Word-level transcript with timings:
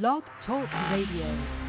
Blog 0.00 0.22
Talk 0.46 0.68
Radio. 0.90 1.61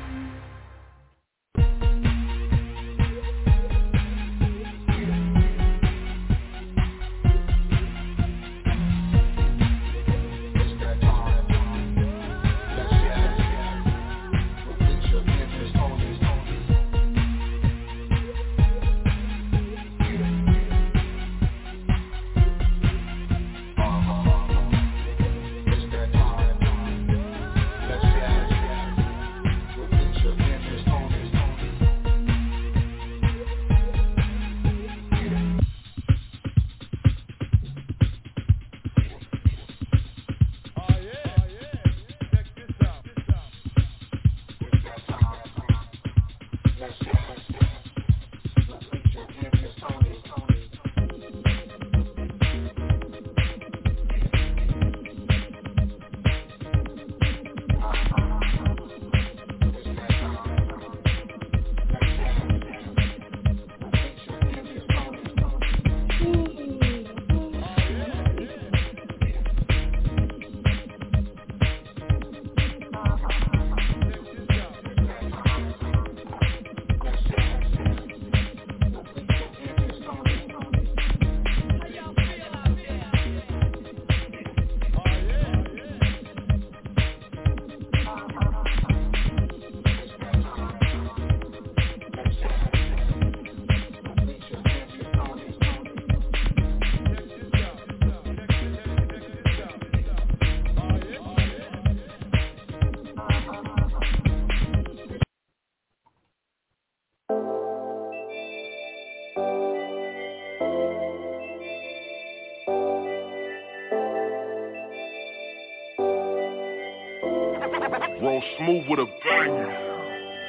Roll 118.24 118.42
smooth 118.58 118.88
with 118.88 119.00
a 119.00 119.06
bang. 119.06 119.52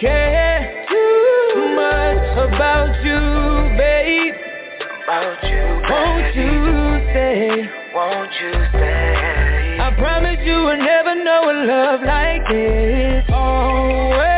Care 0.00 0.86
too 0.88 1.74
much 1.74 2.54
about 2.54 2.94
you, 3.02 3.18
babe. 3.76 4.34
About 5.02 5.42
you, 5.42 5.64
Won't 5.90 6.36
you 6.36 6.52
stay? 7.10 7.68
Won't 7.92 8.30
you 8.40 8.52
stay? 8.70 9.78
I 9.80 9.90
promise 9.98 10.38
you 10.44 10.54
will 10.54 10.76
never 10.76 11.16
know 11.24 11.50
a 11.50 11.54
love 11.66 12.00
like 12.06 12.46
this. 12.48 13.24
Always, 13.34 14.33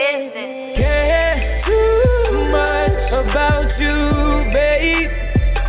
business. 0.00 0.76
Care 0.80 1.62
too 1.66 2.48
much 2.48 3.00
about 3.20 3.68
you, 3.78 3.96
babe. 4.52 5.10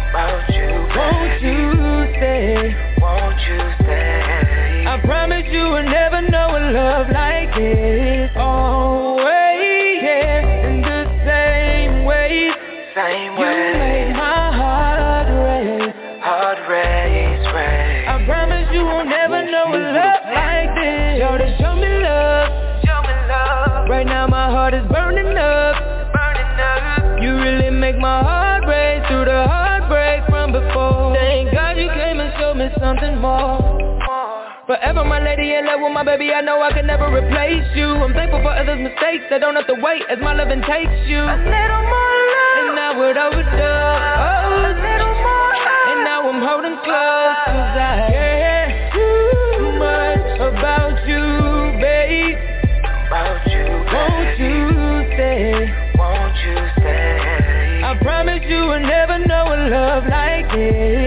About 0.09 0.47
you, 0.55 0.67
Won't 0.95 1.41
you 1.43 1.59
stay? 2.15 2.71
Won't 3.01 3.39
you 3.47 3.59
stay? 3.83 4.85
I 4.87 4.99
promise 5.03 5.45
you 5.51 5.63
will 5.73 5.83
never 5.83 6.21
know 6.21 6.47
a 6.55 6.61
love 6.71 7.07
like 7.11 7.53
this. 7.55 8.20
Something 32.81 33.21
more. 33.21 33.61
Forever 34.65 35.03
my 35.05 35.19
lady 35.21 35.53
in 35.53 35.65
love 35.65 35.81
with 35.81 35.93
my 35.93 36.03
baby, 36.03 36.33
I 36.33 36.41
know 36.41 36.61
I 36.61 36.71
can 36.73 36.87
never 36.87 37.05
replace 37.13 37.65
you 37.75 37.85
I'm 37.85 38.13
thankful 38.13 38.41
for 38.41 38.53
others' 38.53 38.79
mistakes, 38.79 39.25
I 39.31 39.37
don't 39.37 39.55
have 39.55 39.67
to 39.67 39.75
wait 39.81 40.03
as 40.09 40.17
my 40.21 40.33
loving 40.33 40.61
takes 40.61 40.95
you 41.05 41.19
A 41.19 41.37
little 41.37 41.83
more 41.91 42.15
love. 42.33 42.57
And 42.61 42.69
now 42.77 42.91
we're 42.97 43.17
overdosed 43.17 43.57
A 43.57 44.37
oh. 44.47 44.73
little 44.79 45.15
more 45.17 45.53
love. 45.65 45.89
And 45.91 45.99
now 46.07 46.29
I'm 46.29 46.41
holding 46.41 46.77
close 46.85 47.37
Cause 47.45 47.73
I 47.77 48.05
care 48.09 48.69
too 48.95 49.65
much 49.81 50.27
about 50.39 50.97
you, 51.09 51.25
babe 51.81 52.37
About 52.85 53.41
you, 53.49 53.65
Won't 53.91 54.37
baby. 54.39 54.45
you 54.45 54.61
stay? 55.17 55.51
Won't 55.99 56.37
you 56.47 56.57
stay? 56.79 57.81
I 57.81 57.97
promise 58.01 58.41
you 58.47 58.61
will 58.71 58.85
never 58.85 59.19
know 59.19 59.45
a 59.51 59.57
love 59.69 60.05
like 60.07 60.47
this 60.53 61.00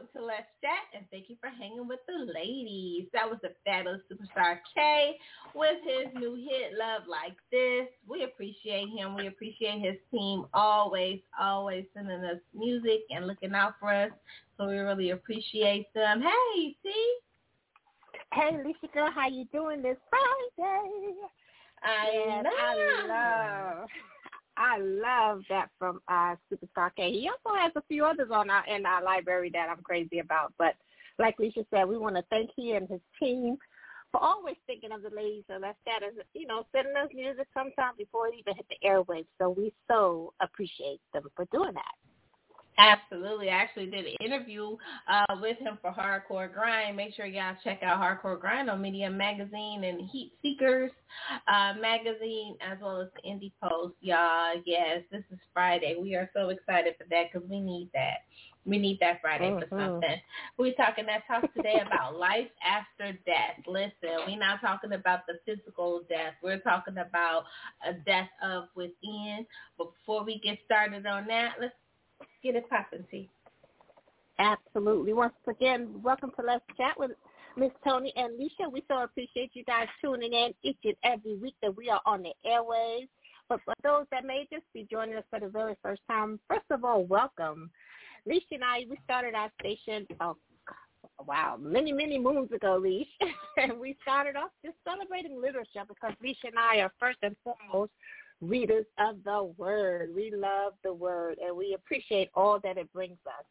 Welcome 0.00 0.20
to 0.20 0.26
Let's 0.26 0.48
Chat, 0.62 0.88
and 0.96 1.04
thank 1.10 1.28
you 1.28 1.36
for 1.40 1.50
hanging 1.50 1.86
with 1.86 1.98
the 2.08 2.32
ladies. 2.32 3.08
That 3.12 3.28
was 3.28 3.38
the 3.42 3.50
fabulous 3.66 4.00
superstar 4.10 4.56
K 4.74 5.16
with 5.54 5.76
his 5.84 6.06
new 6.14 6.36
hit, 6.36 6.72
Love 6.78 7.02
Like 7.06 7.36
This. 7.52 7.88
We 8.08 8.24
appreciate 8.24 8.88
him. 8.88 9.14
We 9.14 9.26
appreciate 9.26 9.82
his 9.82 9.96
team 10.10 10.46
always, 10.54 11.20
always 11.38 11.84
sending 11.92 12.24
us 12.24 12.38
music 12.54 13.00
and 13.10 13.26
looking 13.26 13.52
out 13.52 13.74
for 13.78 13.92
us. 13.92 14.10
So 14.56 14.68
we 14.68 14.78
really 14.78 15.10
appreciate 15.10 15.92
them. 15.92 16.22
Hey, 16.22 16.76
see? 16.82 17.14
Hey, 18.32 18.54
Alicia 18.54 18.88
girl, 18.94 19.10
how 19.14 19.28
you 19.28 19.44
doing 19.52 19.82
this 19.82 19.98
Friday? 20.08 21.12
I 21.82 22.08
Yes, 22.26 22.46
I 22.58 23.06
love, 23.06 23.88
I 24.60 24.76
love 24.78 25.42
that 25.48 25.70
from 25.78 26.02
uh, 26.06 26.36
Superstar 26.52 26.90
K. 26.94 27.10
He 27.10 27.30
also 27.30 27.56
has 27.58 27.72
a 27.76 27.82
few 27.88 28.04
others 28.04 28.28
on 28.30 28.50
our 28.50 28.64
in 28.66 28.84
our 28.84 29.02
library 29.02 29.50
that 29.54 29.70
I'm 29.70 29.82
crazy 29.82 30.18
about. 30.18 30.52
But 30.58 30.74
like 31.18 31.38
Alicia 31.38 31.64
said, 31.70 31.88
we 31.88 31.96
want 31.96 32.16
to 32.16 32.24
thank 32.28 32.50
he 32.54 32.72
and 32.72 32.86
his 32.86 33.00
team 33.18 33.56
for 34.12 34.22
always 34.22 34.56
thinking 34.66 34.92
of 34.92 35.02
the 35.02 35.16
ladies 35.16 35.44
of 35.48 35.62
Let's 35.62 35.78
Chat 35.86 36.02
as, 36.02 36.12
you 36.34 36.46
know, 36.46 36.66
sending 36.72 36.94
us 36.96 37.08
music 37.14 37.46
sometime 37.54 37.94
before 37.96 38.28
it 38.28 38.34
even 38.38 38.54
hit 38.54 38.66
the 38.68 38.86
airwaves. 38.86 39.26
So 39.38 39.48
we 39.48 39.72
so 39.88 40.34
appreciate 40.42 41.00
them 41.14 41.24
for 41.34 41.46
doing 41.52 41.72
that. 41.72 42.09
Absolutely. 42.78 43.50
I 43.50 43.54
actually 43.54 43.86
did 43.86 44.06
an 44.06 44.14
interview 44.24 44.76
uh, 45.06 45.36
with 45.40 45.58
him 45.58 45.78
for 45.82 45.92
Hardcore 45.92 46.52
Grind. 46.52 46.96
Make 46.96 47.14
sure 47.14 47.26
y'all 47.26 47.54
check 47.62 47.82
out 47.82 48.00
Hardcore 48.00 48.40
Grind 48.40 48.70
on 48.70 48.80
Medium 48.80 49.16
Magazine 49.16 49.84
and 49.84 50.08
Heat 50.08 50.32
Seekers 50.40 50.90
uh, 51.48 51.74
Magazine 51.80 52.56
as 52.60 52.78
well 52.80 53.00
as 53.02 53.08
the 53.16 53.28
Indie 53.28 53.52
Post. 53.62 53.94
Y'all, 54.00 54.54
yes, 54.64 55.02
this 55.10 55.24
is 55.30 55.38
Friday. 55.52 55.96
We 56.00 56.14
are 56.14 56.30
so 56.34 56.48
excited 56.48 56.94
for 56.96 57.04
that 57.10 57.26
because 57.32 57.48
we 57.48 57.60
need 57.60 57.90
that. 57.92 58.18
We 58.66 58.78
need 58.78 58.98
that 59.00 59.20
Friday 59.22 59.50
mm-hmm. 59.50 59.68
for 59.68 59.80
something. 59.80 60.16
We're 60.58 60.74
talking 60.74 61.06
that 61.06 61.22
talk 61.26 61.52
today 61.54 61.80
about 61.86 62.16
life 62.16 62.48
after 62.64 63.12
death. 63.24 63.64
Listen, 63.66 64.20
we're 64.26 64.38
not 64.38 64.60
talking 64.60 64.92
about 64.92 65.20
the 65.26 65.38
physical 65.46 66.02
death. 66.08 66.34
We're 66.42 66.60
talking 66.60 66.98
about 66.98 67.44
a 67.86 67.94
death 67.94 68.28
of 68.42 68.64
within. 68.74 69.46
But 69.78 69.92
before 69.94 70.24
we 70.24 70.40
get 70.40 70.58
started 70.66 71.06
on 71.06 71.26
that, 71.28 71.54
let's 71.60 71.74
get 72.42 72.56
it 72.56 72.68
popping, 72.68 73.04
T. 73.10 73.28
Absolutely. 74.38 75.12
Once 75.12 75.34
again, 75.48 76.00
welcome 76.02 76.32
to 76.38 76.46
Let's 76.46 76.64
Chat 76.76 76.98
with 76.98 77.10
Miss 77.56 77.70
Toni 77.84 78.12
and 78.16 78.38
Lissha. 78.40 78.72
We 78.72 78.82
so 78.88 79.02
appreciate 79.02 79.50
you 79.54 79.64
guys 79.64 79.86
tuning 80.02 80.32
in 80.32 80.54
each 80.62 80.78
and 80.84 80.94
every 81.04 81.36
week 81.36 81.54
that 81.62 81.76
we 81.76 81.90
are 81.90 82.00
on 82.06 82.22
the 82.22 82.32
airways. 82.44 83.08
But 83.48 83.60
for 83.64 83.74
those 83.82 84.06
that 84.12 84.24
may 84.24 84.46
just 84.50 84.64
be 84.72 84.86
joining 84.90 85.16
us 85.16 85.24
for 85.28 85.40
the 85.40 85.48
very 85.48 85.76
first 85.82 86.00
time, 86.08 86.38
first 86.48 86.64
of 86.70 86.84
all, 86.84 87.04
welcome. 87.04 87.70
Lissha 88.26 88.52
and 88.52 88.64
I, 88.64 88.86
we 88.88 88.98
started 89.04 89.34
our 89.34 89.50
station, 89.60 90.06
oh, 90.20 90.36
wow, 91.26 91.56
many, 91.60 91.92
many 91.92 92.18
moons 92.18 92.52
ago, 92.52 92.78
Leash. 92.82 93.08
and 93.56 93.78
we 93.80 93.96
started 94.02 94.36
off 94.36 94.50
just 94.64 94.76
celebrating 94.84 95.40
literature 95.40 95.84
because 95.86 96.12
Lissha 96.24 96.48
and 96.48 96.58
I 96.58 96.76
are 96.76 96.92
first 96.98 97.18
and 97.22 97.36
foremost 97.44 97.92
readers 98.40 98.86
of 98.98 99.16
the 99.24 99.52
word. 99.56 100.10
We 100.14 100.32
love 100.34 100.72
the 100.82 100.92
word 100.92 101.38
and 101.44 101.56
we 101.56 101.74
appreciate 101.74 102.30
all 102.34 102.58
that 102.60 102.78
it 102.78 102.92
brings 102.92 103.18
us. 103.26 103.44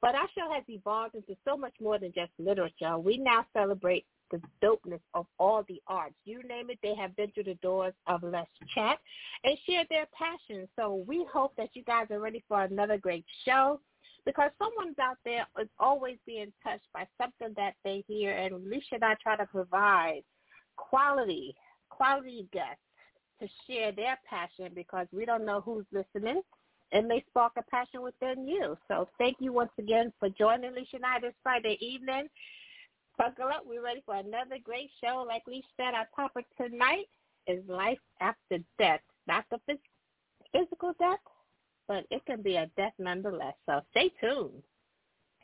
But 0.00 0.14
our 0.14 0.28
show 0.36 0.52
has 0.52 0.62
evolved 0.68 1.14
into 1.14 1.36
so 1.46 1.56
much 1.56 1.74
more 1.80 1.98
than 1.98 2.12
just 2.14 2.30
literature. 2.38 2.98
We 2.98 3.18
now 3.18 3.46
celebrate 3.52 4.04
the 4.30 4.40
dopeness 4.62 5.00
of 5.14 5.26
all 5.38 5.64
the 5.68 5.80
arts. 5.86 6.14
You 6.24 6.42
name 6.42 6.70
it, 6.70 6.78
they 6.82 6.94
have 6.94 7.16
been 7.16 7.30
through 7.30 7.44
the 7.44 7.54
doors 7.62 7.94
of 8.06 8.22
Let's 8.22 8.50
Chat 8.74 8.98
and 9.44 9.56
shared 9.68 9.86
their 9.88 10.06
passion. 10.16 10.68
So 10.76 11.04
we 11.06 11.26
hope 11.32 11.54
that 11.56 11.70
you 11.74 11.82
guys 11.84 12.06
are 12.10 12.20
ready 12.20 12.44
for 12.48 12.62
another 12.62 12.98
great 12.98 13.24
show 13.44 13.80
because 14.24 14.50
someone's 14.58 14.98
out 14.98 15.18
there 15.24 15.46
is 15.60 15.68
always 15.78 16.16
being 16.26 16.52
touched 16.62 16.86
by 16.92 17.06
something 17.20 17.54
that 17.56 17.74
they 17.84 18.04
hear 18.08 18.32
and 18.32 18.54
Alicia 18.54 18.96
and 18.96 19.04
I 19.04 19.14
try 19.22 19.36
to 19.36 19.46
provide 19.46 20.22
quality, 20.76 21.54
quality 21.90 22.48
guests 22.52 22.82
to 23.40 23.48
share 23.66 23.92
their 23.92 24.18
passion 24.28 24.72
because 24.74 25.06
we 25.12 25.24
don't 25.24 25.44
know 25.44 25.60
who's 25.60 25.86
listening. 25.92 26.42
It 26.92 27.06
may 27.06 27.24
spark 27.28 27.52
a 27.58 27.62
passion 27.70 28.02
within 28.02 28.46
you. 28.46 28.76
So 28.88 29.08
thank 29.18 29.36
you 29.40 29.52
once 29.52 29.72
again 29.78 30.12
for 30.18 30.28
joining 30.30 30.70
Alicia 30.70 30.96
and 30.96 31.04
I 31.04 31.20
this 31.20 31.34
Friday 31.42 31.76
evening. 31.80 32.28
Buckle 33.18 33.48
up. 33.48 33.62
We're 33.66 33.82
ready 33.82 34.02
for 34.04 34.14
another 34.14 34.56
great 34.62 34.90
show. 35.02 35.24
Like 35.26 35.46
we 35.46 35.64
said, 35.76 35.94
our 35.94 36.06
topic 36.14 36.44
tonight 36.56 37.06
is 37.46 37.62
life 37.68 37.98
after 38.20 38.58
death. 38.78 39.00
Not 39.26 39.44
the 39.50 39.58
physical 40.52 40.92
death, 40.98 41.18
but 41.88 42.04
it 42.10 42.24
can 42.26 42.42
be 42.42 42.56
a 42.56 42.70
death 42.76 42.92
nonetheless. 42.98 43.54
So 43.66 43.80
stay 43.90 44.10
tuned. 44.20 44.62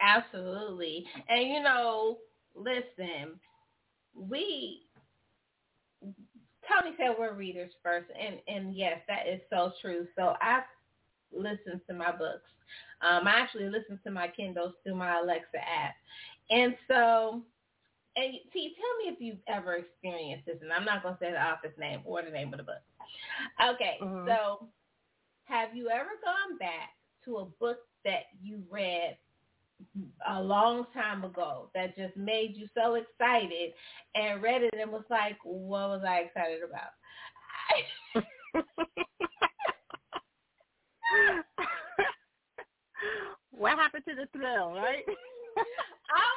Absolutely. 0.01 1.07
And 1.29 1.49
you 1.49 1.63
know, 1.63 2.19
listen, 2.55 3.39
we 4.15 4.83
Toni 6.73 6.95
said 6.97 7.17
we're 7.19 7.35
readers 7.35 7.73
first, 7.83 8.07
and 8.19 8.37
and 8.49 8.75
yes, 8.75 8.99
that 9.09 9.27
is 9.29 9.41
so 9.51 9.73
true. 9.81 10.07
So 10.17 10.35
I 10.41 10.61
listen 11.33 11.81
to 11.89 11.95
my 11.95 12.13
books. 12.13 12.49
Um, 13.03 13.27
I 13.27 13.33
actually 13.33 13.69
listen 13.69 13.99
to 14.05 14.11
my 14.11 14.29
Kindles 14.29 14.75
through 14.83 14.97
my 14.97 15.19
Alexa 15.21 15.59
app, 15.59 15.95
and 16.51 16.77
so. 16.89 17.43
And 18.15 18.35
T, 18.53 18.77
tell 18.77 19.07
me 19.07 19.11
if 19.11 19.23
you've 19.23 19.41
ever 19.49 19.77
experienced 19.77 20.45
this, 20.45 20.59
and 20.61 20.71
I'm 20.71 20.85
not 20.85 21.03
going 21.03 21.15
to 21.15 21.19
say 21.19 21.31
the 21.31 21.43
author's 21.43 21.73
name 21.79 22.03
or 22.05 22.21
the 22.21 22.29
name 22.29 22.53
of 22.53 22.59
the 22.59 22.63
book. 22.63 22.85
Okay, 23.59 23.97
mm-hmm. 24.03 24.29
so 24.29 24.69
have 25.45 25.75
you 25.75 25.89
ever 25.89 26.11
gone 26.23 26.59
back 26.59 26.91
to 27.25 27.37
a 27.39 27.47
book 27.59 27.79
that 28.05 28.25
you 28.43 28.63
read 28.71 29.17
a 30.29 30.41
long 30.41 30.87
time 30.95 31.25
ago 31.25 31.71
that 31.75 31.97
just 31.97 32.17
made 32.17 32.57
you 32.57 32.69
so 32.75 32.95
excited 32.95 33.73
and 34.15 34.43
read 34.43 34.63
it 34.63 34.75
and 34.81 34.91
was 34.91 35.05
like, 35.11 35.37
what 35.45 35.89
was 35.89 36.03
I 36.07 36.19
excited 36.21 36.61
about? 36.63 36.93
what 43.51 43.79
happened 43.79 44.05
to 44.09 44.15
the 44.15 44.27
thrill, 44.33 44.73
right? 44.73 45.05
I 46.13 46.29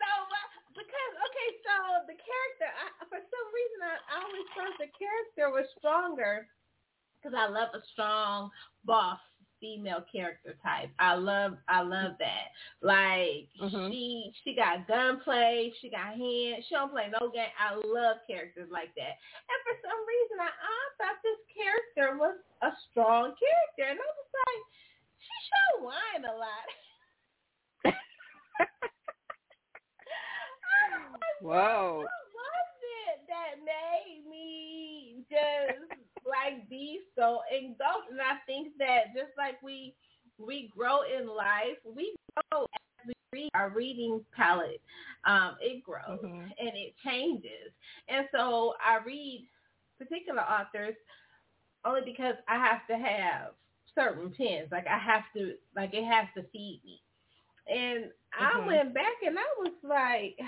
know 0.00 0.18
what, 0.28 0.48
because 0.74 1.12
okay, 1.28 1.48
so 1.64 1.74
the 2.08 2.16
character, 2.16 2.68
I, 2.68 3.04
for 3.08 3.20
some 3.20 3.46
reason, 3.52 3.78
I, 3.84 3.94
I 4.10 4.16
always 4.24 4.48
thought 4.56 4.76
the 4.80 4.90
character 4.96 5.50
was 5.52 5.66
stronger 5.78 6.48
because 7.24 7.32
I 7.36 7.48
love 7.48 7.72
a 7.72 7.80
strong 7.92 8.50
boss 8.84 9.20
female 9.60 10.04
character 10.10 10.56
type. 10.62 10.90
I 10.98 11.14
love 11.14 11.56
I 11.68 11.82
love 11.82 12.12
that. 12.18 12.52
Like 12.82 13.48
mm-hmm. 13.60 13.90
she 13.90 14.32
she 14.42 14.54
got 14.54 14.86
gunplay, 14.86 15.72
she 15.80 15.90
got 15.90 16.14
hands, 16.14 16.64
she 16.68 16.74
don't 16.74 16.92
play 16.92 17.08
no 17.08 17.30
game. 17.30 17.54
I 17.58 17.74
love 17.74 18.18
characters 18.26 18.68
like 18.70 18.94
that. 18.96 19.14
And 19.48 19.60
for 19.64 19.74
some 19.82 20.00
reason 20.04 20.36
I, 20.40 20.50
I 20.50 20.80
thought 20.98 21.18
this 21.22 21.40
character 21.52 22.18
was 22.18 22.36
a 22.62 22.70
strong 22.90 23.34
character 23.36 23.90
and 23.90 23.98
I 23.98 24.10
was 24.14 24.30
like, 24.34 24.62
she 25.20 25.36
showed 25.48 25.84
wine 25.86 26.24
a 26.28 26.36
lot. 26.36 26.66
Whoa. 31.44 32.04
What 32.04 32.24
was 32.32 32.72
it 33.12 33.20
that 33.28 33.60
made 33.64 34.24
me 34.28 35.24
just 35.28 36.03
like 36.26 36.68
be 36.68 37.00
so 37.16 37.40
engulfed. 37.52 38.10
And 38.10 38.20
I 38.20 38.40
think 38.46 38.68
that 38.78 39.14
just 39.14 39.32
like 39.36 39.62
we 39.62 39.94
we 40.38 40.70
grow 40.76 41.00
in 41.02 41.28
life, 41.28 41.78
we 41.84 42.14
grow 42.50 42.62
as 42.62 43.06
we 43.06 43.14
read 43.32 43.50
our 43.54 43.70
reading 43.70 44.20
palette. 44.36 44.80
Um, 45.24 45.56
it 45.60 45.82
grows 45.82 46.20
mm-hmm. 46.22 46.40
and 46.58 46.72
it 46.74 46.94
changes. 47.04 47.72
And 48.08 48.26
so 48.32 48.74
I 48.84 49.04
read 49.04 49.46
particular 49.98 50.42
authors 50.42 50.94
only 51.84 52.02
because 52.04 52.34
I 52.48 52.56
have 52.56 52.86
to 52.88 52.96
have 52.96 53.52
certain 53.94 54.32
pens. 54.36 54.68
Like 54.72 54.86
I 54.86 54.98
have 54.98 55.24
to 55.36 55.54
like 55.76 55.94
it 55.94 56.04
has 56.04 56.26
to 56.36 56.42
feed 56.52 56.80
me. 56.84 57.00
And 57.68 58.04
mm-hmm. 58.04 58.62
I 58.62 58.66
went 58.66 58.94
back 58.94 59.22
and 59.24 59.38
I 59.38 59.42
was 59.58 59.72
like 59.82 60.38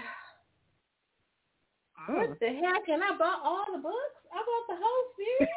what 2.08 2.38
the 2.40 2.46
heck? 2.46 2.88
And 2.88 3.02
I 3.02 3.16
bought 3.18 3.40
all 3.44 3.64
the 3.72 3.78
books. 3.78 4.20
I 4.32 4.36
bought 4.36 4.66
the 4.68 4.76
whole 4.76 5.04
series. 5.16 5.48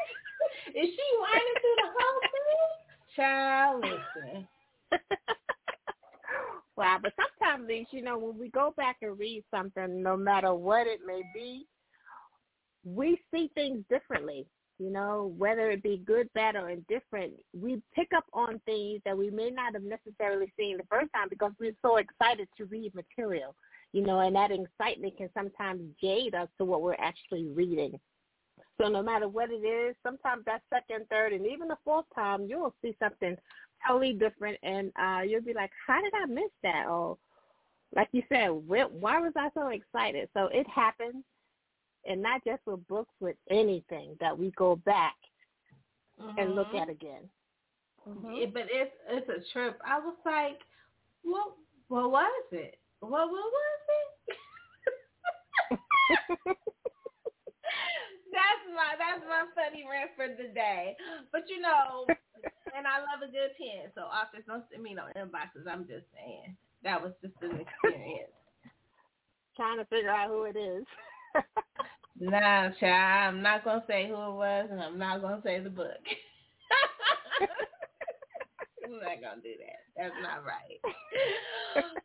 Is 0.90 0.96
she 0.96 1.08
whining 1.20 1.58
through 1.62 1.78
the 1.78 1.92
whole 1.98 2.20
thing? 2.22 2.60
Child, 3.16 3.84
listen. 3.84 4.48
wow, 6.78 6.98
but 7.02 7.14
sometimes, 7.16 7.68
these, 7.68 7.88
you 7.92 8.02
know, 8.02 8.18
when 8.18 8.38
we 8.38 8.50
go 8.50 8.74
back 8.78 8.98
and 9.02 9.20
read 9.20 9.44
something, 9.52 10.02
no 10.02 10.16
matter 10.16 10.54
what 10.54 10.88
it 10.88 11.00
may 11.06 11.22
be, 11.34 11.66
we 12.84 13.20
see 13.32 13.52
things 13.56 13.84
differently. 13.90 14.46
You 14.80 14.92
know, 14.92 15.34
whether 15.38 15.70
it 15.72 15.84
be 15.84 16.02
good, 16.06 16.30
bad, 16.34 16.56
or 16.56 16.70
indifferent, 16.70 17.34
we 17.54 17.82
pick 17.94 18.08
up 18.16 18.24
on 18.32 18.62
things 18.66 19.02
that 19.04 19.18
we 19.18 19.30
may 19.30 19.50
not 19.50 19.74
have 19.74 19.84
necessarily 19.84 20.54
seen 20.58 20.78
the 20.78 20.86
first 20.90 21.12
time 21.14 21.28
because 21.30 21.52
we're 21.60 21.76
so 21.82 21.98
excited 21.98 22.48
to 22.58 22.66
read 22.66 22.96
material 22.96 23.56
you 23.92 24.02
know, 24.02 24.20
and 24.20 24.36
that 24.36 24.52
excitement 24.52 25.18
can 25.18 25.30
sometimes 25.34 25.82
jade 26.02 26.36
us 26.36 26.48
to 26.58 26.66
what 26.66 26.82
we're 26.82 26.94
actually 27.00 27.48
reading. 27.48 28.00
So 28.80 28.88
no 28.88 29.02
matter 29.02 29.28
what 29.28 29.50
it 29.52 29.66
is, 29.66 29.96
sometimes 30.04 30.46
that 30.46 30.62
second, 30.70 31.06
third, 31.10 31.34
and 31.34 31.46
even 31.46 31.68
the 31.68 31.78
fourth 31.84 32.06
time, 32.16 32.46
you'll 32.48 32.74
see 32.82 32.96
something 33.00 33.36
totally 33.86 34.14
different, 34.14 34.58
and 34.64 34.92
uh, 35.02 35.22
you'll 35.22 35.42
be 35.42 35.54
like, 35.54 35.72
"How 35.86 36.02
did 36.02 36.14
I 36.14 36.26
miss 36.26 36.52
that?" 36.64 36.86
Or, 36.88 37.18
like 37.96 38.10
you 38.12 38.24
said, 38.30 38.50
why 38.50 39.20
was 39.20 39.34
I 39.36 39.50
so 39.54 39.68
excited? 39.68 40.30
So 40.34 40.46
it 40.54 40.68
happens, 40.68 41.26
and 42.06 42.22
not 42.22 42.44
just 42.46 42.62
with 42.66 42.88
books, 42.88 43.14
with 43.20 43.36
anything 43.50 44.16
that 44.22 44.38
we 44.38 44.52
go 44.52 44.78
back 44.78 45.16
mm-hmm. 46.22 46.40
and 46.40 46.56
look 46.56 46.68
mm-hmm. 46.68 46.78
at 46.78 46.90
again. 46.90 47.30
Mm-hmm. 48.08 48.54
but 48.54 48.64
it's 48.70 48.96
it's 49.10 49.30
a 49.30 49.52
trip. 49.52 49.78
I 49.86 50.00
was 50.00 50.16
like, 50.26 50.60
"What? 51.24 51.54
What 51.90 52.12
was 52.12 52.44
it?" 52.54 52.80
What, 53.02 53.30
what 53.32 53.32
was 53.32 53.82
it? 53.90 54.36
that's 58.34 58.66
my 58.76 58.96
that's 58.98 59.24
my 59.28 59.46
funny 59.56 59.86
rant 59.90 60.12
for 60.16 60.28
the 60.28 60.50
day. 60.54 60.96
But 61.32 61.44
you 61.50 61.62
know, 61.62 62.06
and 62.76 62.88
I 62.88 63.00
love 63.00 63.22
a 63.24 63.32
good 63.32 63.56
pen. 63.58 63.92
So 63.96 64.02
authors 64.02 64.44
don't 64.48 64.66
send 64.72 64.84
me 64.84 64.94
no 64.96 65.04
inboxes. 65.16 65.68
I'm 65.70 65.88
just 65.88 66.06
saying 66.16 66.56
that 66.84 67.02
was 67.02 67.14
just 67.22 67.36
an 67.42 67.60
experience. 67.60 68.34
Trying 69.56 69.78
to 69.78 69.86
figure 69.86 70.12
out 70.12 70.30
who 70.30 70.44
it 70.44 70.58
is. 70.58 70.86
Nah, 72.22 72.72
child, 72.82 73.36
I'm 73.36 73.42
not 73.42 73.64
gonna 73.64 73.84
say 73.88 74.08
who 74.08 74.14
it 74.14 74.34
was, 74.36 74.68
and 74.72 74.82
I'm 74.82 74.98
not 75.00 75.22
gonna 75.22 75.42
say 75.42 75.62
the 75.62 75.70
book. 75.70 75.88
I'm 78.90 79.00
not 79.00 79.22
gonna 79.22 79.42
do 79.42 79.54
that. 79.62 79.86
That's 79.96 80.18
not 80.22 80.42
right. 80.42 80.82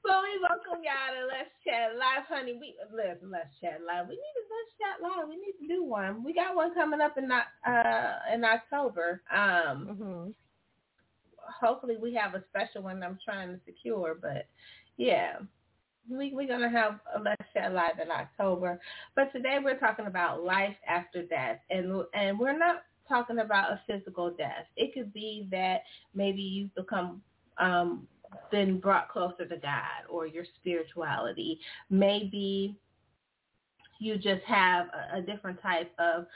so 0.04 0.12
we 0.20 0.36
welcome 0.44 0.84
y'all 0.84 1.16
to 1.16 1.24
Let's 1.24 1.48
Chat 1.64 1.96
Live, 1.96 2.28
honey. 2.28 2.58
We 2.60 2.76
listen, 2.92 3.30
Let's 3.32 3.48
Chat 3.60 3.80
Live. 3.86 4.08
We 4.08 4.20
need 4.20 4.36
a 4.36 4.44
Let's 4.52 4.72
Chat 4.76 4.96
Live. 5.00 5.28
We 5.28 5.36
need 5.36 5.56
to 5.60 5.66
do 5.66 5.82
one. 5.82 6.22
We 6.22 6.34
got 6.34 6.54
one 6.54 6.74
coming 6.74 7.00
up 7.00 7.16
in 7.16 7.32
uh 7.32 8.18
in 8.34 8.44
October. 8.44 9.22
Um, 9.32 9.88
mm-hmm. 9.88 10.30
hopefully 11.64 11.96
we 12.00 12.12
have 12.14 12.34
a 12.34 12.44
special 12.50 12.82
one 12.82 13.02
I'm 13.02 13.18
trying 13.24 13.48
to 13.48 13.60
secure, 13.64 14.18
but 14.20 14.46
yeah. 14.96 15.36
We, 16.06 16.34
we're 16.34 16.46
going 16.46 16.60
to 16.60 16.68
have 16.68 17.00
a 17.16 17.18
Let's 17.18 17.40
Chat 17.54 17.72
Live 17.72 17.98
in 17.98 18.10
October. 18.10 18.78
But 19.16 19.32
today 19.32 19.56
we're 19.64 19.78
talking 19.78 20.04
about 20.04 20.44
life 20.44 20.76
after 20.86 21.22
death. 21.22 21.60
And, 21.70 22.02
and 22.12 22.38
we're 22.38 22.58
not 22.58 22.82
talking 23.08 23.38
about 23.40 23.72
a 23.72 23.80
physical 23.86 24.30
death. 24.30 24.66
It 24.76 24.94
could 24.94 25.12
be 25.12 25.48
that 25.50 25.82
maybe 26.14 26.42
you've 26.42 26.74
become 26.74 27.22
um, 27.58 28.06
been 28.50 28.80
brought 28.80 29.08
closer 29.08 29.46
to 29.46 29.56
God 29.56 30.08
or 30.08 30.26
your 30.26 30.44
spirituality. 30.60 31.60
Maybe 31.90 32.76
you 34.00 34.16
just 34.16 34.42
have 34.46 34.86
a, 34.88 35.18
a 35.18 35.22
different 35.22 35.60
type 35.62 35.92
of 35.98 36.26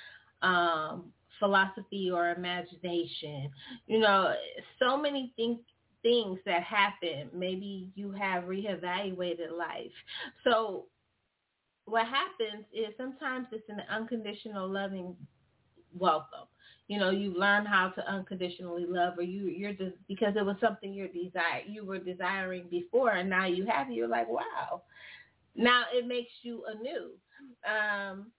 um, 0.42 1.06
philosophy 1.38 2.10
or 2.12 2.30
imagination. 2.30 3.50
You 3.86 4.00
know, 4.00 4.34
so 4.78 4.96
many 4.96 5.32
things 5.36 5.58
things 6.02 6.38
that 6.46 6.62
happen. 6.62 7.28
Maybe 7.34 7.88
you 7.96 8.12
have 8.12 8.44
reevaluated 8.44 9.50
life. 9.56 9.90
So 10.44 10.86
what 11.86 12.06
happens 12.06 12.64
is 12.72 12.94
sometimes 12.96 13.48
it's 13.50 13.68
an 13.68 13.82
unconditional 13.90 14.68
loving 14.68 15.16
welcome 15.98 16.46
you 16.88 16.98
know 16.98 17.10
you 17.10 17.38
learn 17.38 17.64
how 17.66 17.90
to 17.90 18.10
unconditionally 18.10 18.86
love 18.88 19.14
or 19.18 19.22
you 19.22 19.46
you're 19.46 19.74
just 19.74 19.96
because 20.08 20.34
it 20.36 20.44
was 20.44 20.56
something 20.60 20.92
you're 20.92 21.08
desire 21.08 21.62
you 21.66 21.84
were 21.84 21.98
desiring 21.98 22.66
before 22.70 23.10
and 23.10 23.30
now 23.30 23.46
you 23.46 23.64
have 23.66 23.90
you're 23.90 24.08
like 24.08 24.28
wow. 24.28 24.82
Now 25.54 25.84
it 25.92 26.06
makes 26.06 26.30
you 26.42 26.64
anew. 26.66 27.10
Um 27.66 28.32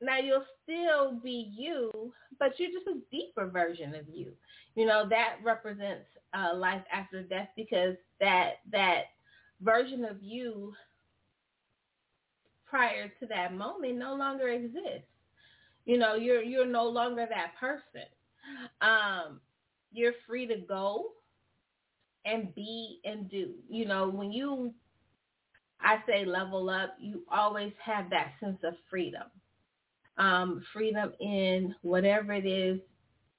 now 0.00 0.18
you'll 0.18 0.44
still 0.62 1.18
be 1.22 1.52
you 1.56 2.12
but 2.38 2.52
you're 2.58 2.70
just 2.70 2.86
a 2.86 3.00
deeper 3.10 3.48
version 3.48 3.94
of 3.94 4.08
you. 4.08 4.32
You 4.74 4.86
know 4.86 5.08
that 5.08 5.36
represents 5.42 6.06
uh 6.34 6.54
life 6.54 6.84
after 6.92 7.22
death 7.22 7.48
because 7.56 7.96
that 8.20 8.56
that 8.70 9.04
version 9.62 10.04
of 10.04 10.22
you 10.22 10.74
prior 12.66 13.08
to 13.20 13.26
that 13.26 13.54
moment 13.54 13.96
no 13.98 14.14
longer 14.14 14.48
exists 14.48 15.11
you 15.84 15.98
know, 15.98 16.14
you're 16.14 16.42
you're 16.42 16.66
no 16.66 16.84
longer 16.84 17.26
that 17.28 17.52
person. 17.58 18.06
Um, 18.80 19.40
you're 19.92 20.14
free 20.26 20.46
to 20.46 20.56
go 20.56 21.12
and 22.24 22.54
be 22.54 23.00
and 23.04 23.30
do. 23.30 23.50
You 23.68 23.86
know, 23.86 24.08
when 24.08 24.32
you 24.32 24.72
I 25.80 25.96
say 26.06 26.24
level 26.24 26.70
up, 26.70 26.96
you 27.00 27.22
always 27.30 27.72
have 27.84 28.10
that 28.10 28.32
sense 28.40 28.58
of 28.64 28.74
freedom. 28.88 29.24
Um, 30.18 30.62
freedom 30.72 31.12
in 31.20 31.74
whatever 31.82 32.32
it 32.32 32.46
is 32.46 32.80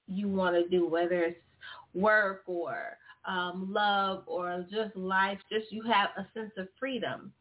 you 0.07 0.27
want 0.27 0.55
to 0.55 0.67
do, 0.67 0.87
whether 0.87 1.23
it's 1.23 1.39
work 1.93 2.43
or 2.47 2.97
um, 3.25 3.71
love 3.71 4.23
or 4.27 4.65
just 4.71 4.95
life, 4.95 5.37
just 5.51 5.71
you 5.71 5.83
have 5.83 6.09
a 6.17 6.27
sense 6.33 6.51
of 6.57 6.67
freedom. 6.79 7.31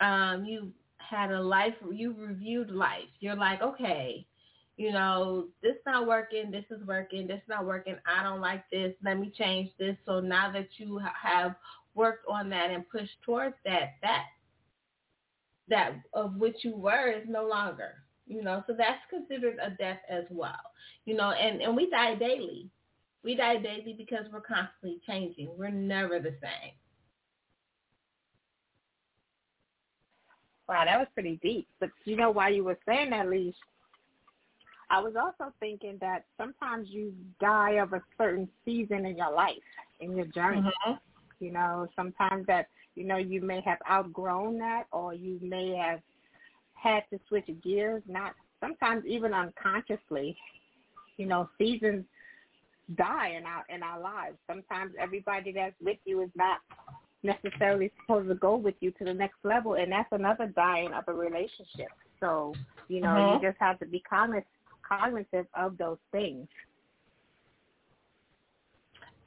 Um, 0.00 0.44
you 0.44 0.72
had 0.98 1.30
a 1.30 1.40
life, 1.40 1.74
you 1.92 2.14
reviewed 2.18 2.70
life. 2.70 3.08
You're 3.20 3.36
like, 3.36 3.60
okay, 3.62 4.26
you 4.76 4.92
know, 4.92 5.46
this 5.62 5.76
not 5.86 6.06
working, 6.06 6.50
this 6.50 6.64
is 6.70 6.86
working, 6.86 7.26
this 7.26 7.40
not 7.48 7.64
working, 7.64 7.96
I 8.06 8.22
don't 8.22 8.40
like 8.40 8.64
this, 8.70 8.92
let 9.02 9.18
me 9.18 9.32
change 9.36 9.70
this. 9.78 9.96
So 10.04 10.20
now 10.20 10.52
that 10.52 10.68
you 10.76 11.00
have 11.22 11.54
worked 11.94 12.26
on 12.28 12.50
that 12.50 12.70
and 12.70 12.88
pushed 12.88 13.22
towards 13.24 13.54
that, 13.64 13.94
that 14.02 14.24
that 15.68 15.94
of 16.12 16.36
which 16.36 16.56
you 16.62 16.76
were 16.76 17.10
is 17.10 17.24
no 17.28 17.46
longer. 17.46 17.94
You 18.28 18.42
know, 18.42 18.64
so 18.66 18.74
that's 18.76 19.00
considered 19.08 19.56
a 19.62 19.70
death 19.70 20.00
as 20.10 20.24
well. 20.30 20.60
You 21.04 21.14
know, 21.14 21.30
and, 21.30 21.62
and 21.62 21.76
we 21.76 21.88
die 21.90 22.16
daily. 22.16 22.68
We 23.22 23.36
die 23.36 23.56
daily 23.56 23.94
because 23.96 24.26
we're 24.32 24.40
constantly 24.40 25.00
changing. 25.06 25.50
We're 25.56 25.70
never 25.70 26.18
the 26.18 26.34
same. 26.42 26.72
Wow, 30.68 30.84
that 30.84 30.98
was 30.98 31.06
pretty 31.14 31.38
deep. 31.42 31.68
But 31.78 31.90
you 32.04 32.16
know 32.16 32.30
why 32.30 32.48
you 32.48 32.64
were 32.64 32.78
saying 32.86 33.10
that, 33.10 33.28
Leash, 33.28 33.54
I 34.88 35.00
was 35.00 35.14
also 35.16 35.52
thinking 35.58 35.98
that 36.00 36.24
sometimes 36.38 36.88
you 36.90 37.12
die 37.40 37.72
of 37.72 37.92
a 37.92 38.02
certain 38.16 38.48
season 38.64 39.04
in 39.04 39.16
your 39.16 39.32
life, 39.34 39.56
in 40.00 40.16
your 40.16 40.26
journey. 40.26 40.60
Mm-hmm. 40.60 41.44
You 41.44 41.52
know, 41.52 41.88
sometimes 41.96 42.46
that, 42.46 42.68
you 42.94 43.04
know, 43.04 43.16
you 43.16 43.40
may 43.40 43.60
have 43.62 43.78
outgrown 43.90 44.58
that 44.58 44.84
or 44.92 45.12
you 45.12 45.38
may 45.42 45.76
have 45.76 46.00
had 46.74 47.02
to 47.10 47.18
switch 47.28 47.48
gears, 47.62 48.02
not 48.08 48.34
sometimes 48.60 49.04
even 49.06 49.34
unconsciously. 49.34 50.36
You 51.16 51.26
know, 51.26 51.48
seasons 51.58 52.04
die 52.94 53.34
in 53.36 53.44
our 53.44 53.64
in 53.68 53.82
our 53.82 54.00
lives. 54.00 54.36
Sometimes 54.46 54.92
everybody 54.98 55.52
that's 55.52 55.74
with 55.82 55.98
you 56.04 56.22
is 56.22 56.30
not 56.36 56.60
necessarily 57.22 57.90
supposed 58.00 58.28
to 58.28 58.34
go 58.36 58.56
with 58.56 58.76
you 58.80 58.92
to 58.92 59.04
the 59.04 59.12
next 59.12 59.38
level 59.42 59.74
and 59.74 59.90
that's 59.90 60.08
another 60.12 60.46
dying 60.54 60.92
of 60.92 61.04
a 61.08 61.12
relationship. 61.12 61.88
So, 62.20 62.54
you 62.88 63.00
know, 63.00 63.08
mm-hmm. 63.08 63.44
you 63.44 63.50
just 63.50 63.60
have 63.60 63.78
to 63.80 63.86
be 63.86 64.00
cognizant 64.08 64.46
cognizant 64.88 65.48
of 65.54 65.76
those 65.78 65.98
things. 66.12 66.48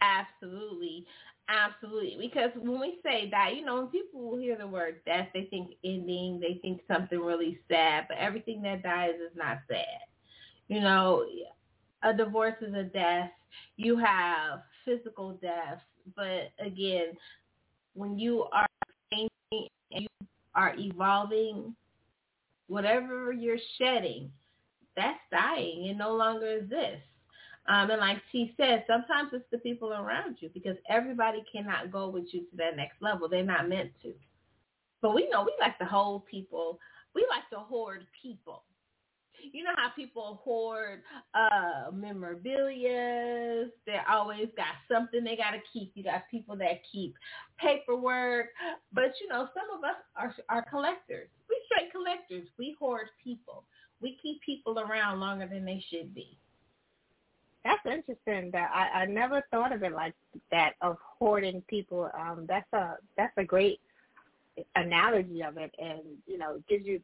Absolutely. 0.02 1.06
Absolutely. 1.50 2.18
Because 2.30 2.52
when 2.56 2.80
we 2.80 3.00
say 3.04 3.30
that, 3.32 3.56
you 3.56 3.66
know, 3.66 3.78
when 3.78 3.88
people 3.88 4.38
hear 4.38 4.58
the 4.58 4.68
word 4.68 5.02
death, 5.06 5.28
they 5.34 5.46
think 5.46 5.72
ending, 5.84 6.40
they 6.40 6.60
think 6.62 6.82
something 6.88 7.20
really 7.20 7.60
sad, 7.70 8.06
but 8.08 8.18
everything 8.18 8.62
that 8.64 8.84
dies 8.84 9.16
is 9.16 9.36
not 9.36 9.60
sad. 9.68 10.02
You 10.68 10.82
know, 10.82 11.26
a 12.04 12.14
divorce 12.14 12.56
is 12.62 12.74
a 12.74 12.84
death. 12.84 13.32
You 13.78 13.98
have 13.98 14.62
physical 14.86 15.34
death, 15.42 15.80
but 16.16 16.52
again, 16.60 17.14
when 17.94 18.18
you 18.20 18.44
are 18.54 18.68
changing 19.12 19.68
and 19.92 20.04
you 20.04 20.28
are 20.56 20.74
evolving, 20.78 21.76
whatever 22.68 23.32
you're 23.32 23.58
shedding, 23.78 24.32
that's 25.00 25.20
dying. 25.32 25.86
It 25.86 25.98
no 25.98 26.14
longer 26.14 26.48
exists. 26.58 27.08
Um, 27.68 27.92
and 27.92 28.00
like 28.00 28.18
she 28.32 28.54
said, 28.58 28.84
sometimes 28.88 29.30
it's 29.32 29.46
the 29.52 29.60
people 29.60 29.94
around 29.94 30.38
you 30.40 30.50
because 30.54 30.76
everybody 30.90 31.44
cannot 31.52 31.92
go 31.92 32.10
with 32.10 32.26
you 32.32 32.42
to 32.42 32.58
that 32.58 32.76
next 32.76 33.02
level. 33.02 33.30
They're 33.30 33.44
not 33.44 33.70
meant 33.70 33.92
to. 34.04 34.14
But 35.02 35.14
we 35.14 35.30
know 35.30 35.44
we 35.44 35.54
like 35.60 35.78
to 35.80 35.86
hold 35.86 36.26
people. 36.26 36.80
We 37.14 37.26
like 37.30 37.48
to 37.52 37.60
hoard 37.64 38.06
people. 38.22 38.64
You 39.54 39.64
know 39.64 39.72
how 39.78 39.90
people 39.96 40.42
hoard 40.44 41.02
uh 41.34 41.92
memorabilia. 41.94 43.68
They 43.86 43.98
always 44.10 44.48
got 44.58 44.76
something 44.92 45.24
they 45.24 45.38
got 45.38 45.52
to 45.52 45.60
keep. 45.72 45.92
You 45.96 46.04
got 46.04 46.24
people 46.30 46.58
that 46.58 46.82
keep 46.92 47.16
paperwork. 47.58 48.48
But, 48.92 49.14
you 49.22 49.30
know, 49.30 49.48
some 49.54 49.78
of 49.78 49.84
us 49.84 49.96
are, 50.18 50.36
are 50.50 50.66
collectors. 50.70 51.30
We 51.48 51.56
straight 51.68 51.92
collectors. 51.92 52.50
We 52.58 52.76
hoard 52.80 53.08
people 53.24 53.64
we 54.02 54.18
keep 54.22 54.42
people 54.42 54.80
around 54.80 55.20
longer 55.20 55.48
than 55.48 55.66
they 55.66 55.84
should 55.90 56.14
be. 56.14 56.38
That's 57.64 57.86
interesting. 57.86 58.52
That 58.52 58.72
I, 58.74 59.02
I 59.02 59.06
never 59.06 59.44
thought 59.52 59.74
of 59.74 59.84
it 59.84 59.92
like 59.92 60.14
that 60.52 60.74
of 60.82 60.98
hoarding 61.20 61.62
people. 61.68 62.10
Um, 62.18 62.46
that's 62.48 62.72
a 62.74 62.96
that's 63.18 63.38
a 63.38 63.44
great 63.44 63.80
analogy 64.76 65.42
of 65.44 65.58
it, 65.58 65.74
and 65.78 66.00
you 66.26 66.38
know 66.38 66.62
gives 66.70 66.86
you 66.86 67.02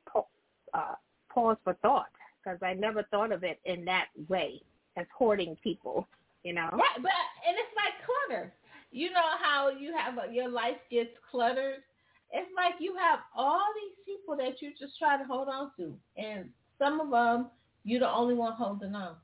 uh, 0.73 0.95
pause 1.29 1.57
for 1.63 1.73
thought 1.81 2.09
because 2.43 2.59
I 2.61 2.73
never 2.73 3.03
thought 3.03 3.31
of 3.31 3.43
it 3.43 3.59
in 3.65 3.83
that 3.85 4.07
way 4.29 4.61
as 4.97 5.05
hoarding 5.15 5.57
people. 5.61 6.07
You 6.43 6.53
know, 6.53 6.69
right? 6.71 7.01
But 7.01 7.11
and 7.47 7.57
it's 7.57 7.75
like 7.75 7.93
clutter. 8.05 8.53
You 8.91 9.11
know 9.11 9.35
how 9.41 9.69
you 9.69 9.93
have 9.97 10.17
a, 10.17 10.33
your 10.33 10.47
life 10.47 10.77
gets 10.89 11.09
cluttered. 11.29 11.83
It's 12.31 12.51
like 12.55 12.75
you 12.79 12.95
have 12.97 13.19
all 13.35 13.65
these 13.75 14.05
people 14.05 14.37
that 14.37 14.61
you 14.61 14.71
just 14.79 14.97
try 14.97 15.17
to 15.17 15.23
hold 15.25 15.49
on 15.49 15.71
to, 15.77 15.93
and 16.17 16.49
some 16.77 16.99
of 16.99 17.09
them, 17.09 17.49
you're 17.83 17.99
the 17.99 18.09
only 18.09 18.33
one 18.33 18.53
holding 18.53 18.95
on. 18.95 19.15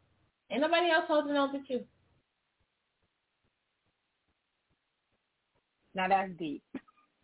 Ain't 0.51 0.61
nobody 0.61 0.91
else 0.91 1.05
holding 1.07 1.35
on 1.35 1.51
but 1.51 1.69
you. 1.69 1.81
Now 5.93 6.07
that's 6.07 6.31
deep. 6.37 6.63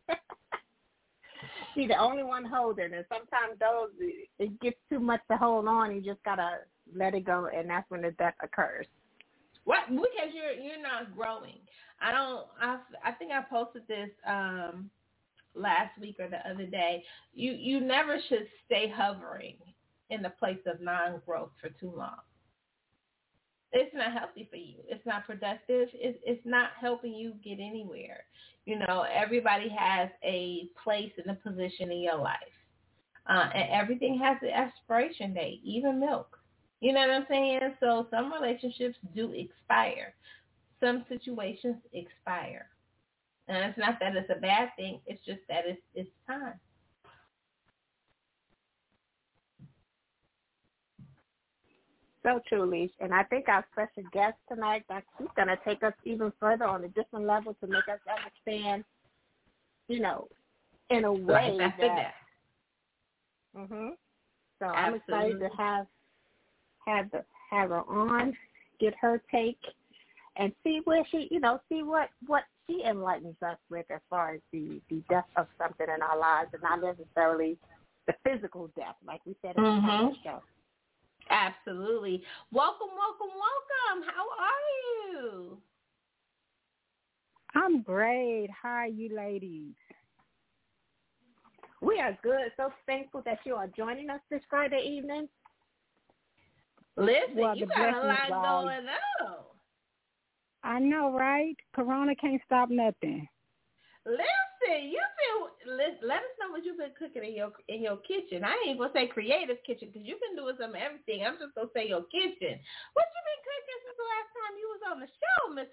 See, 1.75 1.87
the 1.87 1.97
only 1.97 2.23
one 2.23 2.45
holding, 2.45 2.93
and 2.93 3.05
sometimes 3.07 3.59
those 3.59 3.89
it 4.39 4.59
gets 4.59 4.77
too 4.89 4.99
much 4.99 5.21
to 5.29 5.37
hold 5.37 5.67
on. 5.67 5.95
You 5.95 6.01
just 6.01 6.23
gotta 6.23 6.59
let 6.95 7.13
it 7.13 7.25
go, 7.25 7.49
and 7.53 7.69
that's 7.69 7.89
when 7.89 8.01
the 8.01 8.11
death 8.11 8.35
occurs. 8.41 8.87
What? 9.63 9.89
Because 9.89 10.33
you're 10.33 10.53
you're 10.53 10.81
not 10.81 11.15
growing. 11.15 11.59
I 12.01 12.11
don't. 12.11 12.47
I 12.61 12.79
I 13.03 13.11
think 13.13 13.31
I 13.31 13.41
posted 13.49 13.83
this 13.87 14.09
um 14.27 14.89
last 15.55 15.97
week 15.99 16.17
or 16.19 16.29
the 16.29 16.49
other 16.49 16.65
day. 16.65 17.03
You 17.33 17.51
you 17.51 17.79
never 17.79 18.17
should 18.27 18.47
stay 18.65 18.91
hovering 18.93 19.55
in 20.09 20.21
the 20.21 20.29
place 20.29 20.59
of 20.65 20.81
non-growth 20.81 21.51
for 21.61 21.69
too 21.69 21.93
long. 21.95 22.19
It's 23.73 23.93
not 23.93 24.13
healthy 24.13 24.47
for 24.49 24.55
you. 24.55 24.77
It's 24.87 25.05
not 25.05 25.25
productive. 25.25 25.89
It's, 25.93 26.17
it's 26.25 26.45
not 26.45 26.69
helping 26.79 27.13
you 27.13 27.33
get 27.43 27.59
anywhere. 27.59 28.23
You 28.65 28.79
know, 28.79 29.05
everybody 29.13 29.69
has 29.69 30.09
a 30.23 30.69
place 30.81 31.11
and 31.17 31.31
a 31.31 31.35
position 31.35 31.91
in 31.91 31.99
your 31.99 32.17
life. 32.17 32.37
Uh, 33.29 33.49
and 33.53 33.69
everything 33.71 34.17
has 34.19 34.37
an 34.41 34.49
expiration 34.49 35.33
date, 35.33 35.59
even 35.63 35.99
milk. 35.99 36.37
You 36.79 36.93
know 36.93 37.01
what 37.01 37.09
I'm 37.09 37.25
saying? 37.29 37.59
So 37.79 38.07
some 38.09 38.31
relationships 38.31 38.97
do 39.13 39.33
expire. 39.33 40.13
Some 40.79 41.03
situations 41.09 41.77
expire. 41.91 42.67
And 43.49 43.57
it's 43.57 43.77
not 43.77 43.99
that 43.99 44.15
it's 44.15 44.29
a 44.29 44.39
bad 44.39 44.69
thing. 44.77 44.99
It's 45.05 45.23
just 45.25 45.41
that 45.49 45.63
it's, 45.65 45.81
it's 45.93 46.09
time. 46.25 46.53
So 52.27 52.41
truly, 52.49 52.91
and 52.99 53.13
I 53.13 53.23
think 53.23 53.47
our 53.47 53.65
special 53.71 54.03
guest 54.11 54.35
tonight, 54.51 54.83
that 54.89 55.03
she's 55.17 55.29
going 55.37 55.47
to 55.47 55.57
take 55.63 55.81
us 55.81 55.93
even 56.03 56.33
further 56.41 56.65
on 56.65 56.83
a 56.83 56.89
different 56.89 57.25
level 57.25 57.55
to 57.61 57.67
make 57.67 57.87
us 57.87 57.99
understand, 58.45 58.83
you 59.87 60.01
know, 60.01 60.27
in 60.89 61.05
a 61.05 61.13
way 61.13 61.55
that. 61.57 61.77
that. 61.79 62.13
Mhm. 63.55 63.91
So 64.59 64.65
Absolutely. 64.65 64.75
I'm 64.75 64.93
excited 64.95 65.39
to 65.39 65.49
have 65.55 65.87
have 66.85 67.11
the 67.11 67.23
have 67.49 67.69
her 67.69 67.83
on, 67.89 68.35
get 68.79 68.93
her 68.99 69.21
take, 69.31 69.59
and 70.35 70.53
see 70.65 70.81
where 70.83 71.05
she, 71.09 71.29
you 71.31 71.39
know, 71.39 71.61
see 71.69 71.81
what 71.81 72.09
what 72.25 72.43
she 72.65 72.83
enlightens 72.83 73.41
us 73.41 73.57
with 73.69 73.89
as 73.89 74.01
far 74.09 74.33
as 74.33 74.41
the 74.51 74.81
the 74.89 75.01
death 75.09 75.29
of 75.37 75.47
something 75.57 75.87
in 75.87 76.01
our 76.01 76.17
lives, 76.17 76.49
and 76.53 76.61
not 76.61 76.81
necessarily 76.81 77.57
the 78.05 78.13
physical 78.25 78.69
death, 78.75 78.95
like 79.05 79.21
we 79.25 79.33
said 79.41 79.55
in 79.55 79.63
mm-hmm. 79.63 80.07
the 80.07 80.15
show. 80.25 80.41
Absolutely. 81.29 82.23
Welcome, 82.51 82.89
welcome, 82.95 83.35
welcome. 83.35 84.09
How 84.13 84.25
are 84.39 85.11
you? 85.11 85.57
I'm 87.55 87.81
great. 87.81 88.49
How 88.51 88.69
are 88.69 88.87
you 88.87 89.15
ladies? 89.15 89.73
We 91.81 91.99
are 91.99 92.17
good. 92.23 92.51
So 92.57 92.71
thankful 92.85 93.21
that 93.25 93.39
you 93.45 93.55
are 93.55 93.67
joining 93.67 94.09
us 94.09 94.21
this 94.29 94.41
Friday 94.49 94.81
evening. 94.85 95.27
Listen, 96.95 97.35
well, 97.35 97.55
you 97.55 97.67
got 97.67 98.03
a 98.03 98.07
lot 98.07 98.29
going 98.29 98.85
on. 98.87 99.37
I 100.63 100.79
know, 100.79 101.13
right? 101.13 101.55
Corona 101.75 102.15
can't 102.15 102.41
stop 102.45 102.69
nothing. 102.69 103.27
Listen, 104.05 104.25
you've 104.75 105.15
been 105.17 105.75
let, 105.77 105.99
let 106.03 106.21
us 106.23 106.33
know 106.39 106.51
what 106.51 106.63
you've 106.63 106.77
been 106.77 106.95
cooking 106.97 107.23
in 107.23 107.35
your 107.35 107.51
in 107.67 107.81
your 107.81 107.97
kitchen. 108.03 108.43
I 108.43 108.55
ain't 108.67 108.79
gonna 108.79 108.91
say 108.93 109.07
creative 109.07 109.57
kitchen 109.65 109.89
because 109.91 110.07
you've 110.07 110.21
been 110.21 110.35
doing 110.35 110.55
some 110.59 110.75
everything. 110.75 111.23
I'm 111.23 111.39
just 111.39 111.55
gonna 111.55 111.71
say 111.75 111.87
your 111.87 112.03
kitchen. 112.07 112.55
What 112.93 113.07
you 113.07 113.21
been 113.23 113.43
cooking 113.47 113.79
since 113.83 113.97
the 113.97 114.07
last 114.11 114.29
time 114.35 114.53
you 114.59 114.67
was 114.71 114.83
on 114.91 114.97
the 114.99 115.09
show, 115.11 115.39
Miss 115.55 115.71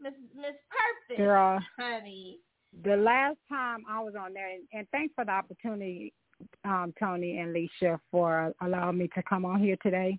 Miss 0.00 0.16
Miss 0.36 0.56
Perfect, 0.68 1.18
girl, 1.18 1.60
honey? 1.78 2.40
The 2.82 2.96
last 2.96 3.38
time 3.48 3.84
I 3.88 4.00
was 4.02 4.14
on 4.18 4.34
there, 4.34 4.50
and, 4.50 4.64
and 4.72 4.86
thanks 4.90 5.14
for 5.14 5.24
the 5.24 5.30
opportunity, 5.30 6.12
um, 6.64 6.92
Toni 6.98 7.38
and 7.38 7.54
Lissha, 7.54 8.00
for 8.10 8.52
allowing 8.60 8.98
me 8.98 9.08
to 9.14 9.22
come 9.22 9.44
on 9.44 9.60
here 9.60 9.76
today. 9.82 10.18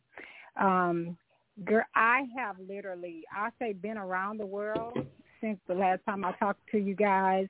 Um, 0.60 1.18
girl, 1.66 1.84
I 1.96 2.24
have 2.38 2.56
literally, 2.66 3.24
I 3.36 3.50
say, 3.60 3.74
been 3.74 3.98
around 3.98 4.40
the 4.40 4.46
world 4.46 4.98
since 5.42 5.60
the 5.68 5.74
last 5.74 6.00
time 6.06 6.24
I 6.24 6.32
talked 6.34 6.62
to 6.72 6.78
you 6.78 6.96
guys. 6.96 7.48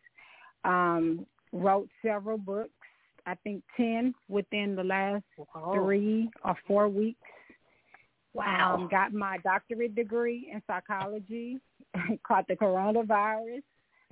Um, 0.65 1.25
wrote 1.51 1.89
several 2.03 2.38
books. 2.38 2.69
I 3.25 3.36
think 3.43 3.63
ten 3.77 4.13
within 4.27 4.75
the 4.75 4.84
last 4.84 5.24
three 5.74 6.29
or 6.43 6.55
four 6.67 6.89
weeks. 6.89 7.19
Wow. 8.34 8.75
Um, 8.75 8.88
got 8.89 9.13
my 9.13 9.38
doctorate 9.39 9.95
degree 9.95 10.50
in 10.51 10.62
psychology. 10.67 11.60
caught 12.28 12.47
the 12.47 12.56
coronavirus. 12.56 13.63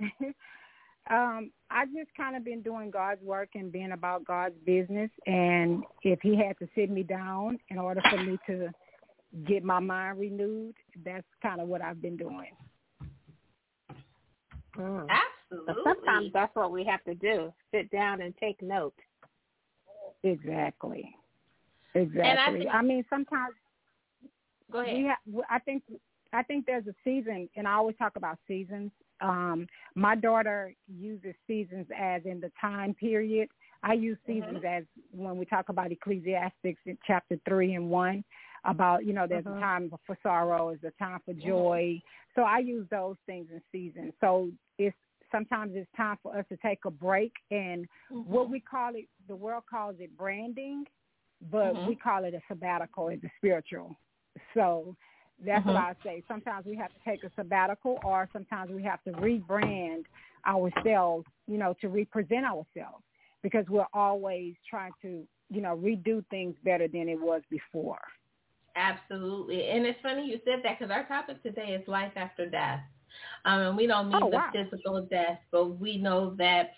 um, 1.10 1.50
I 1.70 1.84
just 1.86 2.10
kind 2.16 2.34
of 2.34 2.44
been 2.44 2.62
doing 2.62 2.90
God's 2.90 3.22
work 3.22 3.50
and 3.54 3.70
being 3.70 3.92
about 3.92 4.24
God's 4.24 4.56
business. 4.64 5.10
And 5.26 5.84
if 6.02 6.20
He 6.22 6.36
had 6.36 6.58
to 6.60 6.68
sit 6.74 6.90
me 6.90 7.02
down 7.02 7.58
in 7.68 7.78
order 7.78 8.00
for 8.10 8.22
me 8.24 8.38
to 8.46 8.70
get 9.46 9.64
my 9.64 9.80
mind 9.80 10.18
renewed. 10.18 10.74
That's 11.04 11.26
kind 11.42 11.60
of 11.60 11.68
what 11.68 11.82
I've 11.82 12.00
been 12.00 12.16
doing. 12.16 12.50
Mm. 14.78 15.06
Absolutely. 15.50 15.74
But 15.74 15.84
sometimes 15.84 16.30
that's 16.32 16.54
what 16.54 16.72
we 16.72 16.84
have 16.84 17.02
to 17.04 17.14
do: 17.14 17.52
sit 17.72 17.90
down 17.90 18.20
and 18.20 18.34
take 18.38 18.60
note. 18.62 18.94
Exactly. 20.22 21.14
Exactly. 21.94 22.22
I, 22.30 22.58
think, 22.58 22.70
I, 22.74 22.82
mean, 22.82 23.04
sometimes. 23.08 23.54
Go 24.72 24.80
ahead. 24.80 24.96
We 24.96 25.04
have, 25.04 25.44
I 25.50 25.58
think 25.60 25.82
I 26.32 26.42
think 26.42 26.66
there's 26.66 26.86
a 26.86 26.94
season, 27.04 27.48
and 27.56 27.68
I 27.68 27.74
always 27.74 27.96
talk 27.96 28.16
about 28.16 28.38
seasons. 28.48 28.90
Um, 29.20 29.66
my 29.94 30.16
daughter 30.16 30.74
uses 30.88 31.34
seasons 31.46 31.86
as 31.96 32.22
in 32.24 32.40
the 32.40 32.50
time 32.60 32.94
period. 32.94 33.48
I 33.82 33.92
use 33.92 34.18
mm-hmm. 34.28 34.40
seasons 34.40 34.64
mm-hmm. 34.64 34.78
as 34.78 34.84
when 35.12 35.36
we 35.36 35.44
talk 35.44 35.68
about 35.68 35.92
Ecclesiastics 35.92 36.80
in 36.86 36.98
chapter 37.06 37.38
three 37.46 37.74
and 37.74 37.88
one 37.88 38.24
about 38.64 39.04
you 39.04 39.12
know 39.12 39.26
there's 39.28 39.46
uh-huh. 39.46 39.56
a 39.56 39.60
time 39.60 39.92
for 40.06 40.18
sorrow 40.22 40.70
is 40.70 40.78
a 40.84 40.90
time 41.02 41.18
for 41.24 41.34
joy 41.34 42.00
so 42.34 42.42
i 42.42 42.58
use 42.58 42.86
those 42.90 43.16
things 43.26 43.46
in 43.52 43.60
seasons. 43.70 44.12
so 44.20 44.48
it's 44.78 44.96
sometimes 45.34 45.72
it's 45.74 45.88
time 45.96 46.16
for 46.22 46.36
us 46.36 46.44
to 46.48 46.56
take 46.58 46.78
a 46.86 46.90
break 46.90 47.32
and 47.50 47.86
mm-hmm. 48.12 48.30
what 48.30 48.48
we 48.48 48.60
call 48.60 48.94
it 48.94 49.06
the 49.28 49.34
world 49.34 49.64
calls 49.68 49.96
it 49.98 50.16
branding 50.16 50.84
but 51.50 51.74
mm-hmm. 51.74 51.88
we 51.88 51.96
call 51.96 52.24
it 52.24 52.34
a 52.34 52.40
sabbatical 52.48 53.08
in 53.08 53.18
the 53.20 53.28
spiritual 53.38 53.96
so 54.54 54.94
that's 55.44 55.60
mm-hmm. 55.60 55.70
what 55.70 55.76
i 55.76 55.94
say 56.04 56.22
sometimes 56.28 56.64
we 56.66 56.76
have 56.76 56.90
to 56.90 56.98
take 57.04 57.24
a 57.24 57.30
sabbatical 57.36 57.98
or 58.04 58.28
sometimes 58.32 58.70
we 58.70 58.82
have 58.82 59.02
to 59.02 59.10
rebrand 59.12 60.04
ourselves 60.46 61.26
you 61.48 61.58
know 61.58 61.74
to 61.80 61.88
represent 61.88 62.44
ourselves 62.44 63.02
because 63.42 63.64
we're 63.68 63.86
always 63.92 64.54
trying 64.68 64.92
to 65.02 65.26
you 65.50 65.60
know 65.60 65.76
redo 65.76 66.24
things 66.30 66.54
better 66.64 66.86
than 66.86 67.08
it 67.08 67.20
was 67.20 67.42
before 67.50 67.98
Absolutely. 68.76 69.68
And 69.68 69.86
it's 69.86 69.98
funny 70.02 70.26
you 70.26 70.40
said 70.44 70.60
that 70.64 70.78
because 70.78 70.90
our 70.90 71.04
topic 71.06 71.42
today 71.42 71.78
is 71.80 71.86
life 71.86 72.12
after 72.16 72.44
death. 72.44 72.80
Um, 73.44 73.60
and 73.60 73.76
we 73.76 73.86
don't 73.86 74.08
mean 74.08 74.22
oh, 74.22 74.30
the 74.30 74.36
wow. 74.36 74.50
physical 74.52 75.02
death, 75.10 75.38
but 75.50 75.78
we 75.78 75.98
know 75.98 76.34
that 76.38 76.72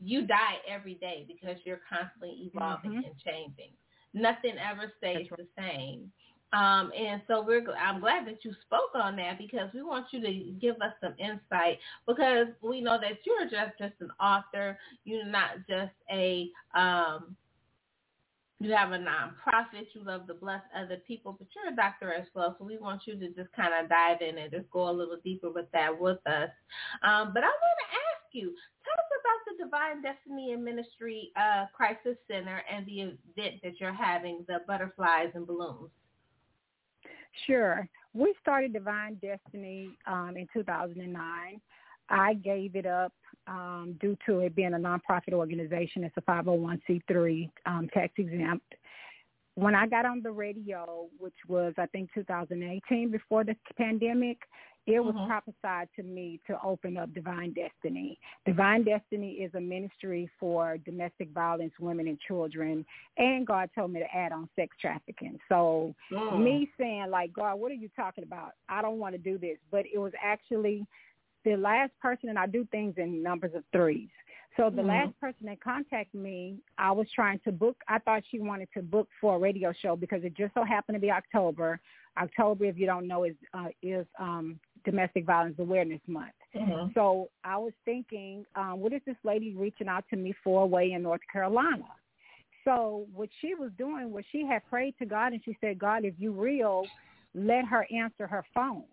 you 0.00 0.26
die 0.26 0.56
every 0.68 0.94
day 0.94 1.24
because 1.26 1.56
you're 1.64 1.80
constantly 1.88 2.50
evolving 2.52 2.92
mm-hmm. 2.92 3.04
and 3.04 3.18
changing. 3.24 3.72
Nothing 4.14 4.54
ever 4.58 4.92
stays 4.98 5.28
right. 5.30 5.40
the 5.40 5.46
same. 5.56 6.12
Um, 6.52 6.90
and 6.98 7.20
so 7.28 7.42
we're 7.42 7.62
I'm 7.76 8.00
glad 8.00 8.26
that 8.26 8.42
you 8.42 8.54
spoke 8.64 8.94
on 8.94 9.16
that 9.16 9.36
because 9.36 9.68
we 9.74 9.82
want 9.82 10.06
you 10.12 10.20
to 10.22 10.32
give 10.58 10.76
us 10.76 10.94
some 11.02 11.14
insight 11.18 11.78
because 12.06 12.46
we 12.62 12.80
know 12.80 12.98
that 12.98 13.18
you're 13.26 13.44
just 13.44 13.78
just 13.78 13.92
an 14.00 14.10
author. 14.18 14.78
You're 15.04 15.26
not 15.26 15.66
just 15.68 15.92
a 16.10 16.48
um, 16.74 17.36
you 18.60 18.72
have 18.72 18.90
a 18.90 18.98
nonprofit, 18.98 19.86
you 19.94 20.02
love 20.04 20.26
to 20.26 20.34
bless 20.34 20.62
other 20.76 20.96
people, 21.06 21.36
but 21.38 21.46
you're 21.54 21.72
a 21.72 21.76
doctor 21.76 22.12
as 22.12 22.26
well. 22.34 22.56
So 22.58 22.64
we 22.64 22.76
want 22.76 23.02
you 23.06 23.14
to 23.14 23.28
just 23.28 23.52
kind 23.52 23.72
of 23.72 23.88
dive 23.88 24.20
in 24.20 24.36
and 24.38 24.50
just 24.50 24.68
go 24.70 24.90
a 24.90 24.90
little 24.90 25.18
deeper 25.22 25.50
with 25.50 25.70
that 25.72 25.98
with 25.98 26.18
us. 26.26 26.50
Um, 27.02 27.30
but 27.32 27.44
I 27.44 27.46
want 27.46 27.78
to 27.78 27.88
ask 27.94 28.32
you, 28.32 28.54
tell 28.82 28.98
us 28.98 29.10
about 29.20 29.40
the 29.46 29.64
Divine 29.64 30.02
Destiny 30.02 30.52
and 30.52 30.64
Ministry 30.64 31.30
uh, 31.36 31.66
Crisis 31.72 32.16
Center 32.28 32.62
and 32.72 32.84
the 32.86 33.00
event 33.00 33.60
that 33.62 33.80
you're 33.80 33.94
having, 33.94 34.44
the 34.48 34.58
butterflies 34.66 35.30
and 35.34 35.46
balloons. 35.46 35.90
Sure. 37.46 37.88
We 38.12 38.34
started 38.42 38.72
Divine 38.72 39.20
Destiny 39.22 39.90
um, 40.08 40.34
in 40.36 40.48
2009. 40.52 41.60
I 42.10 42.34
gave 42.34 42.74
it 42.74 42.86
up 42.86 43.12
um, 43.48 43.96
due 44.00 44.16
to 44.26 44.40
it 44.40 44.54
being 44.54 44.74
a 44.74 44.78
nonprofit 44.78 45.32
organization. 45.32 46.04
It's 46.04 46.16
a 46.16 46.22
501c3 46.22 47.50
um, 47.66 47.88
tax 47.92 48.12
exempt. 48.18 48.74
When 49.54 49.74
I 49.74 49.88
got 49.88 50.04
on 50.04 50.22
the 50.22 50.30
radio, 50.30 51.08
which 51.18 51.34
was 51.48 51.74
I 51.78 51.86
think 51.86 52.10
2018 52.14 53.10
before 53.10 53.42
the 53.42 53.56
pandemic, 53.76 54.38
it 54.86 55.04
was 55.04 55.14
mm-hmm. 55.14 55.26
prophesied 55.26 55.88
to 55.96 56.02
me 56.02 56.40
to 56.46 56.56
open 56.64 56.96
up 56.96 57.12
Divine 57.12 57.52
Destiny. 57.52 58.18
Divine 58.46 58.84
Destiny 58.84 59.32
is 59.32 59.52
a 59.54 59.60
ministry 59.60 60.30
for 60.40 60.78
domestic 60.78 61.28
violence, 61.32 61.74
women 61.78 62.08
and 62.08 62.18
children, 62.20 62.86
and 63.18 63.46
God 63.46 63.68
told 63.74 63.92
me 63.92 64.00
to 64.00 64.16
add 64.16 64.32
on 64.32 64.48
sex 64.56 64.74
trafficking. 64.80 65.38
So 65.48 65.94
mm. 66.10 66.42
me 66.42 66.70
saying 66.78 67.08
like, 67.10 67.34
God, 67.34 67.56
what 67.56 67.70
are 67.70 67.74
you 67.74 67.90
talking 67.96 68.24
about? 68.24 68.52
I 68.70 68.80
don't 68.80 68.98
want 68.98 69.14
to 69.14 69.18
do 69.18 69.36
this, 69.36 69.58
but 69.70 69.84
it 69.92 69.98
was 69.98 70.12
actually 70.22 70.86
the 71.44 71.56
last 71.56 71.92
person, 72.00 72.28
and 72.28 72.38
I 72.38 72.46
do 72.46 72.66
things 72.70 72.94
in 72.96 73.22
numbers 73.22 73.52
of 73.54 73.64
threes. 73.72 74.08
So 74.56 74.70
the 74.70 74.82
mm-hmm. 74.82 74.88
last 74.88 75.20
person 75.20 75.46
that 75.46 75.60
contacted 75.60 76.20
me, 76.20 76.56
I 76.78 76.90
was 76.90 77.06
trying 77.14 77.38
to 77.44 77.52
book. 77.52 77.76
I 77.86 77.98
thought 78.00 78.24
she 78.28 78.40
wanted 78.40 78.68
to 78.74 78.82
book 78.82 79.08
for 79.20 79.36
a 79.36 79.38
radio 79.38 79.72
show 79.72 79.94
because 79.94 80.24
it 80.24 80.36
just 80.36 80.52
so 80.54 80.64
happened 80.64 80.96
to 80.96 81.00
be 81.00 81.12
October. 81.12 81.78
October, 82.20 82.64
if 82.64 82.76
you 82.76 82.86
don't 82.86 83.06
know, 83.06 83.22
is 83.22 83.36
uh, 83.54 83.68
is 83.82 84.04
um, 84.18 84.58
Domestic 84.84 85.26
Violence 85.26 85.54
Awareness 85.60 86.00
Month. 86.08 86.32
Mm-hmm. 86.56 86.90
So 86.94 87.30
I 87.44 87.56
was 87.56 87.72
thinking, 87.84 88.44
um, 88.56 88.80
what 88.80 88.92
is 88.92 89.00
this 89.06 89.16
lady 89.22 89.54
reaching 89.56 89.86
out 89.86 90.04
to 90.10 90.16
me 90.16 90.34
for 90.42 90.62
away 90.62 90.92
in 90.92 91.02
North 91.02 91.20
Carolina? 91.32 91.86
So 92.64 93.06
what 93.14 93.28
she 93.40 93.54
was 93.54 93.70
doing 93.78 94.10
was 94.10 94.24
she 94.32 94.44
had 94.44 94.68
prayed 94.68 94.94
to 94.98 95.06
God 95.06 95.32
and 95.32 95.40
she 95.44 95.56
said, 95.60 95.78
God, 95.78 96.04
if 96.04 96.14
you 96.18 96.32
real, 96.32 96.84
let 97.34 97.64
her 97.64 97.86
answer 97.94 98.26
her 98.26 98.44
phone. 98.52 98.84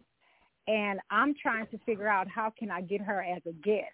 And 0.68 1.00
I'm 1.12 1.36
trying 1.42 1.68
to 1.68 1.78
figure 1.86 2.08
out 2.08 2.28
how 2.28 2.52
can 2.58 2.72
I 2.72 2.82
get 2.82 3.02
her 3.02 3.22
as 3.22 3.42
a 3.48 3.54
guest. 3.54 3.92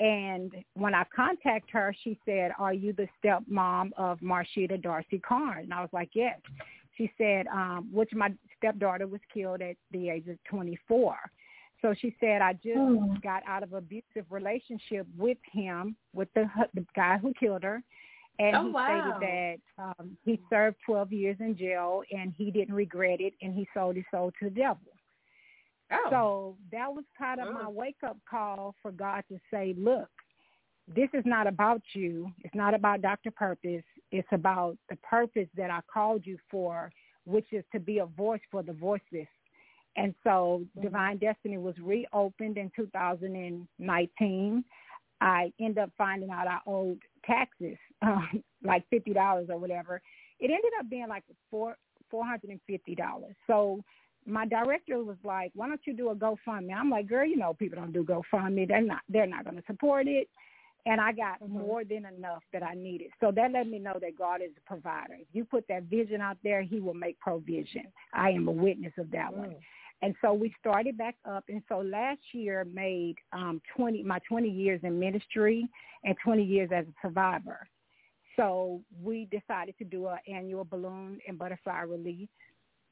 And 0.00 0.52
when 0.74 0.94
I 0.94 1.04
contact 1.14 1.70
her, 1.70 1.94
she 2.02 2.18
said, 2.24 2.52
are 2.58 2.74
you 2.74 2.92
the 2.92 3.08
stepmom 3.22 3.90
of 3.96 4.18
Marshita 4.20 4.80
Darcy 4.82 5.18
Carn? 5.18 5.64
And 5.64 5.74
I 5.74 5.80
was 5.80 5.90
like, 5.92 6.10
yes. 6.14 6.38
She 6.96 7.10
said, 7.16 7.46
um, 7.48 7.88
which 7.92 8.10
my 8.12 8.32
stepdaughter 8.58 9.06
was 9.06 9.20
killed 9.32 9.62
at 9.62 9.76
the 9.92 10.10
age 10.10 10.28
of 10.28 10.38
24. 10.44 11.16
So 11.80 11.94
she 12.00 12.14
said, 12.20 12.42
I 12.42 12.52
just 12.54 12.76
Hmm. 12.76 13.14
got 13.22 13.42
out 13.46 13.62
of 13.62 13.72
abusive 13.72 14.26
relationship 14.30 15.06
with 15.16 15.38
him, 15.52 15.96
with 16.14 16.32
the 16.34 16.48
the 16.74 16.86
guy 16.94 17.18
who 17.18 17.32
killed 17.34 17.64
her, 17.64 17.82
and 18.38 18.56
Oh, 18.56 18.66
he 18.66 18.72
wow. 18.72 18.84
stated 18.84 19.14
that 19.20 19.56
um, 19.82 20.16
he 20.24 20.40
served 20.48 20.76
12 20.86 21.12
years 21.12 21.36
in 21.40 21.56
jail 21.56 22.02
and 22.12 22.32
he 22.36 22.50
didn't 22.50 22.74
regret 22.74 23.20
it, 23.20 23.34
and 23.42 23.54
he 23.54 23.66
sold 23.74 23.96
his 23.96 24.04
soul 24.10 24.30
to 24.38 24.44
the 24.48 24.54
devil. 24.54 24.91
Oh. 25.92 26.06
So 26.10 26.56
that 26.70 26.92
was 26.92 27.04
kind 27.18 27.40
of 27.40 27.52
my 27.52 27.68
wake 27.68 28.02
up 28.06 28.16
call 28.28 28.74
for 28.82 28.90
God 28.90 29.24
to 29.28 29.38
say, 29.52 29.74
look, 29.76 30.08
this 30.88 31.08
is 31.12 31.24
not 31.24 31.46
about 31.46 31.82
you. 31.94 32.30
It's 32.40 32.54
not 32.54 32.74
about 32.74 33.02
Dr. 33.02 33.30
Purpose. 33.30 33.84
It's 34.10 34.28
about 34.32 34.76
the 34.88 34.96
purpose 34.96 35.48
that 35.56 35.70
I 35.70 35.80
called 35.92 36.22
you 36.24 36.38
for, 36.50 36.90
which 37.24 37.46
is 37.52 37.64
to 37.72 37.80
be 37.80 37.98
a 37.98 38.06
voice 38.06 38.40
for 38.50 38.62
the 38.62 38.72
voiceless. 38.72 39.28
And 39.96 40.14
so 40.24 40.64
Divine 40.80 41.18
Destiny 41.18 41.58
was 41.58 41.74
reopened 41.78 42.56
in 42.56 42.70
2019. 42.74 44.64
I 45.20 45.52
end 45.60 45.78
up 45.78 45.90
finding 45.96 46.30
out 46.30 46.48
I 46.48 46.58
owed 46.66 47.00
taxes, 47.24 47.76
um, 48.02 48.42
like 48.64 48.84
fifty 48.90 49.12
dollars 49.12 49.48
or 49.50 49.58
whatever. 49.58 50.00
It 50.40 50.50
ended 50.50 50.72
up 50.80 50.90
being 50.90 51.08
like 51.08 51.22
four 51.50 51.76
four 52.10 52.24
hundred 52.24 52.50
and 52.50 52.60
fifty 52.66 52.94
dollars. 52.94 53.34
So 53.46 53.84
my 54.26 54.46
director 54.46 55.02
was 55.02 55.16
like, 55.24 55.52
"Why 55.54 55.68
don't 55.68 55.80
you 55.86 55.94
do 55.94 56.10
a 56.10 56.14
GoFundMe?" 56.14 56.74
I'm 56.74 56.90
like, 56.90 57.08
"Girl, 57.08 57.26
you 57.26 57.36
know 57.36 57.54
people 57.54 57.78
don't 57.78 57.92
do 57.92 58.04
GoFundMe. 58.04 58.68
They're 58.68 58.80
not 58.80 59.00
they're 59.08 59.26
not 59.26 59.44
going 59.44 59.56
to 59.56 59.64
support 59.66 60.06
it." 60.06 60.28
And 60.84 61.00
I 61.00 61.12
got 61.12 61.46
more 61.48 61.84
than 61.84 62.06
enough 62.06 62.42
that 62.52 62.64
I 62.64 62.74
needed. 62.74 63.10
So 63.20 63.30
that 63.36 63.52
let 63.52 63.68
me 63.68 63.78
know 63.78 63.98
that 64.00 64.18
God 64.18 64.40
is 64.42 64.50
a 64.56 64.68
provider. 64.68 65.14
If 65.14 65.28
you 65.32 65.44
put 65.44 65.66
that 65.68 65.84
vision 65.84 66.20
out 66.20 66.38
there, 66.42 66.62
He 66.62 66.80
will 66.80 66.94
make 66.94 67.18
provision. 67.20 67.84
I 68.12 68.30
am 68.30 68.48
a 68.48 68.52
witness 68.52 68.92
of 68.98 69.10
that 69.12 69.32
one. 69.32 69.54
And 70.02 70.16
so 70.20 70.32
we 70.32 70.52
started 70.58 70.98
back 70.98 71.14
up. 71.24 71.44
And 71.48 71.62
so 71.68 71.78
last 71.78 72.20
year 72.32 72.66
made 72.72 73.14
um, 73.32 73.62
20 73.76 74.02
my 74.02 74.18
20 74.28 74.48
years 74.48 74.80
in 74.82 74.98
ministry 74.98 75.68
and 76.04 76.16
20 76.24 76.42
years 76.42 76.70
as 76.74 76.84
a 76.86 77.06
survivor. 77.06 77.68
So 78.36 78.80
we 79.02 79.28
decided 79.30 79.76
to 79.78 79.84
do 79.84 80.08
an 80.08 80.18
annual 80.26 80.64
balloon 80.64 81.20
and 81.28 81.38
butterfly 81.38 81.82
release, 81.82 82.28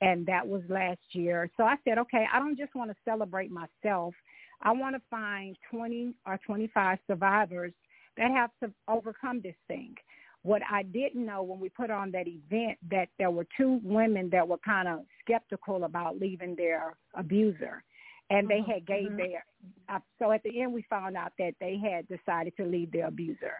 and 0.00 0.24
that 0.26 0.46
was 0.46 0.62
last 0.68 1.00
year. 1.12 1.50
So 1.56 1.64
I 1.64 1.76
said, 1.84 1.98
okay, 1.98 2.26
I 2.32 2.38
don't 2.38 2.58
just 2.58 2.74
want 2.74 2.90
to 2.90 2.96
celebrate 3.04 3.50
myself. 3.50 4.14
I 4.62 4.72
want 4.72 4.94
to 4.94 5.02
find 5.10 5.56
20 5.70 6.14
or 6.26 6.38
25 6.46 6.98
survivors 7.06 7.72
that 8.16 8.30
have 8.30 8.50
to 8.62 8.72
overcome 8.88 9.40
this 9.42 9.54
thing. 9.68 9.94
What 10.42 10.62
I 10.70 10.82
didn't 10.84 11.24
know 11.24 11.42
when 11.42 11.60
we 11.60 11.68
put 11.68 11.90
on 11.90 12.10
that 12.12 12.26
event 12.26 12.78
that 12.90 13.08
there 13.18 13.30
were 13.30 13.46
two 13.58 13.80
women 13.84 14.30
that 14.30 14.46
were 14.46 14.58
kind 14.58 14.88
of 14.88 15.00
skeptical 15.22 15.84
about 15.84 16.18
leaving 16.18 16.54
their 16.54 16.94
abuser, 17.14 17.82
and 18.30 18.48
they 18.48 18.62
had 18.66 18.86
gave 18.86 19.14
their. 19.18 19.44
Uh, 19.90 19.98
so 20.18 20.32
at 20.32 20.42
the 20.42 20.62
end, 20.62 20.72
we 20.72 20.82
found 20.88 21.14
out 21.14 21.32
that 21.38 21.54
they 21.60 21.76
had 21.78 22.08
decided 22.08 22.56
to 22.56 22.64
leave 22.64 22.90
their 22.90 23.08
abuser. 23.08 23.52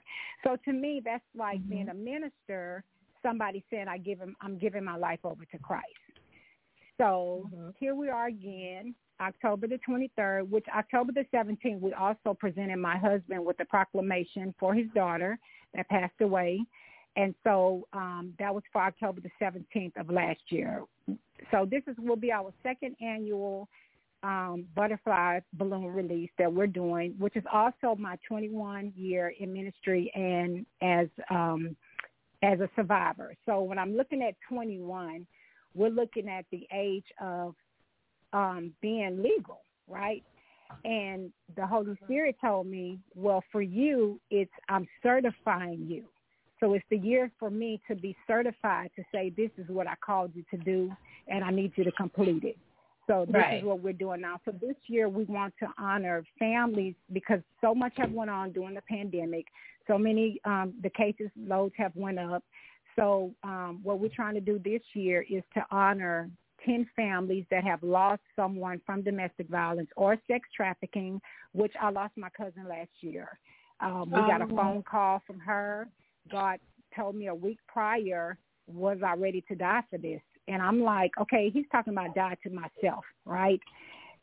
So 0.43 0.57
to 0.65 0.73
me, 0.73 1.03
that's 1.05 1.25
like 1.37 1.67
being 1.69 1.91
a 1.91 1.95
minister. 1.95 2.83
Somebody 3.23 3.63
said, 3.69 3.87
"I 3.87 3.99
give 3.99 4.19
him, 4.19 4.35
I'm 4.41 4.57
giving 4.57 4.85
my 4.85 4.97
life 4.97 5.21
over 5.23 5.45
to 5.45 5.59
Christ." 5.59 5.85
So 7.01 7.49
here 7.79 7.95
we 7.95 8.11
are 8.11 8.27
again, 8.27 8.95
October 9.23 9.67
the 9.67 9.79
23rd, 9.89 10.51
which 10.51 10.67
October 10.77 11.13
the 11.13 11.25
17th, 11.35 11.81
we 11.81 11.95
also 11.95 12.35
presented 12.35 12.77
my 12.77 12.99
husband 12.99 13.43
with 13.43 13.59
a 13.61 13.65
proclamation 13.65 14.55
for 14.61 14.75
his 14.75 14.85
daughter 14.95 15.39
that 15.75 15.89
passed 15.89 16.21
away. 16.21 16.61
And 17.17 17.35
so 17.43 17.89
um, 17.95 18.35
that 18.39 18.55
was 18.55 18.63
for 18.71 18.83
October 18.83 19.23
the 19.23 19.31
17th 19.43 19.97
of 19.99 20.11
last 20.11 20.41
year. 20.51 20.83
So 21.51 21.67
this 21.69 21.83
is 21.87 21.97
will 21.99 22.17
be 22.17 22.33
our 22.33 22.53
second 22.63 22.97
annual 23.01 23.67
um, 24.23 24.67
butterfly 24.77 25.41
balloon 25.55 25.87
release 25.87 26.31
that 26.39 26.53
we're 26.53 26.67
doing, 26.67 27.15
which 27.19 27.35
is 27.35 27.45
also 27.51 27.97
my 27.99 28.19
21 28.29 28.93
year 28.95 29.33
in 29.41 29.55
ministry 29.55 30.13
and 30.15 30.67
as 30.83 31.09
um, 31.31 31.75
as 32.43 32.61
a 32.61 32.69
survivor. 32.77 33.35
So 33.47 33.63
when 33.63 33.79
I'm 33.79 33.97
looking 33.97 34.23
at 34.23 34.35
21, 34.51 35.27
we're 35.75 35.91
looking 35.91 36.29
at 36.29 36.45
the 36.51 36.67
age 36.73 37.05
of 37.21 37.55
um, 38.33 38.73
being 38.81 39.23
legal, 39.23 39.61
right? 39.89 40.23
And 40.85 41.33
the 41.57 41.67
Holy 41.67 41.97
Spirit 42.05 42.37
told 42.41 42.67
me, 42.67 42.99
well, 43.15 43.43
for 43.53 43.63
you, 43.63 44.21
it's 44.31 44.51
I'm 44.69 44.87
certifying 45.03 45.87
you. 45.89 46.05
So 46.59 46.75
it's 46.75 46.85
the 46.91 46.99
year 46.99 47.31
for 47.39 47.51
me 47.51 47.81
to 47.89 47.95
be 47.95 48.17
certified 48.27 48.91
to 48.97 49.03
say 49.13 49.31
this 49.31 49.51
is 49.57 49.67
what 49.69 49.87
I 49.87 49.95
called 50.05 50.33
you 50.35 50.45
to 50.51 50.59
do, 50.59 50.93
and 51.29 51.43
I 51.43 51.51
need 51.51 51.73
you 51.77 51.85
to 51.85 51.93
complete 51.93 52.45
it. 52.45 52.57
So 53.07 53.25
this 53.27 53.35
Right. 53.35 53.59
is 53.59 53.65
what 53.65 53.81
we're 53.81 53.93
doing 53.93 54.21
now. 54.21 54.41
So 54.45 54.53
this 54.53 54.77
year 54.87 55.09
we 55.09 55.25
want 55.25 55.55
to 55.59 55.69
honor 55.79 56.23
families 56.39 56.95
because 57.13 57.41
so 57.61 57.75
much 57.75 57.95
have 57.97 58.13
went 58.13 58.31
on 58.31 58.53
during 58.53 58.75
the 58.75 58.83
pandemic. 58.83 59.47
So 59.87 59.99
many 59.99 60.41
um, 60.45 60.75
the 60.83 60.91
cases 60.91 61.31
loads 61.37 61.75
have 61.77 61.97
went 61.97 62.19
up. 62.19 62.45
So 63.01 63.33
um, 63.43 63.81
what 63.83 63.99
we're 63.99 64.11
trying 64.15 64.35
to 64.35 64.41
do 64.41 64.61
this 64.63 64.83
year 64.93 65.25
is 65.29 65.43
to 65.55 65.65
honor 65.71 66.31
10 66.67 66.87
families 66.95 67.47
that 67.51 67.65
have 67.65 67.83
lost 67.83 68.21
someone 68.37 68.79
from 68.85 69.01
domestic 69.01 69.49
violence 69.49 69.89
or 69.97 70.19
sex 70.29 70.47
trafficking, 70.55 71.19
which 71.53 71.73
I 71.81 71.89
lost 71.91 72.13
my 72.19 72.29
cousin 72.29 72.69
last 72.69 72.91
year. 73.01 73.39
Um, 73.81 74.11
we 74.11 74.21
got 74.27 74.43
a 74.43 74.45
Oh. 74.53 74.57
phone 74.57 74.83
call 74.83 75.21
from 75.27 75.39
her. 75.39 75.89
God 76.31 76.61
told 76.95 77.15
me 77.15 77.29
a 77.29 77.35
week 77.35 77.59
prior, 77.67 78.37
was 78.67 78.99
I 79.03 79.15
ready 79.15 79.41
to 79.49 79.55
die 79.55 79.83
for 79.89 79.97
this? 79.97 80.21
And 80.49 80.61
I'm 80.61 80.83
like, 80.83 81.13
okay, 81.19 81.49
he's 81.49 81.67
talking 81.73 81.95
about 81.95 82.15
die 82.15 82.37
to 82.43 82.51
myself, 82.51 83.05
right? 83.25 83.61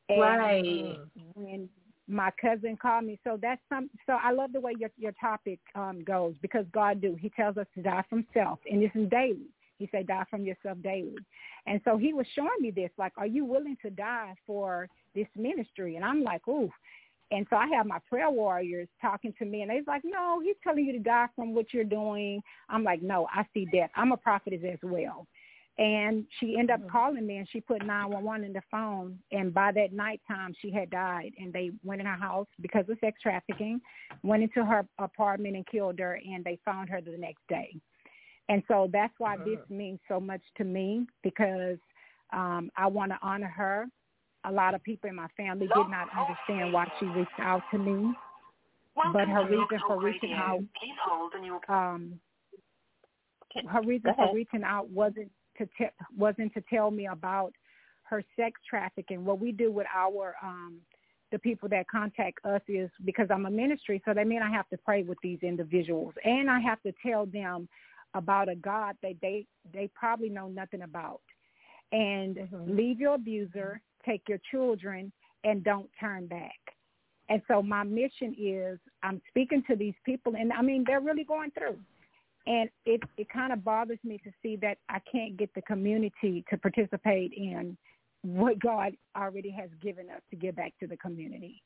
And 0.09 0.19
Right. 0.21 0.99
When 1.33 1.69
my 2.07 2.31
cousin 2.39 2.77
called 2.81 3.05
me, 3.05 3.19
so 3.23 3.37
that's 3.41 3.61
some. 3.69 3.89
So 4.05 4.17
I 4.21 4.31
love 4.31 4.53
the 4.53 4.61
way 4.61 4.73
your 4.79 4.91
your 4.97 5.13
topic 5.13 5.59
um, 5.75 6.03
goes 6.03 6.35
because 6.41 6.65
God 6.73 7.01
do. 7.01 7.17
He 7.19 7.29
tells 7.29 7.57
us 7.57 7.67
to 7.75 7.81
die 7.81 8.03
from 8.09 8.25
self, 8.33 8.59
and 8.69 8.81
this 8.81 8.91
is 8.95 9.09
daily. 9.09 9.47
He 9.77 9.87
said, 9.91 10.07
die 10.07 10.25
from 10.29 10.43
yourself 10.43 10.77
daily. 10.81 11.17
And 11.65 11.79
so 11.85 11.97
he 11.97 12.13
was 12.13 12.25
showing 12.35 12.49
me 12.59 12.71
this, 12.71 12.89
like, 12.97 13.13
are 13.17 13.27
you 13.27 13.45
willing 13.45 13.77
to 13.83 13.89
die 13.89 14.33
for 14.45 14.89
this 15.13 15.27
ministry? 15.35 15.95
And 15.95 16.05
I'm 16.05 16.23
like, 16.23 16.47
ooh. 16.47 16.71
And 17.29 17.45
so 17.49 17.57
I 17.57 17.67
have 17.75 17.85
my 17.85 17.99
prayer 18.09 18.29
warriors 18.29 18.87
talking 19.01 19.33
to 19.37 19.45
me, 19.45 19.61
and 19.61 19.69
they're 19.69 19.81
like, 19.85 20.03
no, 20.05 20.39
he's 20.39 20.55
telling 20.63 20.85
you 20.85 20.93
to 20.93 20.99
die 20.99 21.27
from 21.35 21.53
what 21.53 21.73
you're 21.73 21.83
doing. 21.83 22.41
I'm 22.69 22.83
like, 22.83 23.01
no, 23.01 23.27
I 23.33 23.45
see 23.53 23.67
death. 23.71 23.89
I'm 23.95 24.13
a 24.13 24.17
prophetess 24.17 24.61
as 24.63 24.79
well. 24.81 25.27
And 25.77 26.25
she 26.39 26.55
ended 26.57 26.71
up 26.71 26.89
calling 26.89 27.27
me, 27.27 27.37
and 27.37 27.47
she 27.51 27.61
put 27.61 27.85
911 27.85 28.45
in 28.45 28.53
the 28.53 28.61
phone. 28.71 29.19
And 29.31 29.53
by 29.53 29.71
that 29.73 29.93
nighttime, 29.93 30.55
she 30.59 30.71
had 30.71 30.89
died. 30.89 31.33
And 31.37 31.53
they 31.53 31.71
went 31.83 32.01
in 32.01 32.07
her 32.07 32.17
house 32.17 32.47
because 32.61 32.85
of 32.89 32.97
sex 32.99 33.21
trafficking, 33.21 33.79
went 34.23 34.41
into 34.41 34.65
her 34.65 34.87
apartment 34.97 35.55
and 35.55 35.67
killed 35.67 35.99
her, 35.99 36.19
and 36.25 36.43
they 36.43 36.57
found 36.65 36.89
her 36.89 36.99
the 36.99 37.15
next 37.17 37.43
day. 37.47 37.75
And 38.49 38.63
so 38.67 38.89
that's 38.91 39.13
why 39.17 39.37
this 39.37 39.59
means 39.69 39.99
so 40.07 40.19
much 40.19 40.41
to 40.57 40.63
me 40.63 41.05
because 41.21 41.77
um, 42.33 42.69
I 42.77 42.87
want 42.87 43.11
to 43.11 43.17
honor 43.21 43.47
her. 43.55 43.85
A 44.45 44.51
lot 44.51 44.73
of 44.73 44.83
people 44.83 45.09
in 45.09 45.15
my 45.15 45.27
family 45.35 45.67
did 45.67 45.89
not 45.89 46.07
understand 46.17 46.71
why 46.71 46.89
she 46.99 47.05
reached 47.07 47.39
out 47.39 47.61
to 47.71 47.77
me, 47.77 48.13
but 49.11 49.27
her 49.27 49.45
reason 49.45 49.79
for 49.85 50.01
reaching 50.01 50.33
out, 50.33 50.61
um, 51.67 52.19
her 53.67 53.81
reason 53.81 54.13
for 54.15 54.33
reaching 54.33 54.63
out 54.63 54.89
wasn't 54.89 55.29
to 55.57 55.67
wasn't 56.17 56.53
to 56.53 56.63
tell 56.69 56.91
me 56.91 57.07
about 57.07 57.53
her 58.03 58.23
sex 58.35 58.59
trafficking. 58.69 59.25
What 59.25 59.39
we 59.39 59.51
do 59.51 59.71
with 59.71 59.87
our 59.95 60.35
um, 60.41 60.77
the 61.31 61.39
people 61.39 61.67
that 61.69 61.87
contact 61.89 62.39
us 62.45 62.61
is 62.67 62.89
because 63.03 63.27
I'm 63.29 63.45
a 63.45 63.51
ministry, 63.51 64.01
so 64.05 64.13
that 64.13 64.27
means 64.27 64.43
I 64.45 64.51
have 64.51 64.69
to 64.69 64.77
pray 64.77 65.03
with 65.03 65.17
these 65.21 65.39
individuals, 65.41 66.13
and 66.23 66.49
I 66.49 66.59
have 66.61 66.81
to 66.83 66.93
tell 67.05 67.25
them 67.25 67.67
about 68.13 68.49
a 68.49 68.55
God 68.55 68.95
that 69.03 69.15
they 69.21 69.45
they 69.73 69.89
probably 69.93 70.29
know 70.29 70.47
nothing 70.47 70.83
about. 70.83 71.21
And 71.91 72.37
leave 72.67 72.99
your 72.99 73.15
abuser, 73.15 73.81
take 74.05 74.23
your 74.27 74.39
children, 74.51 75.11
and 75.43 75.63
don't 75.63 75.89
turn 75.99 76.27
back. 76.27 76.59
And 77.29 77.41
so 77.47 77.61
my 77.61 77.83
mission 77.83 78.35
is 78.39 78.79
I'm 79.03 79.21
speaking 79.29 79.63
to 79.69 79.75
these 79.75 79.95
people, 80.05 80.35
and 80.37 80.53
I 80.53 80.61
mean 80.61 80.83
they're 80.87 81.01
really 81.01 81.25
going 81.25 81.51
through. 81.51 81.77
And 82.47 82.69
it 82.85 83.01
it 83.17 83.29
kind 83.29 83.51
of 83.51 83.63
bothers 83.63 83.99
me 84.03 84.19
to 84.23 84.31
see 84.41 84.55
that 84.57 84.77
I 84.89 84.99
can't 85.11 85.37
get 85.37 85.53
the 85.53 85.61
community 85.61 86.45
to 86.49 86.57
participate 86.57 87.33
in 87.33 87.77
what 88.21 88.57
God 88.59 88.93
already 89.15 89.51
has 89.51 89.69
given 89.81 90.09
us 90.09 90.21
to 90.31 90.35
give 90.35 90.55
back 90.55 90.73
to 90.79 90.87
the 90.87 90.97
community. 90.97 91.61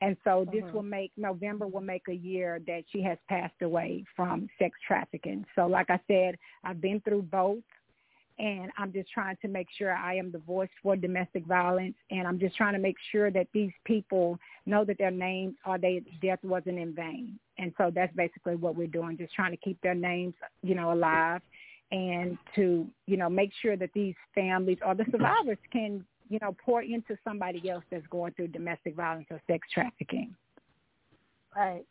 And 0.00 0.16
so 0.24 0.44
this 0.52 0.64
Mhm. 0.64 0.72
will 0.72 0.82
make 0.82 1.12
November 1.16 1.66
will 1.66 1.80
make 1.80 2.08
a 2.08 2.14
year 2.14 2.58
that 2.66 2.84
she 2.90 3.02
has 3.02 3.18
passed 3.28 3.62
away 3.62 4.04
from 4.14 4.48
sex 4.58 4.78
trafficking. 4.86 5.46
So 5.54 5.66
like 5.66 5.90
I 5.90 6.00
said, 6.08 6.38
I've 6.64 6.80
been 6.80 7.00
through 7.00 7.22
both 7.22 7.64
and 8.38 8.70
I'm 8.78 8.92
just 8.92 9.10
trying 9.10 9.36
to 9.42 9.48
make 9.48 9.68
sure 9.76 9.92
I 9.92 10.14
am 10.14 10.32
the 10.32 10.38
voice 10.38 10.70
for 10.82 10.96
domestic 10.96 11.44
violence 11.46 11.94
and 12.10 12.26
I'm 12.26 12.38
just 12.38 12.56
trying 12.56 12.72
to 12.72 12.78
make 12.78 12.96
sure 13.10 13.30
that 13.30 13.46
these 13.52 13.72
people 13.84 14.38
know 14.66 14.84
that 14.84 14.98
their 14.98 15.10
names 15.10 15.54
or 15.66 15.78
their 15.78 16.00
death 16.20 16.38
wasn't 16.42 16.78
in 16.78 16.94
vain. 16.94 17.38
And 17.58 17.72
so 17.76 17.90
that's 17.94 18.14
basically 18.16 18.56
what 18.56 18.76
we're 18.76 18.86
doing, 18.86 19.16
just 19.16 19.34
trying 19.34 19.52
to 19.52 19.56
keep 19.58 19.80
their 19.82 19.94
names, 19.94 20.34
you 20.62 20.74
know, 20.74 20.92
alive 20.92 21.42
and 21.90 22.38
to, 22.54 22.86
you 23.06 23.16
know, 23.16 23.28
make 23.28 23.52
sure 23.60 23.76
that 23.76 23.90
these 23.94 24.14
families 24.34 24.78
or 24.84 24.94
the 24.94 25.04
survivors 25.10 25.58
can, 25.70 26.04
you 26.28 26.38
know, 26.40 26.56
pour 26.64 26.82
into 26.82 27.16
somebody 27.22 27.68
else 27.68 27.84
that's 27.90 28.06
going 28.08 28.32
through 28.32 28.48
domestic 28.48 28.96
violence 28.96 29.26
or 29.30 29.40
sex 29.46 29.68
trafficking. 29.72 30.34
Right. 31.54 31.84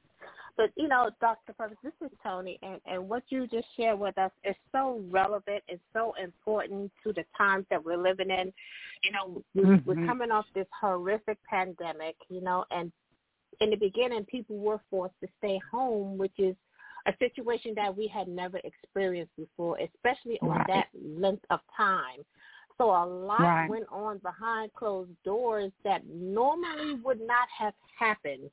But 0.58 0.72
you 0.76 0.88
know, 0.88 1.10
Dr. 1.20 1.54
Purpose, 1.54 1.78
this 1.84 1.94
is 2.02 2.12
Toni, 2.24 2.60
and, 2.62 2.80
and 2.86 3.08
what 3.08 3.24
you 3.30 3.48
just 3.48 3.68
shared 3.78 4.00
with 4.00 4.18
us 4.18 4.32
is 4.44 4.56
so 4.72 5.04
relevant 5.10 5.64
and 5.70 5.80
so 5.94 6.14
important 6.22 6.92
to 7.04 7.14
the 7.14 7.24
times 7.38 7.66
that 7.70 7.84
we're 7.84 7.98
living 7.98 8.30
in. 8.30 8.54
You 9.04 9.12
know, 9.12 9.44
we, 9.56 9.62
Mhm. 9.64 9.86
we're 9.86 10.06
coming 10.08 10.32
off 10.32 10.46
this 10.54 10.68
horrific 10.80 11.38
pandemic, 11.50 12.16
you 12.30 12.42
know, 12.42 12.66
and 12.72 12.92
in 13.60 13.70
the 13.70 13.76
beginning, 13.76 14.26
people 14.26 14.58
were 14.58 14.80
forced 14.90 15.20
to 15.22 15.28
stay 15.38 15.60
home, 15.72 16.18
which 16.18 16.38
is 16.38 16.56
a 17.08 17.14
situation 17.18 17.74
that 17.76 17.96
we 17.96 18.08
had 18.08 18.28
never 18.28 18.60
experienced 18.64 19.36
before, 19.36 19.78
especially 19.80 20.40
on 20.42 20.50
Right. 20.50 20.68
that 20.68 20.88
length 20.94 21.46
of 21.50 21.60
time. 21.76 22.24
So 22.78 22.90
a 22.90 23.06
lot 23.06 23.42
Right. 23.42 23.70
went 23.70 23.88
on 23.90 24.20
behind 24.20 24.74
closed 24.74 25.12
doors 25.24 25.72
that 25.84 26.06
normally 26.06 26.96
would 26.96 27.22
not 27.22 27.48
have 27.50 27.76
happened 27.98 28.50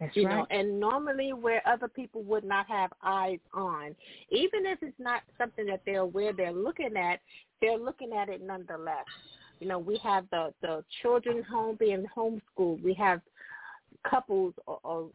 That's 0.00 0.16
you 0.16 0.24
right. 0.26 0.38
know, 0.38 0.46
and 0.50 0.78
normally 0.80 1.32
where 1.32 1.66
other 1.66 1.88
people 1.88 2.22
would 2.24 2.44
not 2.44 2.66
have 2.66 2.92
eyes 3.02 3.38
on, 3.52 3.94
even 4.30 4.66
if 4.66 4.82
it's 4.82 4.98
not 4.98 5.22
something 5.38 5.66
that 5.66 5.82
they're 5.86 6.00
aware 6.00 6.32
they're 6.32 6.52
looking 6.52 6.96
at, 6.96 7.20
they're 7.60 7.78
looking 7.78 8.12
at 8.12 8.28
it 8.28 8.42
nonetheless. 8.42 9.04
You 9.60 9.68
know, 9.68 9.78
we 9.78 9.96
have 9.98 10.24
the 10.30 10.52
the 10.62 10.84
children 11.02 11.42
home 11.44 11.76
being 11.78 12.04
homeschooled. 12.14 12.82
We 12.82 12.92
have 12.94 13.20
couples 14.08 14.54
or, 14.66 14.80
or 14.82 15.08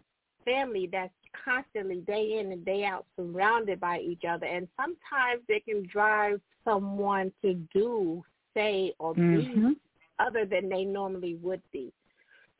family 0.46 0.89
that's 0.92 1.13
constantly 1.46 1.98
day 1.98 2.39
in 2.39 2.52
and 2.52 2.65
day 2.65 2.86
out 2.86 3.06
surrounded 3.15 3.80
by 3.80 4.00
each 4.00 4.24
other, 4.28 4.46
and 4.46 4.68
sometimes 4.76 5.44
they 5.48 5.60
can 5.60 5.86
drive 5.92 6.39
someone 6.63 7.32
to 7.42 7.54
do, 7.74 8.24
say, 8.54 8.94
or 9.00 9.13
be 9.13 9.22
Mhm. 9.22 9.76
other 10.20 10.46
than 10.46 10.70
they 10.70 10.86
normally 10.86 11.36
would 11.36 11.62
be. 11.72 11.92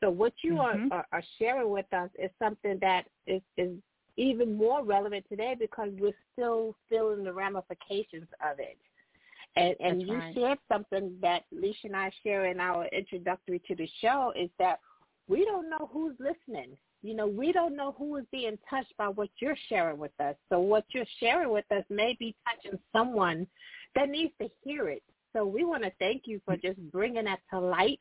So 0.00 0.10
what 0.10 0.32
you 0.42 0.54
Mhm. 0.54 0.90
are, 0.90 1.06
are, 1.12 1.22
sharing 1.38 1.70
with 1.70 1.92
us 1.92 2.10
is 2.18 2.30
something 2.38 2.78
that 2.78 3.06
is, 3.26 3.42
is 3.56 3.78
even 4.16 4.54
more 4.54 4.82
relevant 4.82 5.26
today 5.28 5.54
because 5.58 5.90
we're 5.98 6.16
still 6.32 6.74
feeling 6.88 7.24
the 7.24 7.32
ramifications 7.32 8.28
of 8.40 8.58
it. 8.58 8.78
And 9.56 9.74
and 9.80 10.02
you 10.02 10.18
right. 10.18 10.34
shared 10.34 10.58
something 10.68 11.18
that 11.20 11.44
Lissha 11.52 11.84
and 11.84 11.96
I 11.96 12.10
share 12.22 12.46
in 12.46 12.60
our 12.60 12.86
introductory 12.86 13.58
to 13.66 13.74
the 13.74 13.88
show 14.00 14.32
is 14.36 14.48
that 14.58 14.80
we 15.28 15.44
don't 15.44 15.68
know 15.68 15.90
who's 15.92 16.14
listening. 16.20 16.76
You 17.02 17.14
know, 17.14 17.26
we 17.26 17.50
don't 17.50 17.76
know 17.76 17.92
who 17.92 18.16
is 18.16 18.26
being 18.30 18.58
touched 18.68 18.96
by 18.96 19.08
what 19.08 19.30
you're 19.40 19.56
sharing 19.68 19.98
with 19.98 20.18
us. 20.20 20.36
So 20.50 20.60
what 20.60 20.84
you're 20.90 21.04
sharing 21.18 21.50
with 21.50 21.64
us 21.72 21.84
may 21.88 22.14
be 22.18 22.36
touching 22.46 22.78
someone 22.92 23.46
that 23.94 24.08
needs 24.08 24.32
to 24.40 24.48
hear 24.62 24.88
it. 24.88 25.02
So 25.32 25.44
we 25.44 25.64
want 25.64 25.82
to 25.84 25.92
thank 25.98 26.22
you 26.26 26.40
for 26.44 26.56
just 26.56 26.78
bringing 26.90 27.24
that 27.24 27.40
to 27.50 27.58
light 27.58 28.00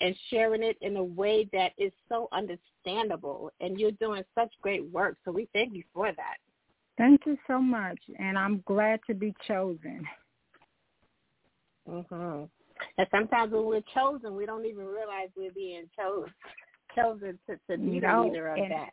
and 0.00 0.14
sharing 0.30 0.62
it 0.62 0.76
in 0.80 0.96
a 0.96 1.04
way 1.04 1.48
that 1.52 1.72
is 1.78 1.92
so 2.08 2.28
understandable. 2.32 3.50
And 3.60 3.78
you're 3.78 3.90
doing 3.92 4.22
such 4.34 4.52
great 4.62 4.84
work. 4.90 5.16
So 5.24 5.32
we 5.32 5.48
thank 5.52 5.74
you 5.74 5.82
for 5.94 6.12
that. 6.12 6.36
Thank 6.96 7.22
you 7.26 7.38
so 7.46 7.60
much, 7.60 7.98
and 8.18 8.36
I'm 8.36 8.62
glad 8.66 9.00
to 9.06 9.14
be 9.14 9.32
chosen. 9.46 10.04
hmm 11.88 12.42
And 12.96 13.06
sometimes 13.10 13.52
when 13.52 13.66
we're 13.66 13.82
chosen, 13.94 14.34
we 14.34 14.46
don't 14.46 14.66
even 14.66 14.84
realize 14.86 15.28
we're 15.36 15.52
being 15.52 15.88
chosen, 15.98 16.32
chosen 16.94 17.38
to, 17.48 17.56
to 17.70 17.78
be 17.78 17.92
You 17.96 18.00
the 18.00 18.06
know, 18.06 18.24
leader 18.24 18.48
of 18.48 18.58
and- 18.58 18.72
that. 18.72 18.90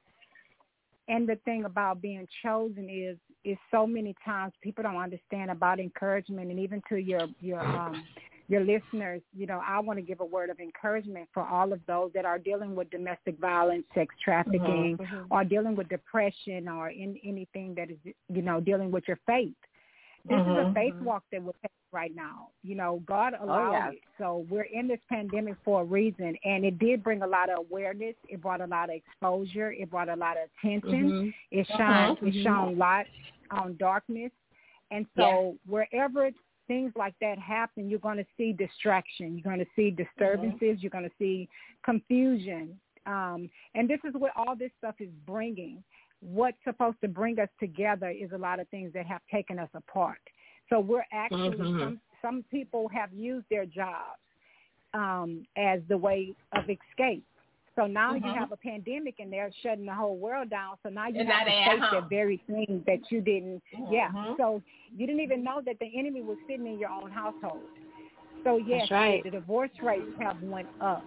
And 1.07 1.29
the 1.29 1.35
thing 1.45 1.65
about 1.65 2.01
being 2.01 2.27
chosen 2.41 2.89
is 2.89 3.17
is 3.43 3.57
so 3.69 3.85
many 3.85 4.15
times 4.25 4.53
people 4.63 4.81
don't 4.83 4.97
understand 4.97 5.51
about 5.51 5.79
encouragement, 5.79 6.49
and 6.49 6.59
even 6.59 6.81
to 6.89 6.95
your 6.97 7.27
your 7.39 7.59
um 7.59 8.03
your 8.47 8.63
listeners, 8.63 9.21
you 9.35 9.47
know, 9.47 9.61
I 9.65 9.79
want 9.79 9.97
to 9.97 10.03
give 10.03 10.19
a 10.19 10.25
word 10.25 10.49
of 10.49 10.59
encouragement 10.59 11.27
for 11.33 11.43
all 11.43 11.73
of 11.73 11.79
those 11.87 12.11
that 12.13 12.25
are 12.25 12.37
dealing 12.37 12.75
with 12.75 12.89
domestic 12.91 13.39
violence, 13.39 13.85
sex 13.95 14.13
trafficking, 14.23 14.97
Mhm. 14.97 15.27
or 15.31 15.43
dealing 15.43 15.75
with 15.75 15.89
depression 15.89 16.67
or 16.67 16.89
in 16.89 17.17
anything 17.23 17.73
that 17.75 17.89
is, 17.89 17.97
you 18.29 18.41
know, 18.41 18.59
dealing 18.59 18.91
with 18.91 19.07
your 19.07 19.17
faith. 19.25 19.55
This 20.25 20.39
is 20.41 20.57
a 20.57 20.65
Mhm. 20.65 20.73
faith 20.73 20.95
walk 21.01 21.23
that 21.31 21.41
we're 21.41 21.53
taking 21.53 21.69
right 21.91 22.15
now. 22.15 22.49
You 22.63 22.75
know, 22.75 22.99
God 23.05 23.33
allowed 23.39 23.71
yeah. 23.71 23.91
it. 23.91 24.03
So 24.17 24.45
we're 24.49 24.63
in 24.63 24.87
this 24.87 24.99
pandemic 25.07 25.55
for 25.63 25.81
a 25.81 25.85
reason, 25.85 26.35
and 26.43 26.65
it 26.65 26.77
did 26.79 27.03
bring 27.03 27.21
a 27.21 27.27
lot 27.27 27.49
of 27.49 27.59
awareness. 27.59 28.15
It 28.27 28.41
brought 28.41 28.61
a 28.61 28.67
lot 28.67 28.89
of 28.89 28.95
exposure. 28.95 29.71
It 29.71 29.89
brought 29.89 30.09
a 30.09 30.15
lot 30.15 30.37
of 30.37 30.49
attention. 30.57 31.11
Mhm. 31.11 31.33
It 31.51 31.69
Uh-huh. 31.71 32.15
shone. 32.15 32.27
It 32.27 32.43
shone 32.43 32.77
light 32.77 33.07
on 33.51 33.77
darkness, 33.77 34.31
and 34.91 35.07
so 35.15 35.57
wherever 35.67 36.31
things 36.67 36.91
like 36.95 37.13
that 37.21 37.37
happen, 37.37 37.89
you're 37.89 37.99
going 37.99 38.17
to 38.17 38.25
see 38.37 38.53
distraction. 38.53 39.33
You're 39.33 39.43
going 39.43 39.59
to 39.59 39.71
see 39.75 39.91
disturbances. 39.91 40.81
You're 40.81 40.89
going 40.89 41.03
to 41.03 41.15
see 41.17 41.47
confusion. 41.83 42.79
Um, 43.05 43.49
and 43.75 43.87
this 43.89 43.99
is 44.03 44.13
what 44.13 44.31
all 44.35 44.55
this 44.55 44.71
stuff 44.77 44.95
is 44.99 45.09
bringing. 45.25 45.83
What's 46.21 46.57
supposed 46.63 46.97
to 47.01 47.07
bring 47.07 47.39
us 47.39 47.49
together 47.59 48.09
is 48.09 48.31
a 48.33 48.37
lot 48.37 48.59
of 48.59 48.67
things 48.69 48.91
that 48.93 49.05
have 49.05 49.21
taken 49.31 49.59
us 49.59 49.69
apart. 49.75 50.21
So 50.69 50.79
we're 50.79 51.05
actually 51.11 51.57
Mhm. 51.57 51.79
some 51.79 52.01
some 52.21 52.43
people 52.49 52.87
have 52.89 53.13
used 53.13 53.47
their 53.49 53.67
jobs 53.67 54.19
um, 54.95 55.45
as 55.55 55.85
the 55.87 55.97
way 55.97 56.33
of 56.53 56.67
escape. 56.69 57.23
So 57.75 57.87
now 57.87 58.13
you 58.15 58.21
Mhm. 58.21 58.35
have 58.35 58.51
a 58.51 58.57
pandemic 58.57 59.19
and 59.19 59.31
they're 59.31 59.51
shutting 59.61 59.85
the 59.85 59.93
whole 59.93 60.17
world 60.17 60.49
down. 60.49 60.77
So 60.83 60.89
now 60.89 61.07
you 61.07 61.19
And 61.19 61.29
have 61.29 61.45
to 61.45 61.51
face 61.51 61.93
home. 62.01 62.09
very 62.09 62.37
thing 62.37 62.83
that 62.87 63.11
you 63.11 63.21
didn't. 63.21 63.61
Yeah. 63.89 64.09
Mhm. 64.11 64.37
So 64.37 64.63
you 64.95 65.05
didn't 65.05 65.21
even 65.21 65.43
know 65.43 65.61
that 65.61 65.77
the 65.79 65.97
enemy 65.97 66.21
was 66.21 66.37
sitting 66.47 66.67
in 66.67 66.77
your 66.77 66.89
own 66.89 67.11
household. 67.11 67.69
So 68.43 68.57
yes, 68.57 68.89
right. 68.91 69.23
the 69.23 69.31
divorce 69.31 69.71
rates 69.81 70.15
have 70.19 70.41
went 70.41 70.69
up. 70.79 71.05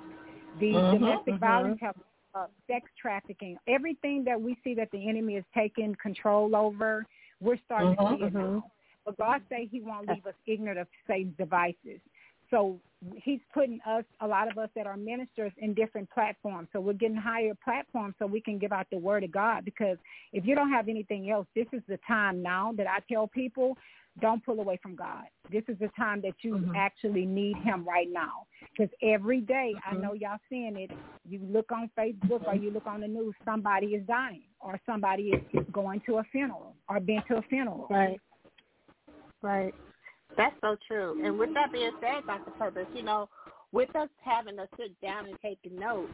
The 0.60 0.72
Mhm, 0.72 0.90
domestic 0.92 1.34
mhm. 1.34 1.40
violence 1.40 1.80
have 1.80 1.96
up. 2.34 2.52
Sex 2.66 2.90
trafficking, 3.00 3.58
everything 3.66 4.22
that 4.24 4.40
we 4.40 4.54
see 4.62 4.74
that 4.74 4.90
the 4.90 5.08
enemy 5.08 5.36
is 5.36 5.44
taking 5.54 5.94
control 5.96 6.54
over, 6.54 7.06
we're 7.40 7.56
starting 7.64 7.96
to 7.96 8.02
Mhm, 8.02 8.18
see 8.18 8.24
it 8.24 8.34
now. 8.34 8.70
But 9.04 9.16
God 9.16 9.42
say 9.48 9.66
He 9.66 9.80
won't 9.80 10.08
leave 10.08 10.26
us 10.26 10.34
ignorant 10.46 10.78
of 10.78 10.88
Satan's 11.06 11.36
devices. 11.36 12.00
So 12.50 12.80
He's 13.14 13.38
putting 13.54 13.78
us, 13.86 14.04
a 14.20 14.26
lot 14.26 14.50
of 14.50 14.58
us 14.58 14.70
that 14.74 14.84
are 14.84 14.96
ministers, 14.96 15.52
in 15.58 15.72
different 15.72 16.10
platforms. 16.10 16.68
So 16.72 16.80
we're 16.80 16.94
getting 16.94 17.16
higher 17.16 17.52
platforms 17.62 18.16
so 18.18 18.26
we 18.26 18.40
can 18.40 18.58
give 18.58 18.72
out 18.72 18.88
the 18.90 18.98
word 18.98 19.22
of 19.22 19.30
God. 19.30 19.64
Because 19.64 19.98
if 20.32 20.44
you 20.44 20.56
don't 20.56 20.70
have 20.70 20.88
anything 20.88 21.30
else, 21.30 21.46
this 21.54 21.68
is 21.72 21.82
the 21.86 21.98
time 22.08 22.42
now 22.42 22.72
that 22.76 22.88
I 22.88 22.98
tell 23.08 23.28
people, 23.28 23.76
don't 24.20 24.44
pull 24.44 24.58
away 24.58 24.80
from 24.82 24.96
God. 24.96 25.24
This 25.48 25.62
is 25.68 25.78
the 25.78 25.90
time 25.96 26.20
that 26.22 26.34
you 26.42 26.56
Mhm. 26.56 26.76
actually 26.76 27.24
need 27.24 27.56
Him 27.58 27.84
right 27.84 28.10
now. 28.10 28.46
Because 28.76 28.92
every 29.00 29.42
day, 29.42 29.76
I 29.86 29.94
Mhm. 29.94 30.00
know 30.00 30.12
y'all 30.14 30.40
seeing 30.48 30.76
it. 30.76 30.90
You 31.24 31.38
look 31.38 31.70
on 31.70 31.88
Facebook 31.90 32.44
or 32.48 32.56
you 32.56 32.72
look 32.72 32.88
on 32.88 33.00
the 33.00 33.06
news, 33.06 33.34
somebody 33.44 33.94
is 33.94 34.04
dying 34.06 34.48
or 34.58 34.80
somebody 34.86 35.30
is 35.52 35.66
going 35.70 36.00
to 36.00 36.18
a 36.18 36.24
funeral 36.24 36.74
or 36.88 36.98
been 36.98 37.22
to 37.28 37.36
a 37.36 37.42
funeral. 37.42 37.86
Right. 37.88 38.20
Right. 39.40 39.74
That's 40.36 40.54
so 40.60 40.76
true. 40.86 41.20
And 41.24 41.38
with 41.38 41.54
that 41.54 41.72
being 41.72 41.90
said, 42.00 42.26
Dr. 42.26 42.50
Purpose, 42.52 42.86
you 42.94 43.02
know, 43.02 43.28
with 43.72 43.94
us 43.96 44.08
having 44.22 44.56
to 44.56 44.68
sit 44.76 44.98
down 45.00 45.26
and 45.26 45.36
take 45.42 45.58
notes, 45.70 46.12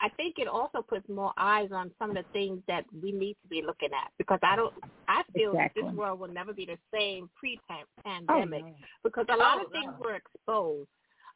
I 0.00 0.08
think 0.10 0.36
it 0.38 0.46
also 0.46 0.80
puts 0.80 1.08
more 1.08 1.32
eyes 1.36 1.70
on 1.72 1.90
some 1.98 2.10
of 2.10 2.16
the 2.16 2.24
things 2.32 2.62
that 2.68 2.84
we 3.02 3.10
need 3.10 3.36
to 3.42 3.48
be 3.48 3.62
looking 3.66 3.88
at 3.92 4.12
because 4.16 4.38
I 4.42 4.54
don't, 4.54 4.72
I 5.08 5.22
feel 5.34 5.52
Exactly. 5.52 5.82
this 5.82 5.92
world 5.92 6.20
will 6.20 6.28
never 6.28 6.52
be 6.52 6.66
the 6.66 6.78
same 6.96 7.24
Oh, 7.24 7.36
pre-pandemic 7.36 8.62
no. 8.62 8.74
because 9.02 9.26
a 9.32 9.36
lot 9.36 9.58
Oh, 9.58 9.64
of 9.64 9.72
things 9.72 9.92
no. 9.98 10.04
were 10.04 10.14
exposed. 10.14 10.88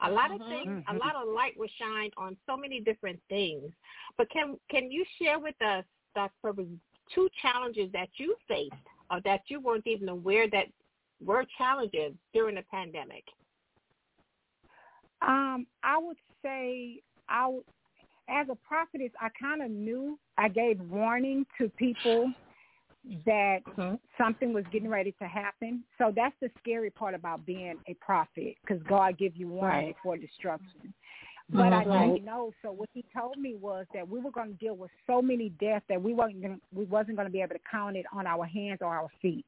A 0.04 0.10
lot 0.10 0.32
of 0.32 0.40
Mhm. 0.40 0.48
things, 0.48 0.84
a 0.88 0.94
Mhm. 0.94 0.98
lot 0.98 1.16
of 1.16 1.28
light 1.28 1.56
was 1.56 1.70
shined 1.72 2.12
on 2.16 2.36
so 2.46 2.56
many 2.56 2.80
different 2.80 3.20
things. 3.28 3.72
But 4.16 4.30
can 4.30 4.58
can 4.68 4.90
you 4.90 5.04
share 5.18 5.38
with 5.38 5.60
us, 5.62 5.84
Dr. 6.14 6.34
Purpose, 6.40 6.68
two 7.08 7.28
challenges 7.40 7.90
that 7.92 8.10
you 8.18 8.36
faced 8.46 8.74
or 9.10 9.20
that 9.22 9.48
you 9.50 9.60
weren't 9.60 9.86
even 9.86 10.08
aware 10.08 10.48
that 10.48 10.68
were 11.24 11.44
challenges 11.58 12.12
during 12.32 12.54
the 12.56 12.64
pandemic? 12.70 13.24
Um, 15.20 15.66
I 15.82 15.98
would 15.98 16.16
say 16.44 17.00
I, 17.28 17.48
would- 17.48 17.64
as 18.28 18.48
a 18.50 18.54
prophetess, 18.56 19.10
I 19.20 19.28
kind 19.40 19.62
of 19.62 19.70
knew. 19.70 20.18
I 20.38 20.48
gave 20.48 20.80
warning 20.80 21.44
to 21.58 21.68
people 21.70 22.32
that 23.26 23.64
Mhm. 23.66 23.98
something 24.16 24.52
was 24.52 24.64
getting 24.68 24.88
ready 24.88 25.12
to 25.12 25.26
happen. 25.26 25.84
So 25.98 26.12
that's 26.14 26.38
the 26.40 26.50
scary 26.58 26.90
part 26.90 27.14
about 27.14 27.44
being 27.44 27.78
a 27.86 27.94
prophet, 27.94 28.56
because 28.60 28.82
God 28.84 29.18
gives 29.18 29.36
you 29.36 29.48
warning 29.48 29.86
Right. 29.86 29.96
before 29.96 30.16
destruction. 30.16 30.94
But 31.50 31.72
mm-hmm. 31.72 31.92
I 31.92 32.06
didn't 32.06 32.24
know. 32.24 32.52
So 32.62 32.72
what 32.72 32.88
he 32.94 33.04
told 33.14 33.36
me 33.36 33.56
was 33.56 33.86
that 33.92 34.08
we 34.08 34.20
were 34.20 34.30
going 34.30 34.52
to 34.52 34.58
deal 34.58 34.76
with 34.76 34.90
so 35.06 35.20
many 35.20 35.50
deaths 35.50 35.84
that 35.88 36.00
we 36.00 36.14
weren't 36.14 36.40
gonna, 36.40 36.60
we 36.72 36.84
wasn't 36.84 37.16
going 37.16 37.26
to 37.26 37.32
be 37.32 37.42
able 37.42 37.56
to 37.56 37.60
count 37.70 37.96
it 37.96 38.06
on 38.12 38.26
our 38.26 38.46
hands 38.46 38.80
or 38.80 38.94
our 38.94 39.08
feet. 39.20 39.44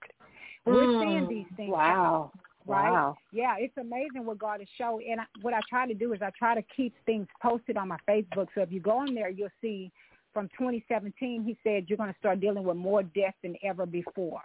We're 0.64 0.74
mm. 0.74 1.02
seeing 1.02 1.28
these 1.28 1.56
things. 1.56 1.70
Wow. 1.70 2.32
Right? 2.66 2.90
Wow. 2.90 3.16
Yeah, 3.32 3.56
it's 3.58 3.76
amazing 3.76 4.24
what 4.24 4.38
God 4.38 4.60
has 4.60 4.68
shown. 4.78 5.02
And 5.08 5.20
I, 5.20 5.24
what 5.42 5.52
I 5.52 5.60
try 5.68 5.86
to 5.86 5.94
do 5.94 6.14
is 6.14 6.22
I 6.22 6.30
try 6.38 6.54
to 6.54 6.62
keep 6.74 6.94
things 7.04 7.26
posted 7.42 7.76
on 7.76 7.88
my 7.88 7.98
Facebook. 8.08 8.48
So 8.54 8.62
if 8.62 8.72
you 8.72 8.80
go 8.80 9.04
in 9.04 9.14
there, 9.14 9.28
you'll 9.28 9.50
see 9.60 9.92
from 10.32 10.48
2017, 10.58 11.44
he 11.44 11.56
said 11.62 11.84
you're 11.88 11.98
going 11.98 12.12
to 12.12 12.18
start 12.18 12.40
dealing 12.40 12.64
with 12.64 12.76
more 12.76 13.02
deaths 13.02 13.36
than 13.42 13.56
ever 13.62 13.86
before. 13.86 14.42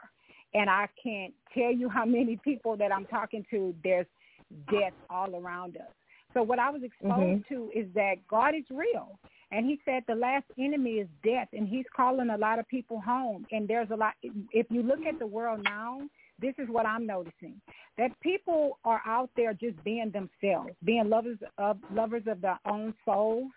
And 0.53 0.69
I 0.69 0.87
can't 1.01 1.33
tell 1.53 1.71
you 1.71 1.89
how 1.89 2.05
many 2.05 2.37
people 2.43 2.75
that 2.77 2.93
I'm 2.93 3.05
talking 3.05 3.45
to, 3.51 3.73
there's 3.83 4.07
death 4.71 4.93
all 5.09 5.35
around 5.35 5.77
us. 5.77 5.91
So 6.33 6.43
what 6.43 6.59
I 6.59 6.69
was 6.69 6.83
exposed 6.83 7.45
mm-hmm. 7.45 7.53
to 7.53 7.71
is 7.73 7.87
that 7.95 8.15
God 8.29 8.53
is 8.55 8.63
real. 8.69 9.19
And 9.51 9.65
he 9.65 9.79
said 9.83 10.03
the 10.07 10.15
last 10.15 10.45
enemy 10.59 10.95
is 10.95 11.07
death, 11.23 11.47
and 11.53 11.67
he's 11.67 11.85
calling 11.95 12.29
a 12.29 12.37
lot 12.37 12.59
of 12.59 12.67
people 12.67 13.01
home. 13.01 13.45
And 13.51 13.67
there's 13.67 13.89
a 13.91 13.95
lot, 13.95 14.13
if 14.21 14.67
you 14.69 14.83
look 14.83 14.99
at 15.07 15.17
the 15.17 15.25
world 15.25 15.61
now, 15.63 16.01
this 16.39 16.53
is 16.57 16.67
what 16.69 16.85
I'm 16.85 17.05
noticing 17.05 17.59
that 17.97 18.17
people 18.21 18.79
are 18.85 19.01
out 19.05 19.29
there 19.35 19.53
just 19.53 19.83
being 19.83 20.11
themselves, 20.11 20.71
being 20.85 21.09
lovers 21.09 21.37
of 21.57 21.77
lovers 21.93 22.23
of 22.27 22.41
their 22.41 22.59
own 22.65 22.93
souls, 23.03 23.51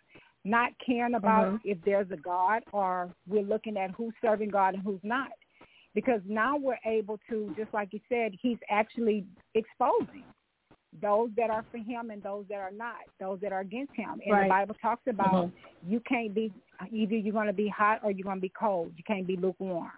not 0.44 0.72
caring 0.84 1.14
about 1.14 1.46
mm-hmm. 1.46 1.56
if 1.68 1.78
there's 1.84 2.10
a 2.10 2.16
God 2.16 2.62
or 2.72 3.10
we're 3.28 3.42
looking 3.42 3.76
at 3.76 3.92
who's 3.92 4.14
serving 4.20 4.50
God 4.50 4.74
and 4.74 4.82
who's 4.82 5.00
not. 5.02 5.30
Because 5.94 6.20
now 6.26 6.56
we're 6.56 6.78
able 6.86 7.20
to, 7.28 7.54
just 7.56 7.72
like 7.72 7.92
you 7.92 8.00
said, 8.08 8.32
he's 8.40 8.58
actually 8.70 9.24
exposing 9.54 10.24
those 11.00 11.30
that 11.36 11.50
are 11.50 11.64
for 11.70 11.78
him 11.78 12.10
and 12.10 12.22
those 12.22 12.44
that 12.48 12.58
are 12.58 12.70
not, 12.70 12.96
those 13.18 13.38
that 13.40 13.52
are 13.52 13.60
against 13.60 13.94
him. 13.94 14.20
And 14.24 14.32
right. 14.32 14.44
the 14.44 14.48
Bible 14.48 14.76
talks 14.82 15.02
about 15.08 15.46
mm-hmm. 15.46 15.92
you 15.92 16.00
can't 16.00 16.34
be 16.34 16.52
either 16.90 17.16
you're 17.16 17.32
going 17.32 17.46
to 17.46 17.52
be 17.52 17.68
hot 17.68 18.00
or 18.02 18.10
you're 18.10 18.24
going 18.24 18.38
to 18.38 18.42
be 18.42 18.52
cold. 18.58 18.92
You 18.96 19.04
can't 19.06 19.26
be 19.26 19.36
lukewarm. 19.36 19.90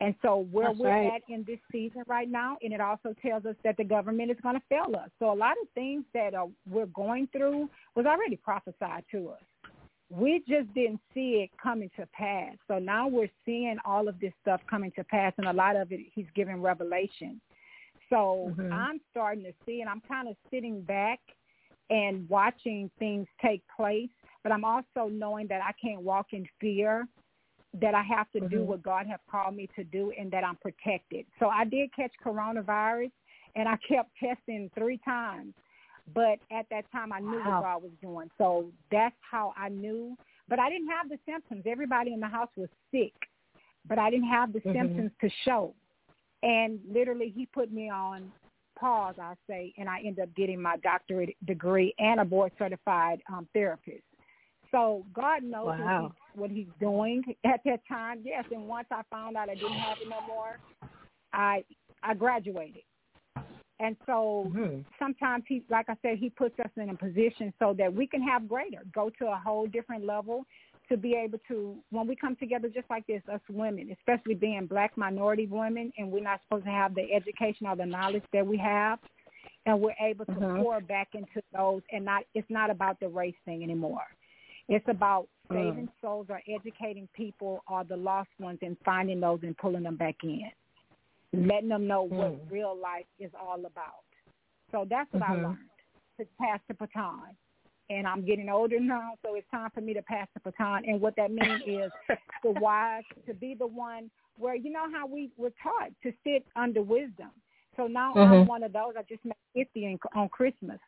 And 0.00 0.16
so 0.20 0.48
where 0.50 0.68
That's 0.68 0.78
we're 0.80 0.88
right. 0.88 1.12
at 1.14 1.22
in 1.32 1.44
this 1.46 1.60
season 1.70 2.02
right 2.08 2.28
now, 2.28 2.56
and 2.60 2.72
it 2.72 2.80
also 2.80 3.14
tells 3.24 3.46
us 3.46 3.54
that 3.62 3.76
the 3.76 3.84
government 3.84 4.32
is 4.32 4.36
going 4.42 4.56
to 4.56 4.62
fail 4.68 4.96
us. 4.96 5.08
So 5.20 5.32
a 5.32 5.34
lot 5.34 5.52
of 5.62 5.68
things 5.74 6.04
that 6.12 6.34
uh, 6.34 6.46
we're 6.68 6.86
going 6.86 7.28
through 7.30 7.70
was 7.94 8.04
already 8.04 8.36
prophesied 8.36 9.04
to 9.12 9.28
us. 9.28 9.42
We 10.10 10.42
just 10.48 10.74
didn't 10.74 11.00
see 11.14 11.44
it 11.44 11.50
coming 11.62 11.88
to 11.96 12.06
pass. 12.12 12.56
So 12.66 12.78
now 12.78 13.06
we're 13.06 13.30
seeing 13.46 13.76
all 13.84 14.08
of 14.08 14.18
this 14.18 14.32
stuff 14.42 14.60
coming 14.68 14.90
to 14.96 15.04
pass, 15.04 15.34
and 15.38 15.46
a 15.46 15.52
lot 15.52 15.76
of 15.76 15.92
it 15.92 16.00
he's 16.12 16.26
giving 16.34 16.60
revelation. 16.60 17.40
So 18.12 18.54
Mhm. 18.58 18.70
I'm 18.70 19.00
starting 19.10 19.42
to 19.44 19.54
see, 19.64 19.80
and 19.80 19.88
I'm 19.88 20.02
kind 20.02 20.28
of 20.28 20.36
sitting 20.50 20.82
back 20.82 21.20
and 21.88 22.28
watching 22.28 22.90
things 22.98 23.26
take 23.40 23.62
place. 23.74 24.10
But 24.42 24.52
I'm 24.52 24.64
also 24.64 25.08
knowing 25.08 25.46
that 25.46 25.62
I 25.62 25.72
can't 25.72 26.02
walk 26.02 26.34
in 26.34 26.46
fear 26.60 27.08
that 27.74 27.94
I 27.94 28.02
have 28.02 28.30
to 28.32 28.40
do 28.40 28.60
Mhm. 28.60 28.66
what 28.66 28.82
God 28.82 29.06
has 29.06 29.18
called 29.30 29.56
me 29.56 29.66
to 29.76 29.84
do 29.84 30.10
and 30.10 30.30
that 30.30 30.44
I'm 30.44 30.56
protected. 30.56 31.26
So 31.38 31.48
I 31.48 31.64
did 31.64 31.90
catch 31.94 32.12
coronavirus 32.22 33.12
and 33.56 33.66
I 33.66 33.76
kept 33.88 34.14
testing 34.16 34.70
three 34.74 34.98
times. 34.98 35.54
But 36.12 36.38
at 36.50 36.68
that 36.68 36.90
time 36.92 37.12
I 37.12 37.20
knew 37.20 37.38
Wow. 37.38 37.52
what 37.52 37.62
God 37.62 37.82
was 37.84 37.92
doing. 38.02 38.30
So 38.36 38.70
that's 38.90 39.16
how 39.22 39.54
I 39.56 39.70
knew. 39.70 40.18
But 40.48 40.58
I 40.58 40.68
didn't 40.68 40.88
have 40.88 41.08
the 41.08 41.18
symptoms. 41.24 41.62
Everybody 41.66 42.12
in 42.12 42.20
the 42.20 42.28
house 42.28 42.54
was 42.56 42.68
sick. 42.90 43.14
But 43.86 43.98
I 43.98 44.10
didn't 44.10 44.28
have 44.28 44.52
the 44.52 44.60
Mhm. 44.60 44.72
symptoms 44.74 45.12
to 45.20 45.30
show. 45.44 45.74
And 46.42 46.80
literally 46.88 47.32
he 47.34 47.46
put 47.46 47.72
me 47.72 47.90
on 47.90 48.32
pause, 48.78 49.14
I 49.20 49.34
say, 49.48 49.72
and 49.78 49.88
I 49.88 50.00
end 50.00 50.18
up 50.18 50.34
getting 50.34 50.60
my 50.60 50.76
doctorate 50.78 51.36
degree 51.44 51.94
and 51.98 52.20
a 52.20 52.24
board 52.24 52.52
certified 52.58 53.20
um, 53.32 53.46
therapist. 53.52 54.02
So 54.70 55.04
God 55.12 55.42
knows 55.44 55.66
what, 55.66 55.78
Wow. 55.78 56.02
he's, 56.02 56.40
what 56.40 56.50
he's 56.50 56.66
doing 56.80 57.22
at 57.44 57.60
that 57.64 57.80
time. 57.86 58.22
Yes, 58.24 58.44
and 58.50 58.66
once 58.66 58.88
I 58.90 59.02
found 59.10 59.36
out 59.36 59.50
I 59.50 59.54
didn't 59.54 59.78
have 59.78 59.98
it 60.00 60.08
no 60.08 60.20
more, 60.26 60.58
I 61.32 61.64
I 62.02 62.14
graduated. 62.14 62.82
And 63.78 63.96
so 64.06 64.50
Mhm. 64.54 64.84
sometimes 64.98 65.44
he, 65.46 65.64
like 65.68 65.88
I 65.88 65.96
said, 66.02 66.18
he 66.18 66.30
puts 66.30 66.58
us 66.60 66.70
in 66.76 66.90
a 66.90 66.96
position 66.96 67.52
so 67.58 67.74
that 67.74 67.92
we 67.92 68.06
can 68.06 68.22
have 68.22 68.48
greater, 68.48 68.82
go 68.92 69.10
to 69.18 69.26
a 69.26 69.36
whole 69.36 69.66
different 69.66 70.04
level 70.04 70.44
to 70.88 70.96
be 70.96 71.14
able 71.14 71.38
to, 71.48 71.76
when 71.90 72.06
we 72.06 72.16
come 72.16 72.36
together 72.36 72.68
just 72.68 72.88
like 72.90 73.06
this, 73.06 73.22
us 73.32 73.40
women, 73.48 73.94
especially 73.98 74.34
being 74.34 74.66
black 74.66 74.96
minority 74.96 75.46
women, 75.46 75.92
and 75.96 76.10
we're 76.10 76.22
not 76.22 76.40
supposed 76.44 76.64
to 76.64 76.70
have 76.70 76.94
the 76.94 77.12
education 77.12 77.66
or 77.66 77.76
the 77.76 77.86
knowledge 77.86 78.24
that 78.32 78.46
we 78.46 78.58
have, 78.58 78.98
and 79.66 79.80
we're 79.80 79.94
able 80.00 80.26
to 80.26 80.32
Mhm. 80.32 80.56
pour 80.56 80.80
back 80.80 81.14
into 81.14 81.42
those, 81.52 81.82
and 81.92 82.04
not, 82.04 82.24
it's 82.34 82.50
not 82.50 82.70
about 82.70 82.98
the 83.00 83.08
race 83.08 83.36
thing 83.44 83.62
anymore. 83.62 84.06
It's 84.68 84.86
about 84.88 85.28
Mm. 85.50 85.54
saving 85.54 85.88
souls 86.00 86.26
or 86.30 86.42
educating 86.48 87.08
people 87.08 87.62
or 87.68 87.84
the 87.84 87.96
lost 87.96 88.30
ones 88.38 88.58
and 88.62 88.76
finding 88.84 89.20
those 89.20 89.42
and 89.42 89.56
pulling 89.58 89.82
them 89.82 89.96
back 89.96 90.16
in, 90.22 90.50
letting 91.32 91.68
them 91.68 91.86
know 91.86 92.02
what 92.02 92.32
Mm. 92.32 92.50
real 92.50 92.74
life 92.74 93.06
is 93.18 93.32
all 93.34 93.64
about. 93.64 94.04
So 94.70 94.84
that's 94.84 95.12
what 95.12 95.22
I 95.22 95.34
Mhm. 95.34 95.42
learned 95.42 95.70
to 96.18 96.26
pass 96.38 96.60
the 96.68 96.74
baton. 96.74 97.36
And 97.92 98.06
I'm 98.06 98.24
getting 98.24 98.48
older 98.48 98.80
now, 98.80 99.12
so 99.22 99.34
it's 99.34 99.46
time 99.50 99.70
for 99.74 99.82
me 99.82 99.92
to 99.92 100.02
pass 100.02 100.26
the 100.34 100.40
baton. 100.40 100.84
And 100.86 101.00
what 101.00 101.14
that 101.16 101.30
means 101.30 101.60
is 101.66 101.90
the 102.42 102.50
wise 102.52 103.04
to 103.26 103.34
be 103.34 103.54
the 103.54 103.66
one 103.66 104.10
where 104.38 104.54
you 104.54 104.72
know 104.72 104.90
how 104.90 105.06
we 105.06 105.30
were 105.36 105.52
taught 105.62 105.90
to 106.02 106.12
sit 106.24 106.46
under 106.56 106.82
wisdom. 106.82 107.30
So 107.76 107.86
now 107.86 108.14
I'm 108.16 108.44
Mhm. 108.44 108.46
one 108.46 108.62
of 108.62 108.72
those. 108.72 108.94
I 108.96 109.02
just 109.02 109.24
met 109.24 109.36
50 109.54 109.84
in, 109.84 109.98
on 110.14 110.28
Christmas. 110.30 110.78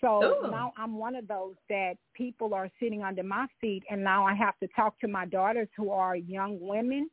So 0.00 0.24
Ooh. 0.24 0.50
now 0.50 0.72
I'm 0.76 0.96
one 0.96 1.14
of 1.14 1.26
those 1.26 1.54
that 1.68 1.94
people 2.14 2.54
are 2.54 2.70
sitting 2.80 3.02
under 3.02 3.22
my 3.22 3.46
feet, 3.60 3.82
and 3.90 4.02
now 4.02 4.26
I 4.26 4.34
have 4.34 4.58
to 4.60 4.68
talk 4.68 4.98
to 5.00 5.08
my 5.08 5.26
daughters 5.26 5.68
who 5.76 5.90
are 5.90 6.16
young 6.16 6.58
women 6.60 7.10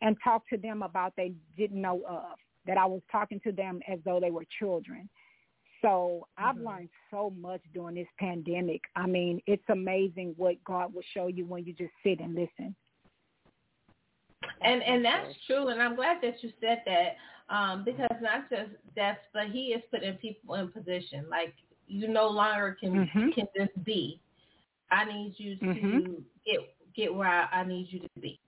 and 0.00 0.16
talk 0.22 0.48
to 0.48 0.56
them 0.56 0.82
about 0.82 1.14
they 1.16 1.32
didn't 1.56 1.80
know 1.80 2.02
of, 2.08 2.38
that 2.66 2.78
I 2.78 2.86
was 2.86 3.02
talking 3.10 3.40
to 3.40 3.52
them 3.52 3.80
as 3.88 3.98
though 4.04 4.20
they 4.20 4.30
were 4.30 4.46
children. 4.58 5.08
So 5.82 6.26
I've 6.36 6.56
Mhm. 6.56 6.64
learned 6.64 6.90
so 7.10 7.30
much 7.30 7.62
during 7.72 7.94
this 7.94 8.08
pandemic. 8.18 8.82
I 8.96 9.06
mean, 9.06 9.40
it's 9.46 9.68
amazing 9.68 10.34
what 10.36 10.62
God 10.64 10.92
will 10.92 11.02
show 11.14 11.28
you 11.28 11.46
when 11.46 11.64
you 11.64 11.72
just 11.72 11.92
sit 12.02 12.20
and 12.20 12.34
listen. 12.34 12.74
And 14.62 14.82
and 14.82 15.04
that's 15.04 15.34
true, 15.46 15.68
and 15.68 15.80
I'm 15.80 15.94
glad 15.96 16.20
that 16.22 16.42
you 16.42 16.52
said 16.60 16.82
that 16.86 17.16
um, 17.48 17.84
because 17.84 18.10
not 18.20 18.48
just 18.50 18.70
deaths, 18.94 19.20
but 19.32 19.48
He 19.48 19.68
is 19.72 19.82
putting 19.90 20.14
people 20.18 20.54
in 20.56 20.70
position. 20.70 21.28
Like 21.30 21.54
you 21.86 22.08
no 22.08 22.28
longer 22.28 22.76
can 22.78 23.06
Mhm. 23.06 23.34
can 23.34 23.46
just 23.56 23.84
be. 23.84 24.20
I 24.90 25.04
need 25.04 25.34
you 25.38 25.56
to 25.56 25.64
Mhm. 25.64 26.24
get 26.44 26.76
get 26.94 27.14
where 27.14 27.28
I, 27.28 27.60
I 27.60 27.64
need 27.64 27.90
you 27.90 28.00
to 28.00 28.08
be. 28.20 28.38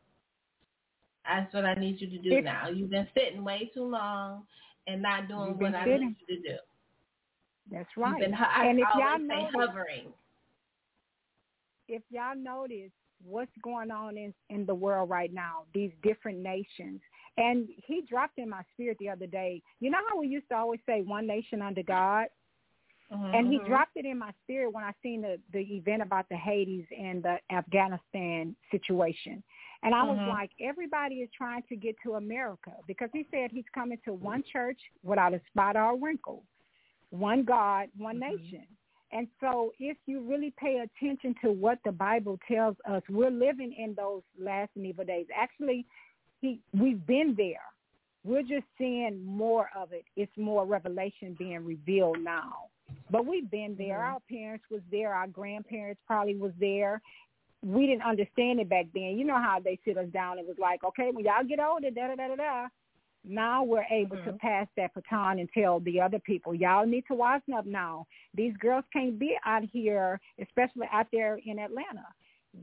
That's 1.24 1.52
what 1.54 1.64
I 1.64 1.74
need 1.74 2.00
you 2.00 2.08
to 2.10 2.18
do 2.18 2.30
If- 2.38 2.44
now. 2.44 2.68
You've 2.68 2.90
been 2.90 3.08
sitting 3.14 3.44
way 3.44 3.66
too 3.72 3.84
long 3.84 4.46
and 4.86 5.00
not 5.02 5.28
doing 5.28 5.56
what 5.58 5.74
I 5.74 5.84
sitting. 5.84 6.08
need 6.08 6.16
you 6.26 6.36
to 6.36 6.42
do. 6.48 6.58
That's 7.70 7.88
right. 7.96 8.20
been, 8.20 8.34
I 8.34 8.66
and 8.66 8.78
if 8.80 8.88
y'all 8.96 9.18
notice, 9.18 9.54
hovering. 9.54 10.12
if 11.88 12.02
y'all 12.10 12.36
notice 12.36 12.90
what's 13.24 13.52
going 13.62 13.90
on 13.90 14.16
in 14.16 14.34
in 14.50 14.66
the 14.66 14.74
world 14.74 15.08
right 15.08 15.32
now, 15.32 15.64
these 15.72 15.92
different 16.02 16.38
nations. 16.38 17.00
And 17.38 17.68
he 17.86 18.02
dropped 18.02 18.38
in 18.38 18.48
my 18.50 18.62
spirit 18.74 18.98
the 18.98 19.08
other 19.08 19.26
day. 19.26 19.62
You 19.80 19.90
know 19.90 19.98
how 20.08 20.18
we 20.18 20.26
used 20.26 20.48
to 20.50 20.56
always 20.56 20.80
say 20.86 21.02
one 21.02 21.26
nation 21.26 21.62
under 21.62 21.82
God? 21.82 22.26
And 23.34 23.46
he 23.46 23.58
Mhm. 23.58 23.66
dropped 23.66 23.96
it 23.96 24.04
in 24.04 24.18
my 24.18 24.32
spirit 24.42 24.72
when 24.72 24.84
I 24.84 24.92
seen 25.02 25.22
the 25.22 25.40
the 25.52 25.60
event 25.60 26.02
about 26.02 26.28
the 26.28 26.36
Hades 26.36 26.84
and 26.98 27.22
the 27.22 27.38
Afghanistan 27.50 28.54
situation. 28.70 29.42
And 29.82 29.94
I 29.94 30.02
was 30.04 30.18
Mhm. 30.18 30.28
like, 30.28 30.50
everybody 30.60 31.16
is 31.22 31.30
trying 31.30 31.62
to 31.64 31.76
get 31.76 31.96
to 32.04 32.14
America 32.14 32.72
because 32.86 33.10
he 33.12 33.26
said 33.30 33.50
he's 33.50 33.68
coming 33.74 33.98
to 34.04 34.12
one 34.12 34.42
church 34.52 34.80
without 35.02 35.32
a 35.34 35.40
spot 35.48 35.76
or 35.76 35.90
a 35.92 35.96
wrinkle, 35.96 36.44
one 37.12 37.44
God, 37.44 37.88
one 37.96 38.18
nation. 38.18 38.66
And 39.12 39.28
so 39.40 39.72
if 39.78 39.98
you 40.06 40.22
really 40.22 40.52
pay 40.58 40.82
attention 40.82 41.34
to 41.44 41.52
what 41.52 41.78
the 41.84 41.92
Bible 41.92 42.38
tells 42.50 42.76
us, 42.88 43.02
we're 43.10 43.30
living 43.30 43.74
in 43.78 43.94
those 43.94 44.22
last 44.40 44.70
and 44.74 44.86
evil 44.86 45.04
days. 45.04 45.26
Actually, 45.36 45.84
he 46.40 46.60
we've 46.72 47.06
been 47.06 47.34
there. 47.36 47.60
We're 48.24 48.42
just 48.42 48.64
seeing 48.78 49.22
more 49.24 49.68
of 49.76 49.92
it. 49.92 50.04
It's 50.16 50.32
more 50.36 50.64
revelation 50.64 51.36
being 51.38 51.64
revealed 51.64 52.20
now. 52.20 52.68
But 53.10 53.26
we've 53.26 53.50
been 53.50 53.76
there. 53.76 53.98
Mhm. 53.98 54.12
Our 54.14 54.20
parents 54.20 54.64
was 54.70 54.80
there. 54.90 55.14
Our 55.14 55.26
grandparents 55.26 56.00
probably 56.06 56.36
was 56.36 56.52
there. 56.58 57.02
We 57.62 57.86
didn't 57.86 58.02
understand 58.02 58.60
it 58.60 58.68
back 58.68 58.86
then. 58.94 59.18
You 59.18 59.24
know 59.24 59.38
how 59.38 59.60
they 59.60 59.78
sit 59.84 59.98
us 59.98 60.08
down 60.08 60.38
and 60.38 60.48
was 60.48 60.58
like, 60.58 60.82
okay, 60.84 61.10
when 61.10 61.24
y'all 61.24 61.44
get 61.44 61.60
older, 61.60 61.90
da 61.90 62.08
da 62.08 62.14
da 62.16 62.28
da 62.28 62.36
da. 62.36 62.68
Now 63.24 63.62
we're 63.62 63.86
able 63.90 64.16
to 64.18 64.32
Mhm. 64.32 64.38
pass 64.38 64.68
that 64.76 64.94
baton 64.94 65.38
and 65.38 65.48
tell 65.52 65.80
the 65.80 66.00
other 66.00 66.18
people, 66.18 66.54
y'all 66.54 66.86
need 66.86 67.06
to 67.06 67.14
wisen 67.14 67.54
up 67.54 67.66
now. 67.66 68.06
These 68.34 68.56
girls 68.56 68.84
can't 68.92 69.18
be 69.18 69.38
out 69.44 69.62
here, 69.62 70.20
especially 70.38 70.88
out 70.90 71.10
there 71.12 71.36
in 71.44 71.58
Atlanta. 71.58 72.06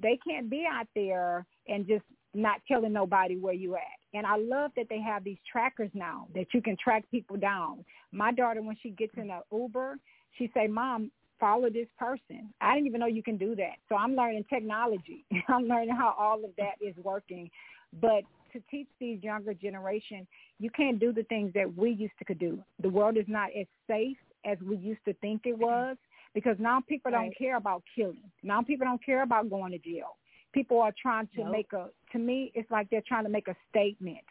They 0.01 0.17
can't 0.17 0.49
be 0.49 0.65
out 0.65 0.87
there 0.93 1.45
and 1.67 1.87
just 1.87 2.05
not 2.33 2.61
telling 2.67 2.93
nobody 2.93 3.37
where 3.37 3.53
you 3.53 3.75
at. 3.75 3.99
And 4.13 4.25
I 4.25 4.35
love 4.37 4.71
that 4.75 4.87
they 4.89 4.99
have 4.99 5.23
these 5.23 5.39
trackers 5.51 5.89
now 5.93 6.27
that 6.35 6.53
you 6.53 6.61
can 6.61 6.77
track 6.77 7.09
people 7.09 7.37
down. 7.37 7.85
My 8.11 8.31
daughter, 8.31 8.61
when 8.61 8.75
she 8.75 8.91
gets 8.91 9.17
in 9.17 9.31
an 9.31 9.41
Uber, 9.51 9.97
she 10.33 10.47
say, 10.53 10.67
"Mom, 10.67 11.11
follow 11.39 11.69
this 11.69 11.87
person. 11.97 12.53
I 12.61 12.75
didn't 12.75 12.87
even 12.87 12.99
know 12.99 13.07
you 13.07 13.23
can 13.23 13.37
do 13.37 13.55
that. 13.55 13.77
So 13.87 13.95
I'm 13.95 14.15
learning 14.15 14.43
technology. 14.49 15.25
I'm 15.47 15.67
learning 15.67 15.95
how 15.95 16.13
all 16.17 16.43
of 16.43 16.55
that 16.57 16.75
is 16.81 16.95
working. 16.97 17.49
But 17.93 18.23
to 18.53 18.61
teach 18.69 18.87
these 18.99 19.21
younger 19.23 19.53
generation, 19.53 20.27
you 20.59 20.69
can't 20.69 20.99
do 20.99 21.11
the 21.11 21.23
things 21.23 21.53
that 21.53 21.73
we 21.75 21.91
used 21.91 22.17
to 22.19 22.25
could 22.25 22.39
do. 22.39 22.63
The 22.81 22.89
world 22.89 23.17
is 23.17 23.25
not 23.27 23.49
as 23.59 23.67
safe 23.87 24.17
as 24.45 24.57
we 24.61 24.77
used 24.77 25.03
to 25.05 25.13
think 25.15 25.41
it 25.45 25.57
was 25.57 25.97
because 26.33 26.55
now 26.59 26.81
people 26.87 27.11
right. 27.11 27.25
don't 27.25 27.37
care 27.37 27.57
about 27.57 27.83
killing. 27.95 28.31
Now 28.43 28.61
people 28.61 28.85
don't 28.85 29.03
care 29.03 29.23
about 29.23 29.49
going 29.49 29.71
to 29.71 29.79
jail. 29.79 30.17
People 30.53 30.79
are 30.79 30.93
trying 30.99 31.27
to 31.35 31.43
nope. 31.43 31.51
make 31.51 31.73
a 31.73 31.89
to 32.11 32.19
me 32.19 32.51
it's 32.55 32.69
like 32.71 32.89
they're 32.89 33.03
trying 33.07 33.23
to 33.23 33.29
make 33.29 33.47
a 33.47 33.55
statement. 33.69 34.25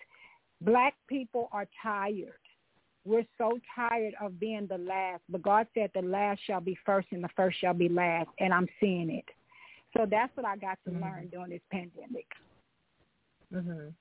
Black 0.60 0.94
people 1.08 1.48
are 1.52 1.66
tired. 1.82 2.32
We're 3.04 3.26
so 3.38 3.58
tired 3.74 4.14
of 4.20 4.38
being 4.40 4.66
the 4.66 4.78
last, 4.78 5.22
but 5.28 5.42
God 5.42 5.66
said 5.72 5.90
the 5.94 6.02
last 6.02 6.40
shall 6.46 6.60
be 6.60 6.76
first 6.84 7.08
and 7.12 7.22
the 7.22 7.28
first 7.36 7.58
shall 7.60 7.72
be 7.72 7.88
last, 7.88 8.28
and 8.38 8.52
I'm 8.52 8.68
seeing 8.80 9.10
it. 9.10 9.24
So 9.96 10.04
that's 10.10 10.36
what 10.36 10.44
I 10.44 10.56
got 10.56 10.78
to 10.84 10.90
mm-hmm. 10.90 11.02
learn 11.02 11.28
during 11.28 11.50
this 11.50 11.62
pandemic. 11.70 12.26
Mhm. 13.52 13.94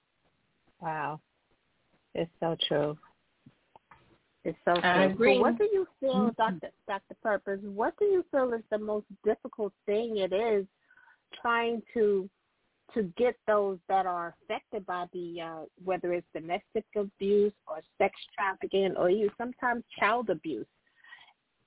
Wow. 0.82 1.19
It's 2.13 2.32
so 2.39 2.55
true. 2.67 2.97
It's 4.43 4.57
so 4.65 4.75
true. 4.75 4.84
I 4.84 5.03
agree. 5.05 5.39
what 5.39 5.57
do 5.57 5.65
you 5.65 5.86
feel, 5.99 6.32
mm-hmm. 6.32 6.59
Dr. 6.59 6.71
Dr. 6.88 7.15
Purpose? 7.21 7.59
What 7.63 7.93
do 7.99 8.05
you 8.05 8.23
feel 8.32 8.53
is 8.53 8.61
the 8.71 8.78
most 8.78 9.05
difficult 9.23 9.73
thing 9.86 10.17
it 10.17 10.34
is 10.34 10.65
trying 11.41 11.82
to 11.93 12.30
to 12.93 13.03
get 13.17 13.36
those 13.47 13.78
that 13.89 14.05
are 14.05 14.34
affected 14.41 14.86
by 14.86 15.05
the 15.11 15.41
uh, 15.41 15.65
whether 15.84 16.13
it's 16.13 16.25
domestic 16.34 16.86
abuse 16.95 17.51
or 17.67 17.82
sex 17.97 18.15
trafficking 18.34 18.95
or 18.95 19.09
you 19.09 19.30
sometimes 19.38 19.84
child 19.99 20.30
abuse. 20.30 20.65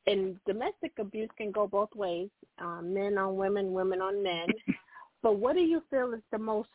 And 0.07 0.37
domestic 0.47 0.93
abuse 0.99 1.29
can 1.37 1.53
go 1.53 1.67
both 1.67 1.95
ways, 1.95 2.31
um, 2.59 2.95
men 2.95 3.19
on 3.19 3.37
women, 3.37 3.73
women 3.73 4.01
on 4.01 4.23
men. 4.23 4.47
But 5.23 5.37
what 5.37 5.55
do 5.55 5.61
you 5.61 5.83
feel 5.91 6.15
is 6.15 6.23
the 6.33 6.39
most 6.39 6.71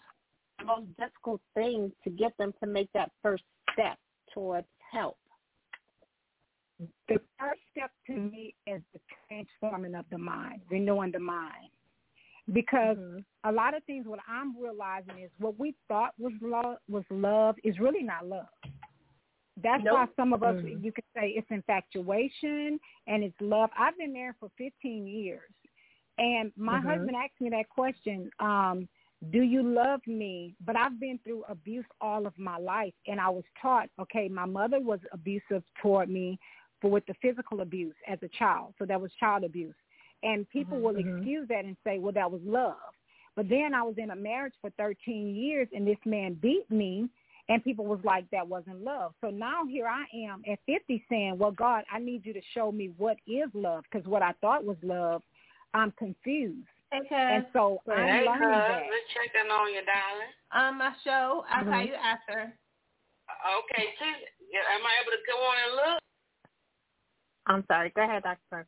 most 0.64 0.88
difficult 0.98 1.42
thing 1.54 1.92
to 2.04 2.10
get 2.10 2.32
them 2.38 2.54
to 2.64 2.70
make 2.70 2.90
that 2.94 3.12
first 3.22 3.44
step 3.74 3.98
towards 4.34 4.68
help? 4.92 5.18
The 6.80 7.20
first 7.40 7.62
step 7.72 7.92
to 8.08 8.14
me 8.14 8.54
is 8.68 8.82
the 8.94 9.00
transforming 9.28 9.96
of 9.96 10.06
the 10.12 10.18
mind, 10.18 10.62
renewing 10.70 11.12
the 11.12 11.20
mind 11.20 11.70
because 12.54 12.98
mm-hmm. 12.98 13.50
a 13.50 13.52
lot 13.52 13.76
of 13.76 13.84
things 13.86 14.06
what 14.08 14.20
I'm 14.28 14.56
realizing 14.60 15.24
is 15.24 15.32
what 15.40 15.60
we 15.60 15.76
thought 15.88 16.12
was 16.20 16.34
love 16.42 16.78
was 16.90 17.04
love 17.10 17.56
is 17.64 17.80
really 17.80 18.04
not 18.04 18.28
love. 18.28 18.46
That's 19.64 19.84
nope. 19.84 19.94
why 19.94 20.06
some 20.16 20.34
of 20.34 20.44
us 20.44 20.56
mm-hmm. 20.56 20.84
you 20.84 20.92
could 20.92 21.06
say 21.16 21.34
it's 21.36 21.48
infatuation 21.50 22.80
and 23.08 23.24
it's 23.24 23.36
love. 23.40 23.70
I've 23.78 23.98
been 23.98 24.14
married 24.14 24.36
for 24.40 24.50
15 24.58 25.08
years, 25.08 25.40
and 26.18 26.52
my 26.58 26.78
mm-hmm. 26.78 26.88
husband 26.88 27.16
asked 27.16 27.40
me 27.40 27.50
that 27.52 27.70
question. 27.70 28.30
Um, 28.40 28.88
do 29.32 29.42
you 29.42 29.64
love 29.64 30.02
me? 30.06 30.56
But 30.66 30.76
I've 30.76 31.00
been 31.00 31.20
through 31.24 31.44
abuse 31.48 31.86
all 32.02 32.28
of 32.28 32.38
my 32.38 32.58
life, 32.58 32.94
and 33.08 33.20
I 33.20 33.30
was 33.30 33.44
taught, 33.62 33.90
okay, 34.00 34.28
my 34.28 34.46
mother 34.46 34.80
was 34.80 35.00
abusive 35.12 35.64
toward 35.82 36.10
me 36.10 36.40
for 36.82 36.92
with 36.92 37.06
the 37.06 37.16
physical 37.22 37.62
abuse 37.62 37.96
as 38.08 38.20
a 38.22 38.28
child, 38.38 38.74
so 38.78 38.86
that 38.86 39.00
was 39.00 39.12
child 39.20 39.44
abuse. 39.44 39.76
And 40.24 40.50
people 40.50 40.78
mm-hmm, 40.78 40.86
will 40.86 40.94
mm-hmm. 40.94 41.18
excuse 41.18 41.48
that 41.50 41.66
and 41.66 41.78
say, 41.84 42.00
well, 42.00 42.14
that 42.14 42.30
was 42.30 42.42
love. 42.46 42.76
But 43.36 43.50
then 43.50 43.74
I 43.74 43.84
was 43.84 43.96
in 43.98 44.12
a 44.12 44.16
marriage 44.16 44.54
for 44.62 44.70
13 44.78 45.36
years 45.36 45.68
and 45.74 45.86
this 45.86 45.98
man 46.06 46.36
beat 46.42 46.70
me 46.70 47.10
and 47.50 47.64
people 47.64 47.86
was 47.86 48.00
like, 48.04 48.30
that 48.32 48.48
wasn't 48.48 48.84
love. 48.84 49.14
So 49.22 49.30
now 49.30 49.66
here 49.66 49.88
I 49.88 50.06
am 50.26 50.42
at 50.50 50.60
50 50.66 51.04
saying, 51.10 51.38
well, 51.38 51.52
God, 51.52 51.84
I 51.92 52.00
need 52.00 52.26
you 52.26 52.34
to 52.34 52.42
show 52.54 52.72
me 52.72 52.92
what 52.98 53.18
is 53.28 53.50
love 53.54 53.84
because 53.92 54.08
what 54.08 54.22
I 54.22 54.32
thought 54.42 54.64
was 54.64 54.78
love, 54.82 55.22
I'm 55.74 55.92
confused. 55.92 56.68
Okay. 56.96 57.36
And 57.36 57.46
so 57.54 57.82
I'm 57.90 57.98
hey, 57.98 58.26
learning 58.26 58.50
that. 58.50 58.84
We're 58.88 59.08
checking 59.12 59.52
on 59.52 59.74
you, 59.74 59.82
darling. 59.84 60.32
On 60.54 60.78
my 60.78 60.92
show, 61.04 61.44
I'll 61.50 61.64
mm-hmm. 61.64 61.72
tell 61.72 61.86
you 61.86 61.94
after. 61.96 62.54
Okay, 63.46 63.88
am 64.00 64.86
I 64.86 64.94
able 65.02 65.12
to 65.12 65.24
go 65.28 65.38
on 65.44 65.56
and 65.66 65.76
look? 65.76 66.00
I'm 67.48 67.64
sorry. 67.68 67.92
Go 67.96 68.04
ahead, 68.04 68.24
Dr. 68.24 68.68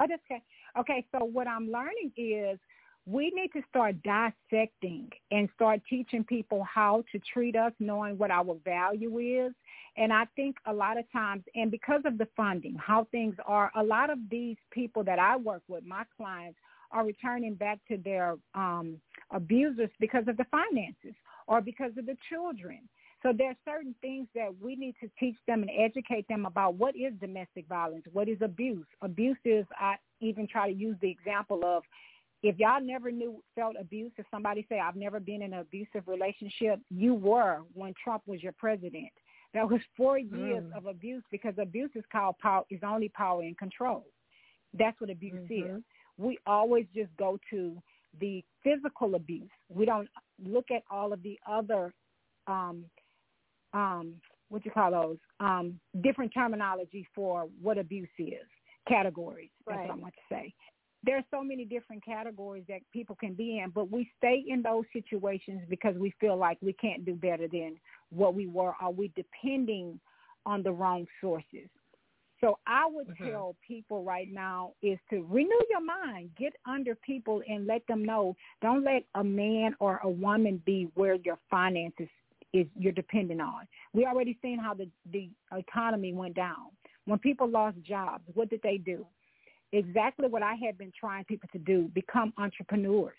Oh, 0.00 0.06
that's 0.08 0.22
okay. 0.30 0.42
Okay, 0.78 1.06
so 1.12 1.24
what 1.24 1.46
I'm 1.46 1.70
learning 1.70 2.12
is 2.16 2.58
we 3.06 3.32
need 3.34 3.50
to 3.52 3.62
start 3.68 3.96
dissecting 4.02 5.08
and 5.30 5.48
start 5.54 5.80
teaching 5.88 6.24
people 6.24 6.64
how 6.64 7.04
to 7.12 7.18
treat 7.32 7.56
us, 7.56 7.72
knowing 7.80 8.18
what 8.18 8.30
our 8.30 8.56
value 8.64 9.18
is. 9.18 9.52
And 9.96 10.12
I 10.12 10.26
think 10.36 10.56
a 10.66 10.72
lot 10.72 10.98
of 10.98 11.10
times, 11.12 11.44
and 11.54 11.70
because 11.70 12.02
of 12.04 12.18
the 12.18 12.28
funding, 12.36 12.76
how 12.76 13.06
things 13.10 13.34
are, 13.46 13.70
a 13.76 13.82
lot 13.82 14.10
of 14.10 14.18
these 14.30 14.56
people 14.70 15.02
that 15.04 15.18
I 15.18 15.36
work 15.36 15.62
with, 15.68 15.84
my 15.84 16.04
clients, 16.16 16.58
are 16.92 17.04
returning 17.04 17.54
back 17.54 17.78
to 17.88 17.96
their 17.96 18.36
um, 18.54 18.96
abusers 19.32 19.90
because 20.00 20.24
of 20.28 20.36
the 20.36 20.46
finances 20.50 21.14
or 21.46 21.60
because 21.60 21.92
of 21.98 22.06
the 22.06 22.16
children. 22.28 22.80
So 23.22 23.32
there 23.36 23.50
are 23.50 23.56
certain 23.64 23.94
things 24.00 24.28
that 24.34 24.48
we 24.60 24.76
need 24.76 24.94
to 25.02 25.10
teach 25.18 25.36
them 25.46 25.62
and 25.62 25.70
educate 25.78 26.26
them 26.28 26.46
about 26.46 26.74
what 26.76 26.96
is 26.96 27.12
domestic 27.20 27.66
violence, 27.68 28.04
what 28.12 28.28
is 28.28 28.38
abuse. 28.40 28.86
Abuse 29.02 29.36
is, 29.44 29.66
I 29.78 29.96
even 30.20 30.46
try 30.46 30.72
to 30.72 30.74
use 30.74 30.96
the 31.02 31.10
example 31.10 31.60
of 31.64 31.82
if 32.42 32.58
y'all 32.58 32.80
never 32.80 33.10
knew 33.10 33.42
felt 33.54 33.76
abuse, 33.78 34.12
if 34.16 34.24
somebody 34.30 34.64
say 34.68 34.80
I've 34.80 34.96
never 34.96 35.20
been 35.20 35.42
in 35.42 35.52
an 35.52 35.60
abusive 35.60 36.04
relationship, 36.06 36.80
you 36.88 37.14
were 37.14 37.58
when 37.74 37.92
Trump 38.02 38.22
was 38.26 38.42
your 38.42 38.52
president. 38.52 39.10
That 39.52 39.68
was 39.68 39.80
four 39.96 40.16
years 40.16 40.64
mm. 40.64 40.76
of 40.76 40.86
abuse 40.86 41.24
because 41.30 41.54
abuse 41.58 41.90
is 41.94 42.04
called 42.10 42.38
power 42.38 42.64
is 42.70 42.80
only 42.82 43.10
power 43.10 43.42
and 43.42 43.58
control. 43.58 44.06
That's 44.78 44.98
what 45.00 45.10
abuse 45.10 45.34
mm-hmm. 45.50 45.76
is. 45.76 45.82
We 46.20 46.38
always 46.46 46.86
just 46.94 47.10
go 47.16 47.38
to 47.50 47.76
the 48.20 48.44
physical 48.62 49.14
abuse. 49.14 49.50
We 49.68 49.86
don't 49.86 50.08
look 50.44 50.66
at 50.70 50.82
all 50.90 51.12
of 51.12 51.22
the 51.22 51.38
other 51.48 51.94
um, 52.46 52.84
um, 53.72 54.14
what 54.48 54.64
you 54.64 54.70
call 54.70 54.90
those 54.90 55.16
um, 55.38 55.78
different 56.02 56.32
terminology 56.34 57.06
for 57.14 57.48
what 57.62 57.78
abuse 57.78 58.08
is 58.18 58.34
categories. 58.88 59.50
That's 59.66 59.78
right. 59.78 59.88
what 59.88 59.98
I 59.98 60.00
want 60.00 60.14
to 60.14 60.34
say. 60.34 60.54
There 61.02 61.16
are 61.16 61.24
so 61.30 61.42
many 61.42 61.64
different 61.64 62.04
categories 62.04 62.64
that 62.68 62.80
people 62.92 63.16
can 63.16 63.32
be 63.32 63.58
in, 63.58 63.70
but 63.70 63.90
we 63.90 64.10
stay 64.18 64.44
in 64.46 64.60
those 64.60 64.84
situations 64.92 65.62
because 65.70 65.94
we 65.96 66.12
feel 66.20 66.36
like 66.36 66.58
we 66.60 66.74
can't 66.74 67.06
do 67.06 67.14
better 67.14 67.48
than 67.48 67.76
what 68.10 68.34
we 68.34 68.46
were. 68.46 68.74
Are 68.80 68.90
we 68.90 69.10
depending 69.16 69.98
on 70.44 70.62
the 70.62 70.72
wrong 70.72 71.06
sources? 71.20 71.70
So 72.40 72.58
I 72.66 72.86
would 72.86 73.08
mm-hmm. 73.08 73.28
tell 73.28 73.56
people 73.66 74.02
right 74.02 74.28
now 74.32 74.72
is 74.82 74.98
to 75.10 75.26
renew 75.28 75.60
your 75.68 75.84
mind, 75.84 76.30
get 76.38 76.54
under 76.66 76.94
people 76.94 77.42
and 77.48 77.66
let 77.66 77.86
them 77.86 78.04
know. 78.04 78.34
Don't 78.62 78.84
let 78.84 79.04
a 79.14 79.22
man 79.22 79.74
or 79.78 80.00
a 80.02 80.08
woman 80.08 80.62
be 80.64 80.88
where 80.94 81.16
your 81.16 81.38
finances 81.50 82.08
is 82.52 82.66
you're 82.76 82.92
dependent 82.92 83.40
on. 83.40 83.66
We 83.92 84.06
already 84.06 84.38
seen 84.42 84.58
how 84.58 84.74
the 84.74 84.88
the 85.12 85.28
economy 85.52 86.12
went 86.12 86.34
down. 86.34 86.70
When 87.04 87.18
people 87.18 87.48
lost 87.48 87.76
jobs, 87.82 88.24
what 88.34 88.50
did 88.50 88.60
they 88.62 88.78
do? 88.78 89.06
Exactly 89.72 90.28
what 90.28 90.42
I 90.42 90.54
had 90.54 90.76
been 90.78 90.92
trying 90.98 91.24
people 91.24 91.48
to 91.52 91.58
do: 91.58 91.90
become 91.94 92.32
entrepreneurs. 92.38 93.14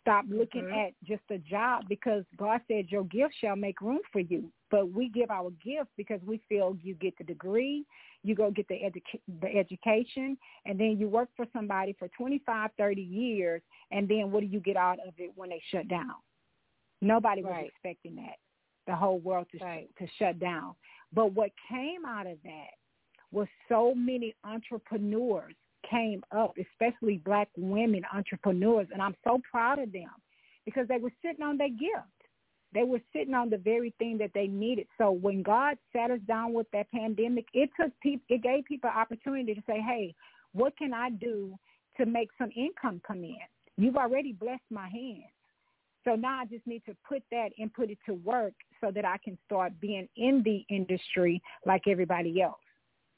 Stop 0.00 0.24
looking 0.28 0.64
mm-hmm. 0.64 0.78
at 0.78 0.92
just 1.04 1.22
a 1.30 1.38
job 1.38 1.84
because 1.88 2.24
God 2.36 2.60
said 2.68 2.86
your 2.88 3.04
gift 3.04 3.34
shall 3.40 3.56
make 3.56 3.80
room 3.80 4.00
for 4.12 4.20
you. 4.20 4.50
But 4.70 4.92
we 4.92 5.08
give 5.08 5.30
our 5.30 5.50
gift 5.64 5.90
because 5.96 6.20
we 6.24 6.40
feel 6.48 6.76
you 6.82 6.94
get 6.94 7.18
the 7.18 7.24
degree, 7.24 7.84
you 8.22 8.34
go 8.34 8.50
get 8.50 8.68
the, 8.68 8.74
edu- 8.74 9.40
the 9.40 9.48
education, 9.48 10.38
and 10.64 10.78
then 10.78 10.96
you 10.98 11.08
work 11.08 11.28
for 11.36 11.46
somebody 11.52 11.96
for 11.98 12.08
25, 12.16 12.70
30 12.78 13.02
years, 13.02 13.62
and 13.90 14.08
then 14.08 14.30
what 14.30 14.40
do 14.40 14.46
you 14.46 14.60
get 14.60 14.76
out 14.76 14.98
of 15.06 15.14
it 15.18 15.32
when 15.34 15.50
they 15.50 15.62
shut 15.72 15.88
down? 15.88 16.14
Nobody 17.02 17.42
was 17.42 17.64
expecting 17.66 18.14
that, 18.16 18.36
the 18.86 18.94
whole 18.94 19.18
world 19.18 19.46
to 19.52 19.64
right. 19.64 19.88
sh- 19.98 20.02
to 20.02 20.08
shut 20.18 20.38
down. 20.38 20.74
But 21.12 21.32
what 21.32 21.50
came 21.68 22.04
out 22.06 22.26
of 22.26 22.36
that 22.44 22.70
was 23.32 23.48
so 23.68 23.94
many 23.94 24.34
entrepreneurs 24.44 25.54
came 25.88 26.22
up, 26.32 26.54
especially 26.58 27.18
black 27.18 27.48
women 27.56 28.02
entrepreneurs, 28.12 28.88
and 28.92 29.02
I'm 29.02 29.16
so 29.24 29.40
proud 29.50 29.78
of 29.78 29.92
them 29.92 30.10
because 30.64 30.86
they 30.88 30.98
were 30.98 31.12
sitting 31.22 31.42
on 31.42 31.56
their 31.56 31.68
gift. 31.68 32.08
They 32.72 32.84
were 32.84 33.00
sitting 33.12 33.34
on 33.34 33.50
the 33.50 33.58
very 33.58 33.92
thing 33.98 34.18
that 34.18 34.30
they 34.32 34.46
needed. 34.46 34.86
So 34.96 35.10
when 35.10 35.42
God 35.42 35.76
sat 35.92 36.10
us 36.10 36.20
down 36.28 36.52
with 36.52 36.68
that 36.72 36.90
pandemic, 36.92 37.46
it 37.52 37.70
took 37.78 37.92
people, 38.00 38.24
it 38.28 38.42
gave 38.42 38.64
people 38.64 38.90
opportunity 38.90 39.54
to 39.54 39.62
say, 39.66 39.80
"Hey, 39.80 40.14
what 40.52 40.76
can 40.76 40.94
I 40.94 41.10
do 41.10 41.58
to 41.96 42.06
make 42.06 42.30
some 42.38 42.50
income 42.54 43.00
come 43.06 43.24
in? 43.24 43.38
You've 43.76 43.96
already 43.96 44.32
blessed 44.32 44.70
my 44.70 44.88
hands. 44.88 45.32
So 46.04 46.14
now 46.14 46.40
I 46.40 46.46
just 46.46 46.66
need 46.66 46.84
to 46.86 46.96
put 47.06 47.22
that 47.30 47.50
and 47.58 47.72
put 47.72 47.90
it 47.90 47.98
to 48.06 48.14
work 48.14 48.54
so 48.80 48.90
that 48.90 49.04
I 49.04 49.18
can 49.18 49.36
start 49.44 49.78
being 49.80 50.08
in 50.16 50.42
the 50.42 50.64
industry 50.74 51.42
like 51.66 51.82
everybody 51.86 52.40
else 52.40 52.60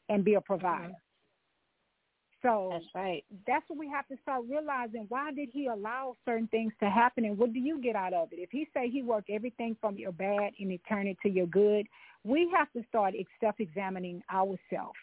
and 0.08 0.24
be 0.24 0.34
a 0.34 0.40
provider. 0.40 0.94
Mm-hmm. 2.44 2.48
So 2.48 2.68
that's 2.72 2.94
right. 2.94 3.24
That's 3.46 3.68
what 3.68 3.78
we 3.78 3.88
have 3.88 4.06
to 4.08 4.16
start 4.22 4.44
realizing. 4.48 5.06
Why 5.08 5.32
did 5.32 5.50
he 5.52 5.66
allow 5.66 6.16
certain 6.24 6.48
things 6.48 6.72
to 6.80 6.90
happen, 6.90 7.24
and 7.24 7.38
what 7.38 7.52
do 7.52 7.58
you 7.60 7.80
get 7.80 7.96
out 7.96 8.12
of 8.12 8.32
it? 8.32 8.38
If 8.40 8.50
he 8.50 8.68
say 8.74 8.88
he 8.88 9.02
worked 9.02 9.30
everything 9.30 9.76
from 9.80 9.96
your 9.96 10.12
bad 10.12 10.52
and 10.58 10.72
it 10.72 10.80
turned 10.88 11.08
it 11.08 11.18
to 11.22 11.28
your 11.28 11.46
good, 11.46 11.86
we 12.24 12.50
have 12.56 12.70
to 12.72 12.82
start 12.88 13.14
self-examining 13.40 14.22
ourselves 14.32 14.98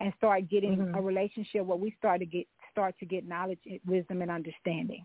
and 0.00 0.12
start 0.16 0.48
getting 0.48 0.80
Mm-hmm. 0.80 0.98
a 0.98 1.00
relationship 1.00 1.64
where 1.64 1.78
we 1.78 1.94
start 1.98 2.20
to 2.20 2.26
get 2.26 2.46
start 2.70 2.94
to 2.98 3.06
get 3.06 3.26
knowledge, 3.26 3.58
wisdom, 3.86 4.20
and 4.22 4.30
understanding. 4.30 5.04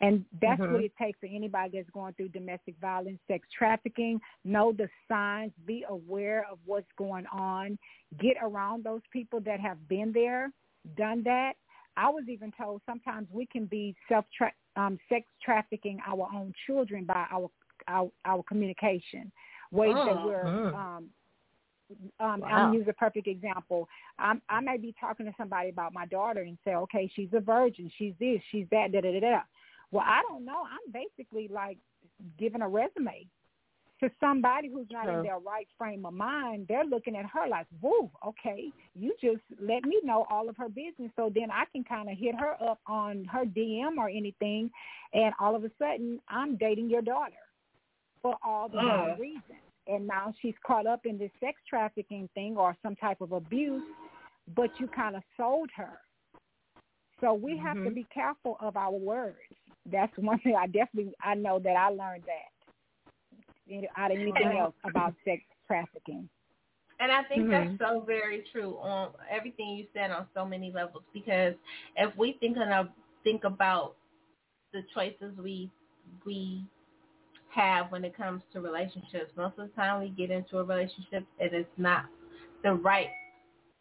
And 0.00 0.24
that's 0.40 0.60
Mhm. 0.60 0.72
what 0.72 0.80
it 0.82 0.96
takes 0.96 1.18
for 1.20 1.26
anybody 1.26 1.78
that's 1.78 1.90
going 1.90 2.14
through 2.14 2.28
domestic 2.30 2.76
violence, 2.80 3.20
sex 3.28 3.48
trafficking. 3.56 4.20
Know 4.44 4.72
the 4.72 4.88
signs, 5.08 5.52
be 5.64 5.84
aware 5.88 6.44
of 6.50 6.58
what's 6.64 6.90
going 6.96 7.26
on, 7.26 7.78
get 8.18 8.36
around 8.42 8.84
those 8.84 9.02
people 9.12 9.40
that 9.40 9.60
have 9.60 9.88
been 9.88 10.12
there, 10.12 10.50
done 10.96 11.22
that. 11.24 11.54
I 11.96 12.08
was 12.08 12.24
even 12.28 12.52
told 12.52 12.80
sometimes 12.86 13.28
we 13.30 13.46
can 13.46 13.66
be 13.66 13.94
self 14.08 14.24
tra- 14.36 14.52
um, 14.76 14.98
sex 15.08 15.26
trafficking 15.44 15.98
our 16.06 16.28
own 16.34 16.52
children 16.66 17.04
by 17.04 17.26
our 17.30 17.50
our, 17.88 18.10
our 18.24 18.42
communication, 18.44 19.32
ways 19.72 19.94
that 20.06 20.14
Mm. 20.16 20.24
we're 20.24 20.74
um, 20.74 21.10
um, 22.20 22.40
Wow. 22.40 22.48
I'll 22.48 22.72
use 22.74 22.86
a 22.88 22.92
perfect 22.92 23.26
example. 23.26 23.88
I'm, 24.18 24.40
I 24.48 24.60
may 24.60 24.78
be 24.78 24.94
talking 24.98 25.26
to 25.26 25.32
somebody 25.36 25.68
about 25.68 25.92
my 25.92 26.06
daughter 26.06 26.40
and 26.40 26.56
say, 26.64 26.74
okay, 26.74 27.10
she's 27.14 27.28
a 27.34 27.40
virgin, 27.40 27.90
she's 27.98 28.14
this, 28.18 28.40
she's 28.50 28.66
that, 28.70 28.92
da 28.92 29.00
da 29.00 29.12
da 29.12 29.20
da. 29.20 29.40
Well, 29.90 30.04
I 30.06 30.22
don't 30.28 30.44
know. 30.44 30.62
I'm 30.64 30.92
basically 30.92 31.48
like 31.48 31.76
giving 32.38 32.62
a 32.62 32.68
resume 32.68 33.26
to 34.02 34.10
somebody 34.20 34.68
who's 34.68 34.86
not 34.90 35.04
True. 35.04 35.18
in 35.18 35.22
their 35.22 35.38
right 35.38 35.68
frame 35.78 36.04
of 36.04 36.14
mind. 36.14 36.66
They're 36.68 36.84
looking 36.84 37.16
at 37.16 37.26
her 37.26 37.46
like, 37.48 37.66
whoa, 37.80 38.10
okay, 38.26 38.72
you 38.94 39.14
just 39.20 39.42
let 39.60 39.84
me 39.84 40.00
know 40.02 40.26
all 40.30 40.48
of 40.48 40.56
her 40.56 40.68
business 40.68 41.10
so 41.16 41.30
then 41.34 41.50
I 41.50 41.64
can 41.72 41.84
kind 41.84 42.10
of 42.10 42.18
hit 42.18 42.34
her 42.38 42.54
up 42.62 42.80
on 42.86 43.24
her 43.26 43.44
DM 43.44 43.96
or 43.98 44.08
anything, 44.08 44.70
and 45.12 45.32
all 45.40 45.54
of 45.54 45.64
a 45.64 45.70
sudden 45.78 46.20
I'm 46.28 46.56
dating 46.56 46.90
your 46.90 47.02
daughter 47.02 47.34
for 48.20 48.36
all 48.44 48.68
the 48.68 48.78
wrong 48.78 49.16
Mm. 49.16 49.18
reasons 49.18 49.60
and 49.86 50.06
now 50.06 50.32
she's 50.40 50.54
caught 50.66 50.86
up 50.86 51.06
in 51.06 51.18
this 51.18 51.30
sex 51.40 51.60
trafficking 51.68 52.28
thing 52.34 52.56
or 52.56 52.76
some 52.82 52.94
type 52.96 53.20
of 53.20 53.32
abuse, 53.32 53.82
but 54.54 54.70
you 54.78 54.86
kind 54.88 55.16
of 55.16 55.22
sold 55.36 55.70
her. 55.74 55.98
So 57.20 57.34
we 57.34 57.56
have 57.58 57.82
to 57.84 57.90
Mhm. 57.90 57.94
be 57.94 58.04
careful 58.04 58.56
of 58.60 58.76
our 58.76 58.92
words. 58.92 59.38
That's 59.86 60.16
one 60.18 60.38
thing 60.40 60.56
I 60.56 60.66
definitely 60.66 61.14
I 61.22 61.34
know 61.34 61.58
that 61.58 61.76
I 61.76 61.88
learned 61.88 62.24
that 62.26 62.51
out 63.96 64.10
of 64.12 64.18
anything 64.18 64.56
else 64.58 64.74
about 64.84 65.14
sex 65.24 65.42
trafficking. 65.66 66.28
And 67.00 67.10
I 67.10 67.22
think 67.24 67.48
Mhm. 67.48 67.50
that's 67.50 67.78
so 67.78 68.00
very 68.00 68.42
true 68.52 68.76
on 68.78 69.12
everything 69.30 69.70
you 69.70 69.86
said 69.92 70.10
on 70.10 70.26
so 70.34 70.44
many 70.44 70.70
levels 70.70 71.04
because 71.12 71.54
if 71.96 72.16
we 72.16 72.34
think 72.34 72.56
of 72.58 72.88
think 73.24 73.44
about 73.44 73.96
the 74.72 74.82
choices 74.94 75.36
we 75.38 75.70
we 76.24 76.64
have 77.48 77.90
when 77.90 78.04
it 78.04 78.16
comes 78.16 78.42
to 78.52 78.60
relationships, 78.60 79.30
most 79.36 79.58
of 79.58 79.68
the 79.68 79.74
time 79.74 80.00
we 80.00 80.10
get 80.10 80.30
into 80.30 80.58
a 80.58 80.64
relationship 80.64 81.24
and 81.38 81.52
it's 81.52 81.78
not 81.78 82.06
the 82.62 82.72
right 82.74 83.08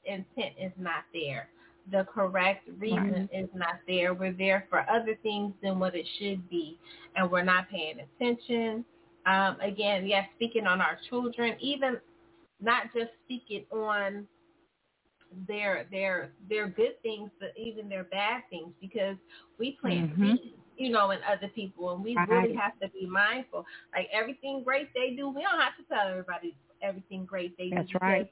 intent 0.06 0.56
is 0.60 0.72
not 0.78 1.04
there. 1.14 1.50
The 1.92 2.06
correct 2.06 2.68
reason 2.80 3.28
is 3.32 3.50
not 3.54 3.80
there. 3.88 4.14
We're 4.14 4.34
there 4.34 4.66
for 4.70 4.88
other 4.90 5.16
things 5.24 5.54
than 5.62 5.80
what 5.80 5.96
it 5.96 6.06
should 6.20 6.50
be, 6.50 6.78
and 7.16 7.30
we're 7.30 7.44
not 7.44 7.70
paying 7.70 8.00
attention. 8.00 8.86
Um, 9.26 9.60
again, 9.62 10.08
yes, 10.08 10.28
speaking 10.36 10.68
on 10.68 10.82
our 10.82 10.98
children, 11.10 11.56
even 11.60 11.98
not 12.60 12.94
just 12.94 13.12
speaking 13.26 13.66
on 13.72 14.28
their 15.48 15.88
their 15.92 16.32
their 16.50 16.68
good 16.68 17.02
things, 17.04 17.30
but 17.40 17.54
even 17.58 17.90
their 17.90 18.04
bad 18.06 18.44
things, 18.50 18.74
because 18.82 19.16
we 19.60 19.78
plant 19.82 20.08
Mhm. 20.12 20.38
seeds, 20.42 20.58
you 20.78 20.90
know, 20.90 21.12
in 21.12 21.20
other 21.24 21.48
people, 21.50 21.94
and 21.94 22.04
we 22.04 22.18
Right. 22.18 22.28
really 22.28 22.56
have 22.56 22.80
to 22.82 22.90
be 22.90 23.06
mindful. 23.08 23.66
Like 23.96 24.08
everything 24.12 24.64
great 24.64 24.94
they 24.94 25.16
do, 25.16 25.30
we 25.30 25.42
don't 25.42 25.60
have 25.60 25.78
to 25.78 25.84
tell 25.94 26.08
everybody 26.08 26.56
everything 26.82 27.26
great 27.26 27.58
they 27.58 27.70
That's 27.72 27.90
do. 27.90 27.94
because 27.94 28.02
right. 28.02 28.32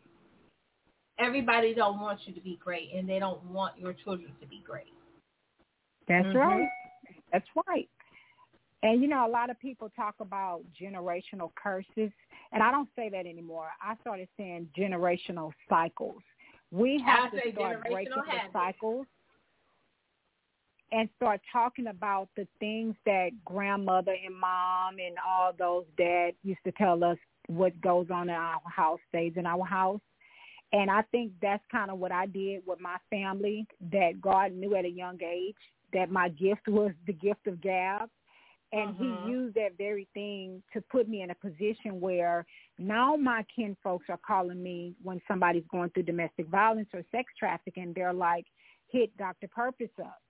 Everybody 1.20 1.74
don't 1.74 2.00
want 2.00 2.20
you 2.26 2.34
to 2.34 2.42
be 2.42 2.58
great, 2.64 2.94
and 2.96 3.08
they 3.08 3.20
don't 3.20 3.44
want 3.46 3.78
your 3.78 3.94
children 3.94 4.32
to 4.40 4.48
be 4.48 4.62
great. 4.66 4.94
That's 6.08 6.34
Mhm. 6.36 6.36
right. 6.36 6.70
That's 7.32 7.48
right. 7.68 7.90
And 8.82 9.02
you 9.02 9.08
know, 9.08 9.28
a 9.28 9.30
lot 9.30 9.50
of 9.50 9.60
people 9.60 9.92
talk 9.96 10.16
about 10.20 10.62
generational 10.82 11.52
curses, 11.62 12.12
and 12.52 12.64
I 12.64 12.72
don't 12.72 12.88
say 12.96 13.10
that 13.10 13.26
anymore. 13.26 13.68
I 13.82 13.96
started 14.02 14.30
saying 14.38 14.70
generational 14.78 15.52
cycles. 15.68 16.22
We 16.72 17.04
have 17.06 17.34
I 17.34 17.40
to 17.40 17.52
start 17.52 17.82
breaking 17.82 18.14
generational 18.14 18.52
the 18.54 18.54
cycles 18.54 19.06
and 20.92 21.10
start 21.18 21.42
talking 21.52 21.88
about 21.88 22.30
the 22.36 22.48
things 22.60 22.96
that 23.06 23.30
grandmother 23.46 24.16
and 24.26 24.36
mom 24.36 24.96
and 25.06 25.16
all 25.28 25.52
those 25.58 25.86
dad 25.98 26.32
used 26.44 26.64
to 26.64 26.72
tell 26.74 27.04
us 27.04 27.18
what 27.48 27.80
goes 27.82 28.08
on 28.12 28.30
in 28.30 28.36
our 28.36 28.62
house 28.66 29.00
stays 29.10 29.34
in 29.36 29.46
our 29.46 29.66
house. 29.66 30.02
And 30.72 30.90
I 30.90 31.02
think 31.12 31.32
that's 31.42 31.64
kind 31.72 31.90
of 31.90 31.98
what 31.98 32.12
I 32.12 32.28
did 32.28 32.62
with 32.66 32.80
my 32.80 32.98
family, 33.10 33.66
that 33.92 34.22
God 34.22 34.52
knew 34.54 34.76
at 34.76 34.86
a 34.86 34.90
young 34.90 35.20
age 35.24 35.56
that 35.94 36.12
my 36.12 36.30
gift 36.30 36.68
was 36.68 36.92
the 37.08 37.14
gift 37.14 37.48
of 37.48 37.60
gab. 37.62 38.10
And 38.72 38.96
Mhm. 38.96 38.98
he 39.00 39.30
used 39.30 39.56
that 39.56 39.78
very 39.78 40.06
thing 40.14 40.62
to 40.74 40.82
put 40.82 41.08
me 41.08 41.22
in 41.22 41.32
a 41.32 41.36
position 41.36 42.00
where 42.00 42.46
now 42.78 43.16
my 43.16 43.44
kin 43.44 43.76
folks 43.84 44.10
are 44.10 44.18
calling 44.18 44.62
me 44.62 44.96
when 45.02 45.22
somebody's 45.28 45.66
going 45.68 45.90
through 45.90 46.04
domestic 46.04 46.48
violence 46.48 46.90
or 46.94 47.04
sex 47.12 47.34
trafficking. 47.38 47.94
They're 47.94 48.14
like, 48.14 48.46
hit 48.88 49.16
Dr. 49.18 49.48
Purpose 49.48 49.90
up, 50.00 50.22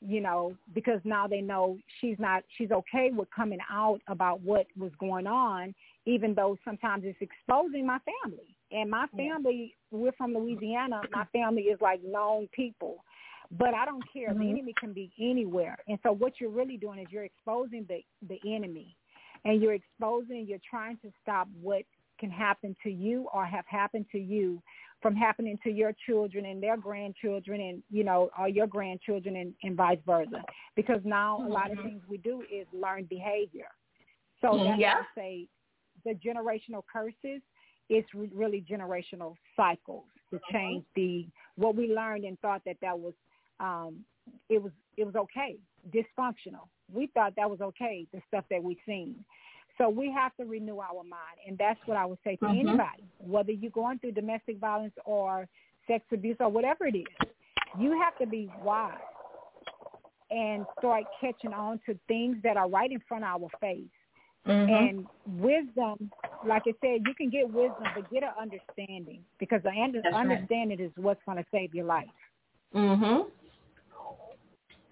you 0.00 0.20
know, 0.20 0.56
because 0.72 1.00
now 1.04 1.26
they 1.26 1.40
know 1.40 1.78
she's 2.00 2.18
not, 2.18 2.44
she's 2.56 2.70
okay 2.70 3.10
with 3.10 3.28
coming 3.30 3.60
out 3.68 4.00
about 4.06 4.40
what 4.40 4.66
was 4.76 4.94
going 4.96 5.26
on, 5.26 5.74
even 6.06 6.34
though 6.34 6.56
sometimes 6.64 7.04
it's 7.04 7.20
exposing 7.20 7.86
my 7.86 7.98
family. 8.00 8.56
And 8.72 8.88
my 8.88 9.06
family, 9.16 9.76
we're 9.90 10.12
from 10.12 10.34
Louisiana. 10.34 11.02
My 11.10 11.24
family 11.32 11.62
is 11.62 11.80
like 11.80 12.02
known 12.04 12.48
people. 12.52 13.04
But 13.50 13.74
I 13.74 13.84
don't 13.84 14.04
care. 14.12 14.32
The 14.32 14.40
Mhm. 14.40 14.50
enemy 14.50 14.74
can 14.78 14.92
be 14.92 15.12
anywhere. 15.18 15.76
And 15.88 15.98
so 16.02 16.12
what 16.12 16.40
you're 16.40 16.50
really 16.50 16.76
doing 16.76 17.00
is 17.00 17.10
you're 17.10 17.24
exposing 17.24 17.84
the, 17.88 18.04
the 18.28 18.40
enemy. 18.46 18.96
And 19.44 19.60
you're 19.60 19.72
exposing, 19.72 20.46
you're 20.46 20.60
trying 20.68 20.98
to 20.98 21.10
stop 21.22 21.48
what 21.60 21.82
can 22.18 22.30
happen 22.30 22.76
to 22.82 22.90
you 22.90 23.28
or 23.32 23.46
have 23.46 23.64
happened 23.66 24.06
to 24.12 24.18
you 24.18 24.62
from 25.00 25.16
happening 25.16 25.58
to 25.64 25.70
your 25.70 25.94
children 26.06 26.44
and 26.44 26.62
their 26.62 26.76
grandchildren 26.76 27.60
and, 27.60 27.82
you 27.90 28.04
know, 28.04 28.30
or 28.38 28.48
your 28.48 28.66
grandchildren 28.66 29.36
and, 29.36 29.54
and 29.62 29.74
vice 29.76 29.98
versa. 30.04 30.44
Because 30.76 31.00
now 31.04 31.42
a 31.44 31.48
lot 31.48 31.70
of 31.70 31.78
Mhm. 31.78 31.84
things 31.84 32.02
we 32.06 32.18
do 32.18 32.42
is 32.52 32.66
learn 32.72 33.04
behavior. 33.04 33.70
So 34.42 34.48
Mhm. 34.48 34.64
that's 34.64 34.78
Yeah. 34.78 34.94
why 34.94 35.00
I 35.00 35.14
say 35.14 35.48
the 36.04 36.14
generational 36.14 36.84
curses 36.86 37.40
re- 38.14 38.30
really 38.32 38.62
generational 38.62 39.36
cycles 39.56 40.04
to 40.30 40.38
change 40.52 40.84
the 40.94 41.26
what 41.56 41.74
we 41.74 41.92
learned 41.92 42.24
and 42.24 42.38
thought 42.40 42.62
that 42.64 42.78
that 42.80 42.98
was 42.98 43.14
um 43.60 44.04
it 44.48 44.62
was 44.62 44.72
it 44.96 45.04
was 45.04 45.14
okay 45.14 45.56
dysfunctional 45.94 46.66
we 46.92 47.06
thought 47.14 47.34
that 47.36 47.48
was 47.48 47.60
okay 47.60 48.06
the 48.12 48.20
stuff 48.28 48.44
that 48.50 48.62
we've 48.62 48.76
seen 48.86 49.14
so 49.78 49.88
we 49.88 50.10
have 50.10 50.34
to 50.36 50.44
renew 50.44 50.78
our 50.78 51.02
mind 51.04 51.38
and 51.46 51.56
that's 51.58 51.78
what 51.86 51.96
i 51.96 52.04
would 52.04 52.18
say 52.24 52.36
to 52.36 52.44
Mhm. 52.46 52.60
anybody 52.60 53.04
whether 53.18 53.52
you're 53.52 53.70
going 53.70 53.98
through 53.98 54.12
domestic 54.12 54.58
violence 54.58 54.94
or 55.04 55.48
sex 55.86 56.04
abuse 56.12 56.36
or 56.40 56.48
whatever 56.48 56.86
it 56.86 56.96
is 56.96 57.06
you 57.78 57.92
have 58.02 58.16
to 58.18 58.26
be 58.26 58.50
wise 58.62 58.98
and 60.30 60.64
start 60.78 61.04
catching 61.20 61.52
on 61.52 61.80
to 61.86 61.98
things 62.06 62.36
that 62.42 62.56
are 62.56 62.68
right 62.68 62.92
in 62.92 63.00
front 63.08 63.24
of 63.24 63.42
our 63.42 63.48
face 63.60 63.84
Mhm. 64.46 64.70
and 64.70 65.06
wisdom, 65.42 66.10
like 66.46 66.62
I 66.66 66.72
said, 66.80 67.02
you 67.06 67.14
can 67.14 67.28
get 67.28 67.46
wisdom, 67.52 67.84
but 67.94 68.08
get 68.10 68.22
an 68.22 68.32
understanding 68.40 69.22
because 69.38 69.62
the 69.62 69.70
under- 69.70 70.00
right. 70.00 70.14
understanding 70.14 70.80
is 70.80 70.90
what's 70.96 71.22
going 71.24 71.36
to 71.36 71.44
save 71.50 71.74
your 71.74 71.84
life. 71.84 72.08
Mhm. 72.72 73.30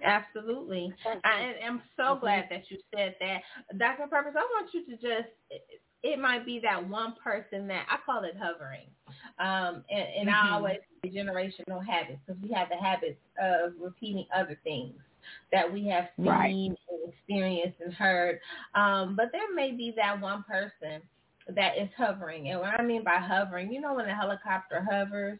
Absolutely. 0.04 0.92
I, 1.24 1.54
I'm 1.66 1.82
so 1.96 2.16
glad 2.20 2.46
that 2.50 2.70
you 2.70 2.78
said 2.94 3.16
that. 3.20 3.42
Dr. 3.78 4.06
Purpose, 4.08 4.34
I 4.36 4.46
want 4.54 4.72
you 4.74 4.84
to 4.86 4.92
just, 4.92 5.28
it, 6.02 6.18
might 6.18 6.46
be 6.46 6.60
that 6.60 6.88
one 6.88 7.14
person 7.22 7.66
that, 7.68 7.86
I 7.90 7.96
call 8.04 8.24
it 8.24 8.36
hovering. 8.40 8.88
Um, 9.38 9.84
and 9.90 10.08
and 10.20 10.30
I 10.30 10.48
Mhm. 10.48 10.52
always 10.52 10.78
say 11.02 11.10
generational 11.10 11.84
habits 11.84 12.20
because 12.26 12.40
we 12.42 12.50
have 12.52 12.68
the 12.68 12.76
habits 12.76 13.20
of 13.40 13.72
repeating 13.80 14.26
other 14.34 14.56
things 14.64 15.00
that 15.52 15.70
we 15.72 15.86
have 15.88 16.08
seen 16.16 16.26
Right. 16.26 16.54
and 16.54 17.12
experienced 17.12 17.80
and 17.80 17.92
heard. 17.94 18.40
Um, 18.74 19.16
but 19.16 19.32
there 19.32 19.52
may 19.54 19.72
be 19.72 19.92
that 19.96 20.20
one 20.20 20.42
person 20.44 21.02
that 21.48 21.78
is 21.78 21.88
hovering. 21.96 22.50
And 22.50 22.60
what 22.60 22.78
I 22.78 22.82
mean 22.82 23.02
by 23.04 23.16
hovering, 23.16 23.72
you 23.72 23.80
know 23.80 23.94
when 23.94 24.08
a 24.08 24.14
helicopter 24.14 24.82
hovers, 24.82 25.38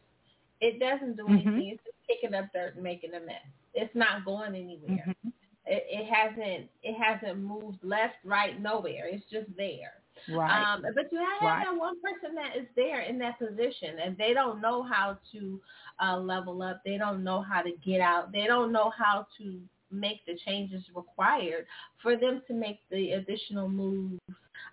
it 0.61 0.80
doesn't 0.80 1.16
do 1.16 1.24
Mhm. 1.26 1.34
anything. 1.34 1.68
It's 1.70 1.84
just 1.84 2.06
picking 2.09 2.34
up 2.34 2.52
dirt 2.52 2.74
and 2.74 2.82
making 2.82 3.14
a 3.14 3.20
mess. 3.20 3.44
It's 3.83 3.95
not 3.95 4.24
going 4.24 4.55
anywhere. 4.55 5.05
Mhm. 5.24 5.33
It, 5.66 5.85
it 5.91 6.07
hasn't 6.12 6.70
it 6.83 6.95
hasn't 6.95 7.39
moved 7.39 7.79
left, 7.83 8.16
right, 8.24 8.61
nowhere. 8.61 9.07
It's 9.07 9.24
just 9.31 9.49
there. 9.57 9.95
Right. 10.29 10.51
Um, 10.74 10.83
but 10.95 11.12
you 11.12 11.18
have 11.18 11.43
Right. 11.43 11.64
that 11.66 11.76
one 11.76 11.97
person 12.03 12.35
that 12.35 12.57
is 12.57 12.66
there 12.74 13.01
in 13.03 13.18
that 13.18 13.39
position, 13.39 13.99
and 14.05 14.16
they 14.16 14.35
don't 14.35 14.61
know 14.61 14.83
how 14.83 15.18
to 15.33 15.61
uh, 16.03 16.16
level 16.18 16.62
up. 16.62 16.83
They 16.85 16.99
don't 16.99 17.22
know 17.22 17.41
how 17.43 17.62
to 17.62 17.72
get 17.85 18.01
out. 18.01 18.33
They 18.33 18.47
don't 18.47 18.72
know 18.72 18.91
how 18.99 19.26
to 19.39 19.61
make 19.91 20.24
the 20.26 20.37
changes 20.45 20.83
required 20.95 21.66
for 22.03 22.16
them 22.16 22.43
to 22.49 22.53
make 22.55 22.81
the 22.91 23.12
additional 23.12 23.68
moves 23.68 24.20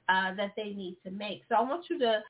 uh, 0.09 0.33
that 0.35 0.51
they 0.57 0.71
need 0.73 0.97
to 1.05 1.11
make. 1.11 1.43
So 1.47 1.55
I 1.55 1.61
want 1.61 1.85
you 1.89 1.99
to 1.99 2.21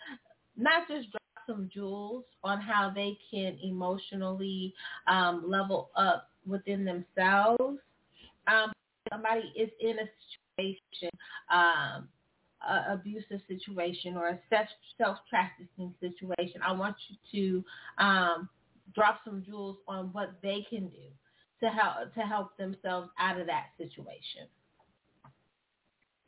not 0.57 0.87
just 0.87 1.09
drop 1.11 1.21
some 1.47 1.69
jewels 1.73 2.25
on 2.43 2.59
how 2.61 2.91
they 2.93 3.17
can 3.31 3.57
emotionally 3.63 4.73
um, 5.07 5.43
level 5.47 5.89
up 5.95 6.29
within 6.47 6.85
themselves. 6.85 7.79
Um, 8.47 8.71
somebody 9.11 9.51
is 9.55 9.69
in 9.79 9.97
a 9.99 10.07
situation, 10.57 11.09
um, 11.51 12.07
a 12.67 12.93
abusive 12.93 13.41
situation 13.47 14.17
or 14.17 14.29
a 14.29 14.39
sex 14.49 14.71
trafficking 15.29 15.93
situation. 15.99 16.61
I 16.65 16.71
want 16.71 16.95
you 17.09 17.63
to 17.97 18.03
um, 18.03 18.49
drop 18.93 19.19
some 19.25 19.43
jewels 19.45 19.77
on 19.87 20.09
what 20.13 20.35
they 20.41 20.65
can 20.69 20.87
do 20.87 21.07
to 21.61 21.69
help 21.69 22.13
to 22.13 22.21
help 22.21 22.57
themselves 22.57 23.09
out 23.19 23.39
of 23.39 23.47
that 23.47 23.67
situation. 23.77 24.47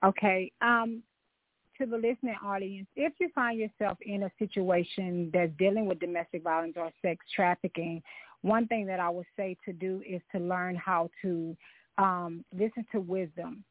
Okay. 0.04 0.52
Um, 0.62 1.04
to 1.78 1.86
the 1.86 1.96
listening 1.96 2.36
audience, 2.44 2.88
if 2.96 3.14
you 3.20 3.30
find 3.36 3.60
yourself 3.60 3.98
in 4.02 4.24
a 4.24 4.32
situation 4.40 5.30
that's 5.32 5.52
dealing 5.60 5.86
with 5.86 6.00
domestic 6.00 6.44
violence 6.44 6.74
or 6.76 6.92
sex 7.02 7.24
trafficking, 7.36 8.02
one 8.42 8.68
thing 8.68 8.86
that 8.88 9.00
I 9.00 9.10
would 9.10 9.26
say 9.36 9.58
to 9.66 9.74
do 9.74 10.02
is 10.08 10.22
to 10.34 10.40
learn 10.40 10.76
how 10.76 11.10
to 11.22 11.56
um, 11.98 12.46
listen 12.54 12.86
to 12.92 13.00
wisdom, 13.00 13.64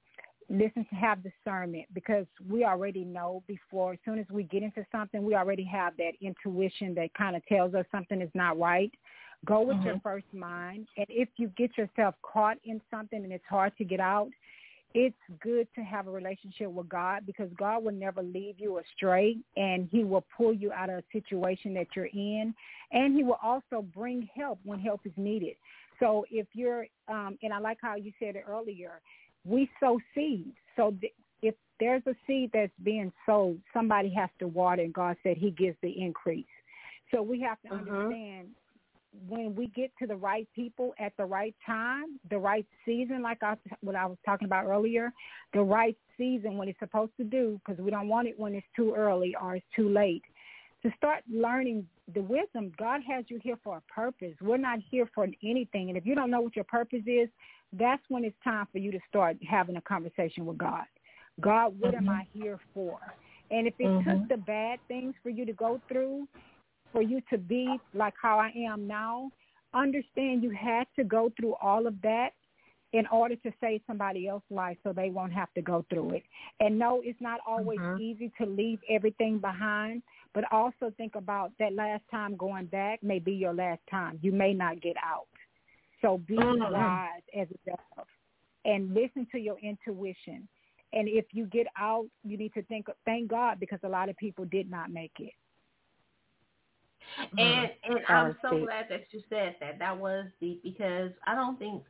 listen 0.49 0.85
to 0.91 0.95
have 0.95 1.19
discernment 1.23 1.87
because 1.93 2.27
we 2.49 2.65
already 2.65 3.05
know 3.05 3.43
before, 3.47 3.95
as 3.95 3.99
soon 4.05 4.19
as 4.19 4.27
we 4.31 4.45
get 4.45 4.63
into 4.63 4.85
something, 4.93 5.25
we 5.25 5.35
already 5.35 5.65
have 5.65 5.97
that 5.97 6.13
intuition 6.21 6.95
that 6.95 7.13
kind 7.15 7.37
of 7.37 7.45
tells 7.47 7.75
us 7.75 7.85
something 7.91 8.21
is 8.21 8.31
not 8.35 8.59
right. 8.59 8.93
Go 9.45 9.61
with 9.63 9.77
mm-hmm. 9.77 9.87
your 9.87 10.01
first 10.01 10.27
mind. 10.33 10.89
And 10.97 11.07
if 11.09 11.29
you 11.37 11.49
get 11.57 11.77
yourself 11.77 12.15
caught 12.23 12.57
in 12.65 12.81
something 12.91 13.23
and 13.23 13.33
it's 13.33 13.45
hard 13.49 13.77
to 13.79 13.85
get 13.85 14.01
out, 14.01 14.31
it's 14.99 15.15
good 15.43 15.69
to 15.75 15.83
have 15.83 16.07
a 16.07 16.11
relationship 16.11 16.71
with 16.71 16.89
God 16.89 17.27
because 17.27 17.51
God 17.59 17.85
will 17.85 17.93
never 17.93 18.23
leave 18.23 18.55
you 18.57 18.79
astray 18.79 19.37
and 19.55 19.91
he 19.93 20.05
will 20.05 20.25
pull 20.35 20.55
you 20.55 20.73
out 20.73 20.89
of 20.89 21.01
a 21.01 21.03
situation 21.13 21.75
that 21.75 21.89
you're 21.95 22.07
in 22.07 22.55
and 22.93 23.15
he 23.15 23.23
will 23.23 23.39
also 23.43 23.83
bring 23.95 24.27
help 24.35 24.59
when 24.65 24.79
help 24.79 25.03
is 25.05 25.13
needed. 25.19 25.57
So 26.01 26.25
if 26.31 26.47
you're, 26.55 26.87
um, 27.09 27.37
and 27.43 27.53
I 27.53 27.59
like 27.59 27.77
how 27.83 27.97
you 27.97 28.11
said 28.19 28.37
it 28.37 28.45
earlier, 28.49 29.03
we 29.45 29.69
sow 29.81 30.01
seeds. 30.15 30.57
So 30.77 30.95
th- 30.99 31.13
if 31.43 31.55
there's 31.79 32.03
a 32.07 32.15
seed 32.27 32.53
that's 32.55 32.73
being 32.83 33.13
sowed, 33.27 33.61
somebody 33.75 34.09
has 34.15 34.31
to 34.39 34.47
water 34.47 34.81
and 34.81 34.95
God 34.95 35.17
said 35.23 35.37
he 35.37 35.51
gives 35.51 35.77
the 35.83 35.91
increase. 35.91 36.47
So 37.11 37.21
we 37.21 37.39
have 37.43 37.61
to 37.67 37.75
uh-huh. 37.75 37.97
understand 37.97 38.49
when 39.29 39.55
we 39.55 39.69
get 39.69 39.91
to 39.99 40.07
the 40.07 40.17
right 40.17 40.49
people 40.55 40.95
at 40.99 41.13
the 41.17 41.25
right 41.25 41.55
time, 41.65 42.19
the 42.31 42.39
right 42.39 42.67
season, 42.85 43.23
like 43.23 43.43
I, 43.43 43.57
what 43.81 43.97
I 43.97 44.07
was 44.07 44.19
talking 44.25 44.47
about 44.47 44.67
earlier, 44.67 45.13
the 45.53 45.63
right 45.63 45.97
season 46.17 46.57
when 46.57 46.69
it's 46.69 46.79
supposed 46.79 47.13
to 47.19 47.25
do, 47.25 47.61
because 47.65 47.83
we 47.83 47.91
don't 47.91 48.09
want 48.09 48.29
it 48.29 48.39
when 48.39 48.55
it's 48.55 48.67
too 48.75 48.95
early 48.97 49.35
or 49.41 49.57
it's 49.57 49.67
too 49.75 49.89
late. 49.89 50.23
To 50.83 50.91
start 50.97 51.25
learning 51.33 51.87
the 52.15 52.23
wisdom, 52.23 52.73
God 52.79 53.01
has 53.09 53.25
you 53.29 53.41
here 53.43 53.59
for 53.65 53.79
a 53.79 53.93
purpose. 53.93 54.35
We're 54.41 54.57
not 54.57 54.79
here 54.91 55.09
for 55.15 55.27
anything. 55.43 55.89
And 55.89 55.97
if 55.97 56.07
you 56.07 56.15
don't 56.15 56.31
know 56.31 56.41
what 56.41 56.55
your 56.55 56.65
purpose 56.65 57.03
is, 57.07 57.29
that's 57.73 58.03
when 58.09 58.25
it's 58.25 58.37
time 58.45 58.67
for 58.71 58.79
you 58.79 58.93
to 58.93 59.01
start 59.09 59.37
having 59.49 59.77
a 59.77 59.81
conversation 59.81 60.47
with 60.47 60.59
God. 60.59 60.85
God, 61.41 61.75
what 61.79 61.95
mm-hmm. 61.95 62.09
am 62.09 62.15
I 62.15 62.27
here 62.33 62.61
for? 62.73 62.99
And 63.51 63.67
if 63.67 63.75
it 63.79 63.85
mm-hmm. 63.85 64.11
took 64.11 64.29
the 64.29 64.37
bad 64.37 64.79
things 64.89 65.15
for 65.23 65.31
you 65.31 65.45
to 65.45 65.53
go 65.53 65.81
through, 65.89 66.27
for 66.97 67.03
you 67.03 67.21
to 67.29 67.37
be 67.37 67.79
like 67.93 68.15
how 68.21 68.39
I 68.39 68.51
am 68.57 68.87
now, 68.87 69.31
understand 69.75 70.43
you 70.43 70.49
had 70.49 70.87
to 70.97 71.05
go 71.05 71.31
through 71.39 71.55
all 71.61 71.87
of 71.87 72.01
that 72.01 72.31
in 72.95 73.07
order 73.09 73.37
to 73.37 73.53
save 73.61 73.83
somebody 73.87 74.27
else's 74.27 74.47
life 74.49 74.79
so 74.83 74.95
they 74.95 75.11
won't 75.11 75.35
have 75.35 75.53
to 75.53 75.61
go 75.61 75.85
through 75.91 76.13
it. 76.13 76.23
And 76.59 76.79
no, 76.79 77.03
it's 77.05 77.21
not 77.21 77.41
always 77.47 77.79
mm-hmm. 77.79 78.01
easy 78.01 78.33
to 78.41 78.47
leave 78.47 78.79
everything 78.89 79.41
behind, 79.41 80.05
but 80.33 80.45
also 80.51 80.91
think 80.97 81.17
about 81.17 81.53
that 81.59 81.75
last 81.75 82.03
time 82.11 82.35
going 82.35 82.65
back 82.65 83.03
may 83.03 83.19
be 83.19 83.33
your 83.33 83.53
last 83.53 83.83
time. 83.91 84.19
You 84.23 84.33
may 84.33 84.55
not 84.55 84.81
get 84.81 84.97
out. 85.05 85.27
So 86.01 86.17
be 86.27 86.37
mm-hmm. 86.37 86.73
wise 86.73 87.21
as 87.39 87.49
a 87.51 87.71
dove 87.71 88.07
and 88.65 88.95
listen 88.95 89.27
to 89.33 89.39
your 89.39 89.59
intuition. 89.59 90.49
And 90.95 91.09
if 91.09 91.27
you 91.33 91.45
get 91.45 91.67
out, 91.79 92.07
you 92.25 92.39
need 92.39 92.55
to 92.55 92.63
think 92.63 92.87
thank 93.05 93.29
God 93.29 93.61
because 93.61 93.81
a 93.83 93.89
lot 93.89 94.09
of 94.09 94.17
people 94.17 94.47
did 94.47 94.71
not 94.71 94.91
make 94.91 95.13
it. 95.19 95.35
Mm-hmm. 97.21 97.39
And 97.39 97.71
and 97.85 97.99
I'm 98.09 98.37
so 98.43 98.65
glad 98.65 98.87
that 98.91 99.05
you 99.11 99.23
said 99.29 99.57
that. 99.61 99.79
That 99.79 99.97
was 99.97 100.27
deep 100.41 100.63
because 100.63 101.11
I 101.27 101.35
don't 101.35 101.59
think 101.59 101.83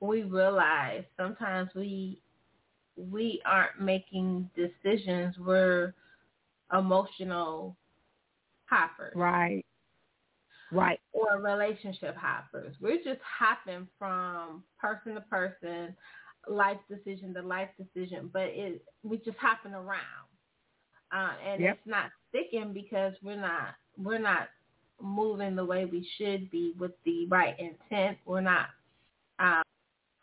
we 0.00 0.22
realize 0.22 1.04
sometimes 1.16 1.70
we 1.74 2.20
we 2.96 3.40
aren't 3.46 3.80
making 3.80 4.50
decisions. 4.56 5.36
We're 5.38 5.94
emotional 6.72 7.76
hoppers. 8.66 9.12
Right. 9.14 9.64
Right. 10.70 11.00
Or 11.12 11.40
relationship 11.40 12.14
hoppers. 12.16 12.76
We're 12.80 12.98
just 12.98 13.20
hopping 13.38 13.88
from 13.98 14.62
person 14.78 15.14
to 15.14 15.20
person, 15.22 15.96
life 16.46 16.76
decision 16.90 17.32
to 17.34 17.42
life 17.42 17.70
decision, 17.78 18.28
but 18.32 18.42
it 18.42 18.84
we 19.02 19.18
just 19.18 19.38
hopping 19.38 19.72
around. 19.72 20.28
Uh, 21.10 21.30
and 21.46 21.62
yep. 21.62 21.78
it's 21.78 21.86
not 21.86 22.10
sticking 22.28 22.74
because 22.74 23.14
we're 23.22 23.40
not 23.40 23.74
we're 24.02 24.18
not 24.18 24.48
moving 25.00 25.54
the 25.56 25.64
way 25.64 25.84
we 25.84 26.08
should 26.16 26.50
be 26.50 26.74
with 26.78 26.92
the 27.04 27.26
right 27.26 27.56
intent. 27.58 28.18
We're 28.24 28.40
not 28.40 28.66
um, 29.38 29.62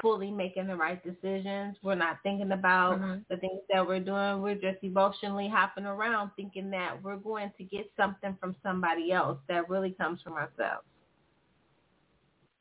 fully 0.02 0.32
making 0.32 0.68
the 0.68 0.76
right 0.76 1.02
decisions. 1.04 1.78
We're 1.82 1.96
not 1.96 2.18
thinking 2.24 2.52
about 2.52 3.00
mm-hmm. 3.00 3.20
the 3.30 3.38
things 3.38 3.62
that 3.72 3.86
we're 3.86 4.00
doing. 4.00 4.42
We're 4.42 4.56
just 4.56 4.84
emotionally 4.84 5.50
hopping 5.50 5.86
around 5.86 6.32
thinking 6.36 6.70
that 6.72 7.02
we're 7.02 7.18
going 7.18 7.52
to 7.58 7.64
get 7.64 7.90
something 7.98 8.36
from 8.40 8.56
somebody 8.62 9.12
else 9.12 9.38
that 9.48 9.70
really 9.70 9.92
comes 9.92 10.22
from 10.22 10.34
ourselves. 10.34 10.86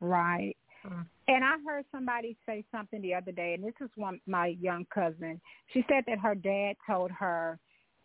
Right. 0.00 0.56
Mm-hmm. 0.86 1.02
And 1.28 1.44
I 1.44 1.54
heard 1.66 1.86
somebody 1.90 2.36
say 2.46 2.64
something 2.70 3.00
the 3.00 3.14
other 3.14 3.32
day, 3.32 3.54
and 3.54 3.64
this 3.64 3.74
is 3.80 3.90
one 3.96 4.20
my 4.26 4.48
young 4.60 4.86
cousin. 4.94 5.40
She 5.72 5.84
said 5.88 6.04
that 6.06 6.18
her 6.18 6.34
dad 6.34 6.76
told 6.86 7.10
her, 7.10 7.58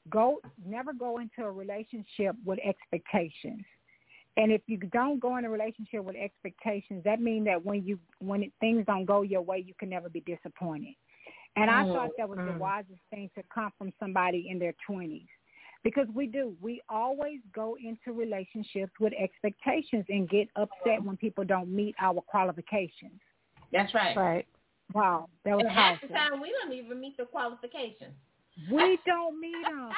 "Go, 0.09 0.39
never 0.65 0.93
go 0.93 1.19
into 1.19 1.43
a 1.43 1.51
relationship 1.51 2.35
with 2.45 2.59
expectations." 2.63 3.65
And 4.37 4.51
if 4.51 4.61
you 4.67 4.77
don't 4.77 5.19
go 5.19 5.37
in 5.37 5.45
a 5.45 5.49
relationship 5.49 6.03
with 6.03 6.15
expectations, 6.15 7.03
that 7.03 7.19
means 7.19 7.45
that 7.45 7.63
when 7.65 7.83
you 7.83 7.99
when 8.19 8.43
it, 8.43 8.51
things 8.59 8.85
don't 8.85 9.05
go 9.05 9.21
your 9.21 9.41
way, 9.41 9.57
you 9.65 9.73
can 9.79 9.89
never 9.89 10.09
be 10.09 10.21
disappointed. 10.21 10.95
And 11.55 11.69
I 11.69 11.83
thought 11.83 12.11
that 12.17 12.29
was 12.29 12.37
the 12.37 12.43
mm-hmm. 12.43 12.59
wisest 12.59 13.01
thing 13.09 13.29
to 13.35 13.43
come 13.53 13.71
from 13.77 13.91
somebody 13.99 14.47
in 14.49 14.59
their 14.59 14.73
twenties, 14.85 15.27
because 15.83 16.07
we 16.13 16.27
do. 16.27 16.55
We 16.61 16.81
always 16.87 17.39
go 17.53 17.75
into 17.83 18.17
relationships 18.17 18.93
with 18.99 19.13
expectations 19.19 20.05
and 20.07 20.29
get 20.29 20.47
upset 20.55 21.03
when 21.03 21.17
people 21.17 21.43
don't 21.43 21.69
meet 21.69 21.95
our 21.99 22.21
qualifications. 22.21 23.19
That's 23.73 23.93
right. 23.93 24.15
Right. 24.15 24.47
Wow, 24.93 25.29
that 25.43 25.55
was 25.55 25.65
and 25.67 25.75
half 25.75 26.01
the 26.01 26.07
time 26.07 26.41
we 26.41 26.51
don't 26.63 26.73
even 26.73 26.99
meet 26.99 27.17
the 27.17 27.25
qualifications. 27.25 28.15
We 28.71 28.99
don't 29.05 29.39
meet 29.39 29.63
them, 29.63 29.89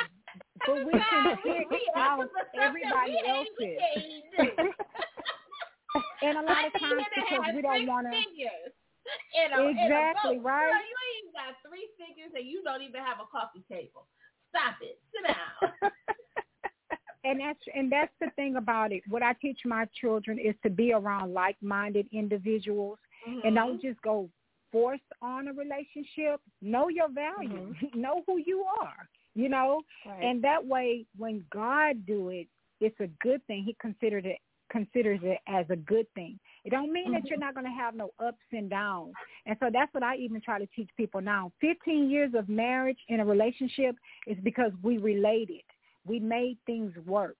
but 0.67 0.85
we 0.85 0.91
can 1.09 1.37
pick 1.43 1.81
out 1.95 2.27
everybody 2.59 3.17
else's. 3.27 3.77
and 6.21 6.37
a 6.37 6.41
lot 6.41 6.65
of 6.65 6.73
times 6.79 7.03
because 7.15 7.55
we 7.55 7.61
don't 7.61 7.87
want 7.87 8.07
to. 8.07 8.17
Exactly 9.71 10.39
right. 10.39 10.71
Girl, 10.71 10.85
you 10.85 10.97
ain't 11.09 11.33
got 11.33 11.55
three 11.67 11.89
figures 11.97 12.31
and 12.35 12.45
you 12.45 12.61
don't 12.63 12.81
even 12.81 13.01
have 13.01 13.17
a 13.19 13.25
coffee 13.31 13.63
table. 13.69 14.07
Stop 14.49 14.75
it. 14.81 14.99
Sit 15.11 15.25
down. 15.27 15.91
and 17.23 17.39
that's 17.39 17.59
and 17.73 17.91
that's 17.91 18.13
the 18.19 18.29
thing 18.35 18.57
about 18.57 18.91
it. 18.91 19.03
What 19.07 19.23
I 19.23 19.33
teach 19.33 19.59
my 19.65 19.85
children 19.99 20.37
is 20.37 20.55
to 20.63 20.69
be 20.69 20.93
around 20.93 21.33
like-minded 21.33 22.07
individuals 22.11 22.99
mm-hmm. 23.27 23.47
and 23.47 23.55
don't 23.55 23.81
just 23.81 24.01
go 24.01 24.29
forced 24.71 25.03
on 25.21 25.47
a 25.47 25.53
relationship, 25.53 26.39
know 26.61 26.89
your 26.89 27.09
value, 27.09 27.73
mm-hmm. 27.73 27.99
know 28.01 28.23
who 28.27 28.37
you 28.37 28.65
are, 28.81 29.09
you 29.35 29.49
know, 29.49 29.81
right. 30.05 30.23
and 30.23 30.43
that 30.43 30.65
way 30.65 31.05
when 31.17 31.43
God 31.51 32.05
do 32.05 32.29
it, 32.29 32.47
it's 32.79 32.99
a 32.99 33.07
good 33.21 33.45
thing. 33.47 33.63
He 33.63 33.75
considered 33.79 34.25
it 34.25 34.37
considers 34.71 35.19
it 35.23 35.39
as 35.47 35.65
a 35.69 35.75
good 35.75 36.07
thing. 36.15 36.39
It 36.63 36.69
don't 36.69 36.91
mean 36.91 37.05
mm-hmm. 37.05 37.13
that 37.15 37.25
you're 37.25 37.37
not 37.37 37.53
going 37.53 37.65
to 37.65 37.71
have 37.71 37.93
no 37.93 38.11
ups 38.25 38.37
and 38.51 38.69
downs. 38.69 39.13
And 39.45 39.57
so 39.59 39.69
that's 39.71 39.93
what 39.93 40.03
I 40.03 40.15
even 40.15 40.41
try 40.41 40.59
to 40.59 40.67
teach 40.75 40.89
people 40.97 41.21
now. 41.21 41.51
15 41.61 42.09
years 42.09 42.31
of 42.35 42.47
marriage 42.49 42.97
in 43.09 43.19
a 43.19 43.25
relationship 43.25 43.95
is 44.27 44.37
because 44.43 44.71
we 44.81 44.97
related. 44.97 45.63
We 46.05 46.19
made 46.19 46.57
things 46.65 46.93
work. 47.05 47.37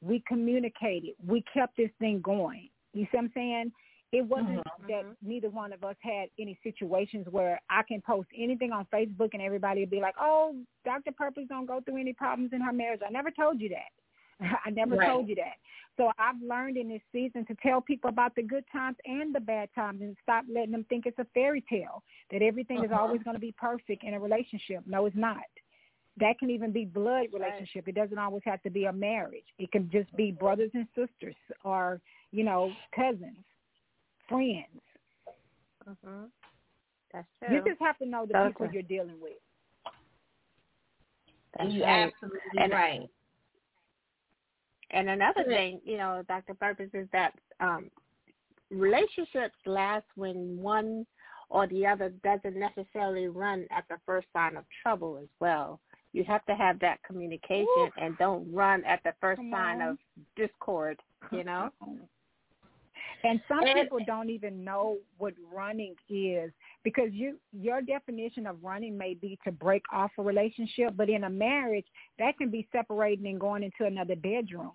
We 0.00 0.22
communicated. 0.28 1.14
We 1.26 1.42
kept 1.52 1.76
this 1.76 1.90
thing 1.98 2.20
going. 2.20 2.68
You 2.92 3.04
see 3.04 3.16
what 3.16 3.24
I'm 3.24 3.32
saying? 3.34 3.72
It 4.14 4.24
wasn't 4.24 4.58
mm-hmm. 4.58 4.86
that 4.86 5.16
neither 5.22 5.50
one 5.50 5.72
of 5.72 5.82
us 5.82 5.96
had 6.00 6.28
any 6.38 6.56
situations 6.62 7.26
where 7.30 7.60
I 7.68 7.82
can 7.82 8.00
post 8.00 8.28
anything 8.36 8.70
on 8.70 8.86
Facebook 8.94 9.30
and 9.32 9.42
everybody 9.42 9.80
would 9.80 9.90
be 9.90 10.00
like, 10.00 10.14
"Oh, 10.20 10.54
Dr. 10.84 11.10
Purpose 11.10 11.44
don't 11.48 11.66
go 11.66 11.80
through 11.80 11.96
any 12.00 12.12
problems 12.12 12.52
in 12.52 12.60
her 12.60 12.72
marriage." 12.72 13.00
I 13.04 13.10
never 13.10 13.32
told 13.32 13.60
you 13.60 13.70
that. 13.70 14.46
I 14.64 14.70
never 14.70 14.94
right. 14.94 15.08
told 15.08 15.28
you 15.28 15.34
that. 15.36 15.56
So 15.96 16.12
I've 16.16 16.40
learned 16.40 16.76
in 16.76 16.88
this 16.88 17.02
season 17.12 17.44
to 17.46 17.56
tell 17.60 17.80
people 17.80 18.08
about 18.08 18.36
the 18.36 18.42
good 18.42 18.64
times 18.70 18.96
and 19.04 19.34
the 19.34 19.40
bad 19.40 19.68
times 19.74 20.00
and 20.00 20.16
stop 20.22 20.44
letting 20.52 20.72
them 20.72 20.84
think 20.88 21.06
it's 21.06 21.18
a 21.18 21.26
fairy 21.34 21.64
tale 21.68 22.04
that 22.30 22.40
everything 22.40 22.78
uh-huh. 22.78 22.86
is 22.86 22.92
always 22.92 23.22
going 23.24 23.34
to 23.34 23.40
be 23.40 23.54
perfect 23.58 24.04
in 24.04 24.14
a 24.14 24.20
relationship. 24.20 24.82
No, 24.86 25.06
it's 25.06 25.16
not. 25.16 25.38
that 26.18 26.38
can 26.38 26.50
even 26.50 26.70
be 26.70 26.84
blood 26.84 27.26
relationship. 27.32 27.88
It 27.88 27.96
doesn't 27.96 28.18
always 28.18 28.42
have 28.44 28.62
to 28.62 28.70
be 28.70 28.84
a 28.84 28.92
marriage. 28.92 29.46
It 29.58 29.72
can 29.72 29.90
just 29.90 30.14
be 30.16 30.30
brothers 30.30 30.70
and 30.74 30.86
sisters 30.94 31.36
or, 31.64 32.00
you 32.30 32.44
know, 32.44 32.72
cousins, 32.94 33.38
friends. 34.28 34.82
Mhm. 35.88 36.30
That's 37.12 37.28
true. 37.38 37.56
You 37.56 37.62
just 37.64 37.80
have 37.80 37.98
to 37.98 38.06
know 38.06 38.26
the 38.26 38.32
That's 38.32 38.48
people 38.52 38.66
right. 38.66 38.74
you're 38.74 38.82
dealing 38.82 39.20
with. 39.20 39.32
That's 41.56 41.72
You're 41.72 41.86
right. 41.86 42.12
absolutely 42.12 42.40
And- 42.62 42.72
right. 42.72 43.10
And 44.90 45.08
another 45.10 45.44
thing, 45.44 45.80
you 45.84 45.96
know, 45.96 46.22
Dr. 46.28 46.54
Purpose 46.54 46.90
is 46.94 47.08
that 47.12 47.34
um, 47.60 47.90
relationships 48.70 49.56
last 49.66 50.06
when 50.14 50.56
one 50.60 51.06
or 51.48 51.66
the 51.66 51.86
other 51.86 52.10
doesn't 52.22 52.56
necessarily 52.56 53.26
run 53.28 53.66
at 53.70 53.84
the 53.88 53.98
first 54.06 54.26
sign 54.32 54.56
of 54.56 54.64
trouble 54.82 55.18
as 55.18 55.28
well. 55.40 55.80
You 56.12 56.22
have 56.24 56.44
to 56.46 56.54
have 56.54 56.78
that 56.80 57.02
communication 57.02 57.90
and 57.96 58.16
don't 58.18 58.52
run 58.52 58.84
at 58.84 59.02
the 59.04 59.14
first 59.20 59.38
Come 59.38 59.50
sign 59.52 59.82
on. 59.82 59.88
of 59.90 59.98
discord, 60.36 61.00
you 61.32 61.42
know? 61.44 61.70
And 63.22 63.40
some 63.48 63.60
people 63.74 63.98
don't 64.06 64.30
even 64.30 64.64
know 64.64 64.98
what 65.18 65.34
running 65.52 65.94
is 66.08 66.52
because 66.82 67.08
you 67.12 67.38
your 67.52 67.80
definition 67.80 68.46
of 68.46 68.62
running 68.62 68.96
may 68.96 69.14
be 69.14 69.38
to 69.44 69.52
break 69.52 69.82
off 69.92 70.10
a 70.18 70.22
relationship, 70.22 70.94
but 70.96 71.08
in 71.08 71.24
a 71.24 71.30
marriage 71.30 71.86
that 72.18 72.36
can 72.36 72.50
be 72.50 72.68
separating 72.70 73.26
and 73.26 73.40
going 73.40 73.62
into 73.62 73.84
another 73.84 74.16
bedroom. 74.16 74.72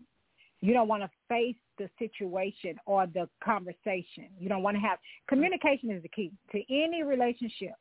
You 0.62 0.74
don't 0.74 0.90
want 0.90 1.04
to 1.04 1.10
face 1.30 1.56
the 1.78 1.90
situation 1.98 2.76
or 2.86 3.08
the 3.08 3.30
conversation. 3.42 4.28
You 4.38 4.50
don't 4.50 4.62
want 4.62 4.76
to 4.76 4.82
have 4.82 5.00
communication 5.30 5.90
is 5.92 6.02
the 6.02 6.10
key 6.10 6.32
to 6.52 6.60
any 6.70 7.04
relationship. 7.04 7.74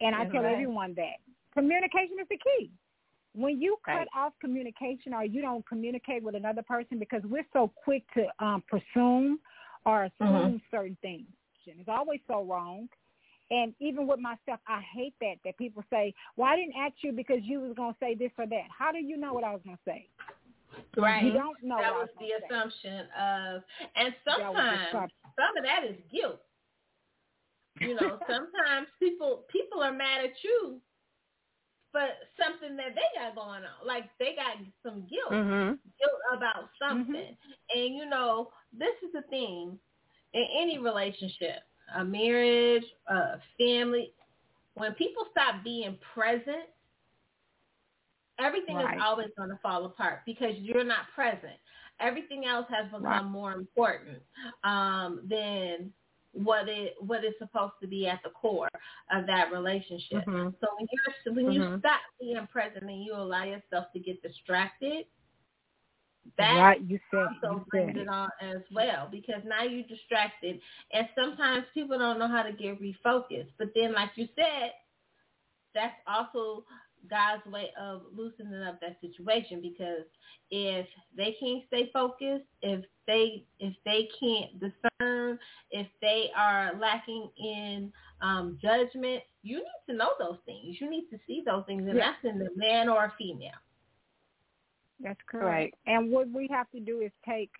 And 0.00 0.14
I 0.14 0.26
tell 0.26 0.42
right. 0.42 0.52
everyone 0.52 0.94
that 0.94 1.18
communication 1.54 2.18
is 2.20 2.28
the 2.28 2.38
key. 2.38 2.70
When 3.34 3.60
you 3.60 3.76
cut 3.84 3.94
Right. 3.94 4.08
off 4.16 4.32
communication 4.40 5.14
or 5.14 5.24
you 5.24 5.42
don't 5.42 5.66
communicate 5.66 6.22
with 6.22 6.34
another 6.34 6.62
person 6.62 6.98
because 6.98 7.22
we're 7.24 7.46
so 7.52 7.68
quick 7.84 8.04
to 8.14 8.26
um, 8.44 8.62
presume 8.62 9.38
or 9.84 10.04
assume 10.04 10.60
certain 10.70 10.96
things. 11.02 11.26
It's 11.66 11.88
always 11.88 12.20
so 12.26 12.44
wrong. 12.44 12.88
And 13.50 13.74
even 13.80 14.06
with 14.06 14.20
myself, 14.20 14.60
I 14.66 14.80
hate 14.80 15.14
that 15.20 15.36
that 15.44 15.56
people 15.56 15.82
say, 15.90 16.14
"Well, 16.36 16.48
I 16.50 16.56
didn't 16.56 16.74
ask 16.76 16.94
you 17.02 17.12
because 17.12 17.38
you 17.42 17.60
was 17.60 17.74
going 17.74 17.92
to 17.92 17.98
say 17.98 18.14
this 18.14 18.32
or 18.38 18.46
that." 18.46 18.68
How 18.76 18.92
do 18.92 18.98
you 18.98 19.16
know 19.16 19.32
what 19.32 19.44
I 19.44 19.52
was 19.52 19.62
going 19.64 19.76
to 19.76 19.82
say? 19.84 20.08
Right. 20.96 21.24
You 21.24 21.32
don't 21.32 21.62
know. 21.62 21.78
that 21.78 21.92
I 21.92 21.92
was 21.92 22.08
the 22.18 22.26
say. 22.26 22.54
assumption 22.54 23.06
of, 23.18 23.62
and 23.96 24.14
was 24.26 24.44
sometimes 24.44 25.12
some 25.36 25.56
of 25.56 25.64
that 25.64 25.84
is 25.84 25.96
guilt. 26.12 26.40
You 27.80 27.94
know, 27.94 28.18
sometimes 28.26 28.88
people 28.98 29.44
people 29.50 29.82
are 29.82 29.92
mad 29.92 30.24
at 30.24 30.32
you 30.42 30.80
for 31.92 32.06
something 32.38 32.76
that 32.76 32.94
they 32.94 33.20
got 33.20 33.34
going 33.34 33.62
on, 33.64 33.86
like 33.86 34.04
they 34.18 34.34
got 34.36 34.56
some 34.82 35.06
guilt, 35.08 35.32
Mhm. 35.32 35.78
guilt 35.98 36.20
about 36.36 36.70
something. 36.78 37.36
Mm-hmm. 37.40 37.78
And 37.78 37.94
you 37.96 38.06
know, 38.06 38.52
this 38.72 38.94
is 39.02 39.12
the 39.12 39.22
thing 39.22 39.78
in 40.34 40.46
any 40.60 40.78
relationship, 40.78 41.62
a 41.94 42.04
marriage, 42.04 42.84
a 43.08 43.40
family, 43.58 44.12
when 44.74 44.94
people 44.94 45.24
stop 45.32 45.64
being 45.64 45.98
present, 46.14 46.66
everything 48.38 48.76
Right. 48.76 48.96
is 48.96 49.02
always 49.02 49.28
going 49.36 49.50
to 49.50 49.58
fall 49.62 49.84
apart 49.86 50.20
because 50.26 50.54
you're 50.58 50.84
not 50.84 51.10
present. 51.14 51.58
Everything 52.00 52.44
else 52.46 52.66
has 52.70 52.86
become 52.86 53.02
Right. 53.04 53.24
more 53.26 53.52
important 53.52 54.22
um, 54.64 55.26
than 55.28 55.92
what 56.32 56.68
it 56.68 56.94
what 57.00 57.24
is 57.24 57.34
supposed 57.38 57.74
to 57.80 57.86
be 57.88 58.06
at 58.06 58.20
the 58.24 58.30
core 58.30 58.68
of 59.10 59.26
that 59.26 59.52
relationship. 59.52 60.26
Mhm. 60.26 60.54
So 60.60 60.66
when 60.78 60.86
you're 60.92 61.34
when 61.34 61.50
you 61.50 61.62
Mm-hmm. 61.62 61.74
Mhm. 61.74 61.80
stop 61.80 62.00
being 62.20 62.46
present 62.48 62.84
and 62.84 63.04
you 63.04 63.14
allow 63.14 63.44
yourself 63.44 63.86
to 63.92 64.00
get 64.00 64.22
distracted, 64.22 65.06
that 66.38 66.66
right, 66.66 66.80
you 66.82 66.98
said 67.10 67.30
also 67.42 67.48
You 67.50 67.64
brings 67.70 67.96
it. 67.96 68.08
on 68.08 68.30
as 68.40 68.62
well 68.74 69.08
because 69.10 69.42
now 69.44 69.62
you're 69.62 69.84
distracted 69.88 70.60
and 70.92 71.08
sometimes 71.14 71.64
people 71.74 71.98
don't 71.98 72.18
know 72.18 72.28
how 72.28 72.42
to 72.42 72.52
get 72.52 72.80
refocused. 72.80 73.52
But 73.58 73.68
then 73.74 73.92
like 73.94 74.10
you 74.16 74.28
said, 74.36 74.72
that's 75.74 75.96
also 76.06 76.64
God's 77.08 77.44
way 77.46 77.70
of 77.80 78.02
loosening 78.14 78.62
up 78.62 78.80
that 78.80 78.98
situation 79.00 79.60
because 79.60 80.04
if 80.50 80.86
they 81.16 81.36
can't 81.40 81.64
stay 81.66 81.90
focused, 81.92 82.44
if 82.62 82.84
they 83.06 83.44
if 83.58 83.74
they 83.84 84.08
can't 84.20 84.60
discern, 84.60 85.38
if 85.70 85.86
they 86.00 86.30
are 86.36 86.72
lacking 86.78 87.30
in 87.38 87.92
um, 88.20 88.58
judgment, 88.60 89.22
you 89.42 89.58
need 89.58 89.82
to 89.88 89.94
know 89.94 90.10
those 90.18 90.38
things. 90.46 90.76
You 90.80 90.90
need 90.90 91.08
to 91.10 91.18
see 91.26 91.42
those 91.44 91.64
things, 91.66 91.86
and 91.86 91.96
Yeah. 91.96 92.12
that's 92.12 92.24
in 92.24 92.38
the 92.38 92.50
man 92.56 92.88
or 92.88 93.06
a 93.06 93.12
female. 93.18 93.50
That's 95.00 95.20
correct. 95.26 95.46
Right. 95.46 95.74
And 95.86 96.10
what 96.10 96.28
we 96.30 96.48
have 96.50 96.70
to 96.70 96.80
do 96.80 97.00
is 97.00 97.12
take 97.24 97.50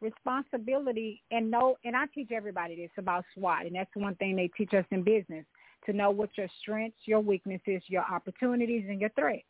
responsibility 0.00 1.22
and 1.30 1.50
know, 1.50 1.76
and 1.84 1.96
I 1.96 2.06
teach 2.14 2.30
everybody 2.32 2.76
this 2.76 2.90
about 2.98 3.24
SWOT, 3.34 3.66
and 3.66 3.74
that's 3.74 3.90
the 3.94 4.00
one 4.00 4.14
thing 4.16 4.36
they 4.36 4.48
teach 4.56 4.72
us 4.74 4.84
in 4.90 5.02
business, 5.02 5.44
to 5.86 5.92
know 5.92 6.10
what 6.10 6.30
your 6.36 6.48
strengths, 6.60 6.98
your 7.04 7.20
weaknesses, 7.20 7.82
your 7.86 8.04
opportunities, 8.04 8.84
and 8.88 9.00
your 9.00 9.10
threats. 9.10 9.44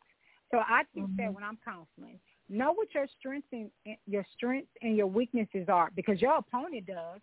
So 0.51 0.59
I 0.59 0.83
teach 0.95 1.11
that 1.19 1.33
when 1.33 1.45
I'm 1.45 1.59
counseling. 1.65 2.19
Know 2.49 2.73
what 2.73 2.95
your 2.95 3.07
strengths 3.19 3.49
and 3.53 3.71
your 4.07 4.25
strengths 4.37 4.71
and 4.83 4.97
your 4.97 5.07
weaknesses 5.07 5.69
are 5.69 5.91
because 5.95 6.21
your 6.21 6.37
opponent 6.37 6.87
does. 6.87 7.21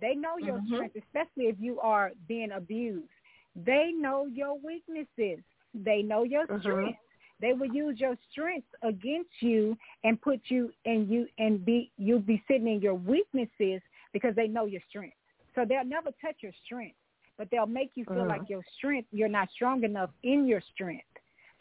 They 0.00 0.14
know 0.14 0.36
your 0.38 0.60
Mhm. 0.60 0.72
strengths, 0.72 0.96
especially 0.96 1.44
if 1.48 1.56
you 1.58 1.80
are 1.80 2.12
being 2.28 2.52
abused. 2.52 3.08
They 3.54 3.92
know 3.94 4.26
your 4.26 4.58
weaknesses. 4.58 5.42
They 5.74 6.02
know 6.02 6.24
your 6.24 6.46
Mhm. 6.48 6.60
strengths. 6.60 7.00
They 7.40 7.52
will 7.52 7.66
use 7.68 7.98
your 8.00 8.16
strengths 8.30 8.68
against 8.82 9.30
you 9.40 9.76
and 10.04 10.20
put 10.20 10.40
you 10.48 10.72
and 10.84 11.08
you 11.08 11.26
and 11.38 11.64
be 11.64 11.90
you'll 11.96 12.20
be 12.20 12.42
sitting 12.48 12.68
in 12.68 12.80
your 12.80 12.94
weaknesses 12.94 13.82
because 14.12 14.34
they 14.34 14.46
know 14.48 14.66
your 14.66 14.80
strengths. 14.88 15.16
So 15.54 15.64
they'll 15.64 15.84
never 15.84 16.10
touch 16.20 16.36
your 16.40 16.52
strength, 16.64 16.96
but 17.38 17.48
they'll 17.50 17.66
make 17.66 17.92
you 17.94 18.04
feel 18.12 18.24
Mhm. 18.24 18.28
like 18.28 18.48
your 18.48 18.62
strength 18.76 19.08
you're 19.12 19.28
not 19.28 19.50
strong 19.50 19.84
enough 19.84 20.10
in 20.22 20.46
your 20.46 20.62
strength. 20.74 21.04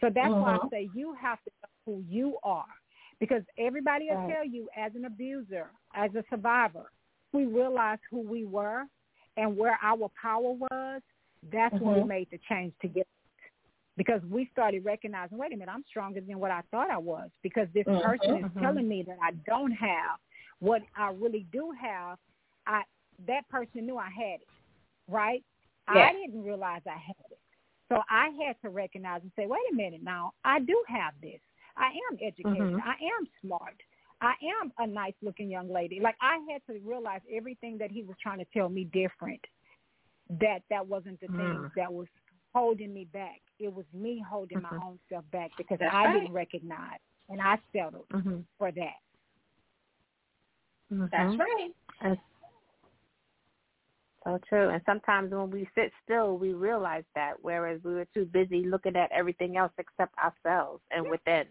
So 0.01 0.09
that's 0.13 0.33
why 0.39 0.55
I 0.55 0.59
Mhm. 0.59 0.69
say 0.69 0.89
you 0.93 1.13
have 1.13 1.41
to 1.43 1.51
know 1.61 1.93
who 1.93 2.03
you 2.09 2.37
are. 2.43 2.65
Because 3.19 3.43
everybody 3.57 4.07
will 4.09 4.17
Right. 4.17 4.35
tell 4.35 4.45
you 4.45 4.67
as 4.75 4.93
an 4.95 5.05
abuser, 5.05 5.69
as 5.93 6.13
a 6.15 6.23
survivor, 6.29 6.91
we 7.33 7.45
realized 7.45 8.01
who 8.11 8.19
we 8.19 8.45
were 8.45 8.85
and 9.37 9.57
where 9.57 9.77
our 9.81 10.09
power 10.21 10.51
was, 10.51 11.01
that's 11.51 11.79
when 11.79 11.93
we 11.95 12.03
Mhm. 12.03 12.07
made 12.07 12.29
the 12.31 12.39
change 12.49 12.73
to 12.81 12.87
get 12.87 13.07
because 13.97 14.21
we 14.29 14.49
started 14.51 14.83
recognizing, 14.83 15.37
wait 15.37 15.53
a 15.53 15.57
minute, 15.57 15.71
I'm 15.73 15.85
stronger 15.87 16.19
than 16.21 16.39
what 16.39 16.51
I 16.51 16.61
thought 16.71 16.89
I 16.89 16.97
was 16.97 17.29
because 17.41 17.67
this 17.73 17.85
Mhm. 17.87 18.03
person 18.03 18.37
is 18.37 18.51
telling 18.59 18.87
me 18.87 19.03
that 19.03 19.17
I 19.21 19.31
don't 19.45 19.71
have 19.71 20.19
what 20.59 20.81
I 20.97 21.11
really 21.11 21.45
do 21.51 21.71
have. 21.79 22.17
I 22.67 22.81
that 23.27 23.47
person 23.49 23.85
knew 23.85 23.97
I 23.97 24.09
had 24.09 24.41
it, 24.41 24.47
right? 25.07 25.43
Yeah. 25.93 26.09
I 26.09 26.13
didn't 26.13 26.43
realize 26.43 26.81
I 26.87 26.97
had 26.97 27.15
it. 27.31 27.39
So 27.89 28.01
I 28.09 28.29
had 28.45 28.59
to 28.63 28.69
recognize 28.69 29.21
and 29.21 29.31
say, 29.35 29.45
wait 29.45 29.59
a 29.71 29.75
minute 29.75 30.01
now, 30.03 30.33
I 30.43 30.59
do 30.59 30.83
have 30.87 31.13
this. 31.21 31.39
I 31.77 31.87
am 32.11 32.17
educated. 32.21 32.73
Mhm. 32.73 32.81
I 32.83 32.93
am 33.19 33.27
smart. 33.41 33.75
I 34.21 34.33
am 34.61 34.71
a 34.79 34.87
nice 34.87 35.13
looking 35.21 35.49
young 35.49 35.69
lady. 35.69 35.99
Like 35.99 36.15
I 36.21 36.39
had 36.51 36.65
to 36.67 36.79
realize 36.79 37.21
everything 37.31 37.77
that 37.77 37.91
he 37.91 38.01
was 38.03 38.15
trying 38.21 38.39
to 38.39 38.45
tell 38.45 38.69
me 38.69 38.85
different. 38.85 39.41
That 40.39 40.63
that 40.69 40.87
wasn't 40.87 41.19
the 41.19 41.27
Mm. 41.27 41.37
thing 41.37 41.71
that 41.75 41.91
was 41.93 42.07
holding 42.53 42.93
me 42.93 43.05
back. 43.05 43.41
It 43.59 43.71
was 43.71 43.85
me 43.93 44.19
holding 44.27 44.61
my 44.61 44.69
Mhm. 44.69 44.83
own 44.83 44.99
self 45.09 45.29
back 45.31 45.51
because 45.57 45.77
That's 45.79 45.93
I 45.93 46.05
right. 46.05 46.13
didn't 46.21 46.33
recognize 46.33 46.99
and 47.29 47.41
I 47.41 47.59
settled 47.71 48.07
Mhm. 48.09 48.45
for 48.57 48.71
that. 48.71 48.99
Mhm. 50.91 51.11
That's 51.11 51.37
right. 51.37 51.75
That's 52.01 52.21
so 54.25 54.39
true. 54.49 54.69
And 54.69 54.81
sometimes 54.85 55.31
when 55.31 55.51
we 55.51 55.69
sit 55.75 55.91
still, 56.03 56.37
we 56.37 56.53
realize 56.53 57.05
that, 57.15 57.35
whereas 57.41 57.81
we 57.83 57.95
were 57.95 58.07
too 58.13 58.25
busy 58.25 58.65
looking 58.65 58.97
at 58.97 59.11
everything 59.11 59.57
else 59.57 59.73
except 59.79 60.15
ourselves 60.19 60.83
and 60.91 61.09
within. 61.09 61.47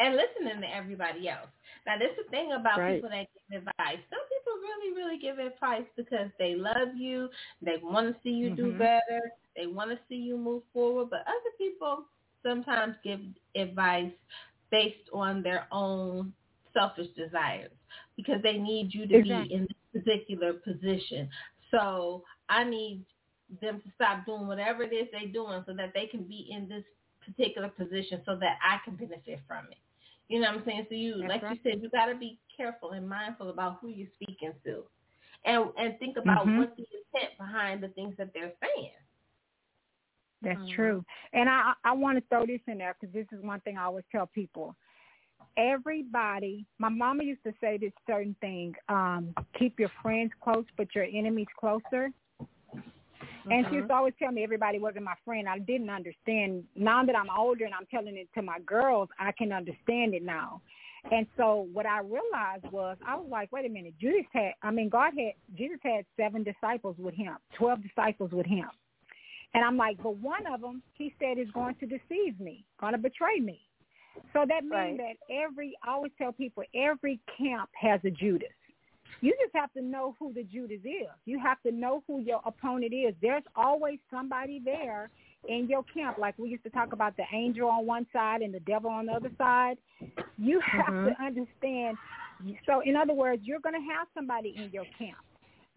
and 0.00 0.16
listening 0.16 0.60
to 0.62 0.74
everybody 0.74 1.28
else. 1.28 1.50
Now, 1.86 1.98
this 1.98 2.10
is 2.12 2.26
the 2.26 2.30
thing 2.30 2.52
about 2.52 2.86
Right. 2.86 2.96
people 2.96 3.10
that 3.10 3.26
give 3.50 3.60
advice. 3.60 4.00
Some 4.10 4.24
people 4.30 4.54
really, 4.62 4.94
really 4.96 5.18
give 5.18 5.38
advice 5.38 5.86
because 5.96 6.30
they 6.38 6.54
love 6.56 6.96
you, 6.96 7.28
they 7.62 7.76
want 7.82 8.08
to 8.14 8.22
see 8.22 8.30
you 8.30 8.50
do 8.50 8.72
Mhm. 8.72 8.78
better, 8.78 9.20
they 9.56 9.66
want 9.66 9.90
to 9.90 9.98
see 10.08 10.16
you 10.16 10.36
move 10.38 10.62
forward. 10.72 11.10
But 11.10 11.20
other 11.22 11.52
people 11.58 12.04
sometimes 12.44 12.96
give 13.04 13.20
advice 13.56 14.12
based 14.70 15.08
on 15.12 15.42
their 15.42 15.66
own 15.72 16.32
selfish 16.74 17.08
desires 17.16 17.72
because 18.16 18.42
they 18.42 18.58
need 18.58 18.92
you 18.94 19.06
to 19.06 19.14
Exactly. 19.14 19.48
be 19.48 19.54
in 19.54 19.62
this 19.62 20.02
particular 20.02 20.54
position. 20.54 21.28
So 21.70 22.22
I 22.48 22.64
need 22.64 23.04
them 23.60 23.80
to 23.84 23.90
stop 23.94 24.24
doing 24.26 24.46
whatever 24.46 24.82
it 24.82 24.92
is 24.92 25.08
they're 25.12 25.32
doing 25.32 25.62
so 25.66 25.74
that 25.74 25.92
they 25.94 26.06
can 26.06 26.22
be 26.24 26.48
in 26.50 26.68
this 26.68 26.84
particular 27.24 27.68
position 27.68 28.22
so 28.26 28.36
that 28.36 28.58
I 28.62 28.78
can 28.84 28.96
benefit 28.96 29.40
from 29.46 29.66
it. 29.70 29.78
You 30.28 30.40
know 30.40 30.48
what 30.48 30.58
I'm 30.60 30.64
saying? 30.66 30.86
So 30.88 30.94
you, 30.94 31.16
That's 31.18 31.28
like 31.28 31.42
right. 31.42 31.60
you 31.64 31.70
said, 31.70 31.82
you 31.82 31.90
got 31.90 32.06
to 32.06 32.14
be 32.14 32.38
careful 32.56 32.92
and 32.92 33.08
mindful 33.08 33.50
about 33.50 33.78
who 33.80 33.88
you're 33.88 34.08
speaking 34.20 34.52
to, 34.64 34.84
and 35.44 35.70
and 35.76 35.98
think 35.98 36.16
about 36.16 36.46
Mhm. 36.46 36.58
what 36.58 36.76
the 36.76 36.84
intent 36.84 37.36
behind 37.38 37.82
the 37.82 37.88
things 37.88 38.16
that 38.16 38.32
they're 38.32 38.52
saying. 38.62 38.92
That's 40.42 40.60
Mm-hmm. 40.60 40.74
true. 40.74 41.04
And 41.32 41.48
I 41.48 41.72
I 41.84 41.92
want 41.92 42.18
to 42.18 42.24
throw 42.28 42.46
this 42.46 42.60
in 42.66 42.78
there 42.78 42.96
because 42.98 43.12
this 43.12 43.26
is 43.32 43.44
one 43.44 43.60
thing 43.60 43.76
I 43.76 43.84
always 43.84 44.04
tell 44.10 44.26
people. 44.26 44.74
Everybody, 45.56 46.66
my 46.78 46.88
mama 46.88 47.24
used 47.24 47.42
to 47.44 47.52
say 47.60 47.78
this 47.78 47.92
certain 48.06 48.36
thing: 48.40 48.74
um, 48.88 49.34
keep 49.58 49.78
your 49.78 49.90
friends 50.02 50.32
close, 50.42 50.64
but 50.76 50.94
your 50.94 51.04
enemies 51.04 51.48
closer. 51.58 52.10
And 53.50 53.66
she 53.68 53.76
used 53.76 53.88
to 53.88 53.94
always 53.94 54.14
tell 54.18 54.30
me 54.30 54.44
everybody 54.44 54.78
wasn't 54.78 55.04
my 55.04 55.14
friend. 55.24 55.48
I 55.48 55.58
didn't 55.58 55.90
understand. 55.90 56.64
Now 56.76 57.04
that 57.04 57.16
I'm 57.16 57.28
older 57.36 57.64
and 57.64 57.74
I'm 57.74 57.86
telling 57.86 58.16
it 58.16 58.28
to 58.34 58.42
my 58.42 58.60
girls, 58.60 59.08
I 59.18 59.32
can 59.32 59.52
understand 59.52 60.14
it 60.14 60.22
now. 60.22 60.62
And 61.10 61.26
so 61.36 61.66
what 61.72 61.84
I 61.84 61.98
realized 62.00 62.70
was 62.70 62.96
I 63.04 63.16
was 63.16 63.26
like, 63.28 63.50
wait 63.50 63.66
a 63.66 63.68
minute, 63.68 63.94
Judas 64.00 64.26
had 64.32 64.52
I 64.62 64.70
mean 64.70 64.88
God 64.88 65.12
had 65.18 65.32
Jesus 65.56 65.78
had 65.82 66.04
seven 66.16 66.44
disciples 66.44 66.96
with 66.98 67.14
him, 67.14 67.36
twelve 67.58 67.82
disciples 67.82 68.30
with 68.30 68.46
him. 68.46 68.68
And 69.54 69.64
I'm 69.64 69.76
like, 69.76 70.02
but 70.02 70.16
one 70.16 70.46
of 70.46 70.62
them, 70.62 70.82
he 70.94 71.14
said, 71.18 71.38
is 71.38 71.50
going 71.52 71.74
to 71.74 71.86
deceive 71.86 72.40
me, 72.40 72.64
going 72.80 72.92
to 72.92 72.98
betray 72.98 73.38
me. 73.38 73.60
So 74.32 74.44
that 74.48 74.64
means 74.64 74.72
Right. 74.72 74.98
that 74.98 75.34
every, 75.34 75.74
I 75.82 75.92
always 75.92 76.12
tell 76.18 76.32
people, 76.32 76.64
every 76.74 77.20
camp 77.38 77.70
has 77.74 78.00
a 78.04 78.10
Judas. 78.10 78.48
You 79.20 79.34
just 79.40 79.54
have 79.54 79.72
to 79.74 79.82
know 79.82 80.16
who 80.18 80.32
the 80.32 80.42
Judas 80.42 80.80
is. 80.84 81.08
You 81.26 81.38
have 81.38 81.62
to 81.62 81.70
know 81.70 82.02
who 82.06 82.20
your 82.20 82.40
opponent 82.44 82.92
is. 82.92 83.14
There's 83.22 83.44
always 83.54 84.00
somebody 84.10 84.60
there 84.64 85.10
in 85.48 85.68
your 85.68 85.84
camp. 85.94 86.18
Like 86.18 86.36
we 86.38 86.48
used 86.48 86.64
to 86.64 86.70
talk 86.70 86.92
about 86.92 87.16
the 87.16 87.24
angel 87.32 87.68
on 87.68 87.86
one 87.86 88.06
side 88.12 88.42
and 88.42 88.52
the 88.52 88.60
devil 88.60 88.90
on 88.90 89.06
the 89.06 89.12
other 89.12 89.30
side. 89.38 89.78
You 90.38 90.60
have 90.60 90.92
Mhm. 90.94 91.04
to 91.16 91.22
understand. 91.22 91.98
So 92.66 92.80
in 92.80 92.96
other 92.96 93.14
words, 93.14 93.44
you're 93.44 93.60
going 93.60 93.80
to 93.80 93.92
have 93.92 94.08
somebody 94.12 94.56
in 94.56 94.70
your 94.70 94.86
camp 94.86 95.18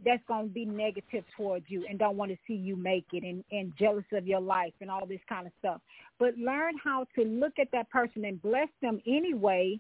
that's 0.04 0.24
going 0.28 0.48
to 0.48 0.54
be 0.54 0.66
negative 0.66 1.24
towards 1.38 1.66
you 1.70 1.86
and 1.90 1.98
don't 1.98 2.18
want 2.18 2.32
to 2.32 2.38
see 2.46 2.54
you 2.54 2.76
make 2.76 3.06
it 3.14 3.24
and, 3.24 3.44
and 3.52 3.72
jealous 3.80 4.04
of 4.12 4.28
your 4.28 4.42
life 4.42 4.74
and 4.82 4.92
all 4.92 5.06
this 5.06 5.22
kind 5.30 5.48
of 5.48 5.54
stuff. 5.60 5.82
But 6.20 6.38
learn 6.38 6.74
how 6.84 7.06
to 7.16 7.24
look 7.24 7.54
at 7.60 7.70
that 7.72 7.90
person 7.90 8.26
and 8.26 8.42
bless 8.42 8.68
them 8.82 9.02
anyway 9.08 9.80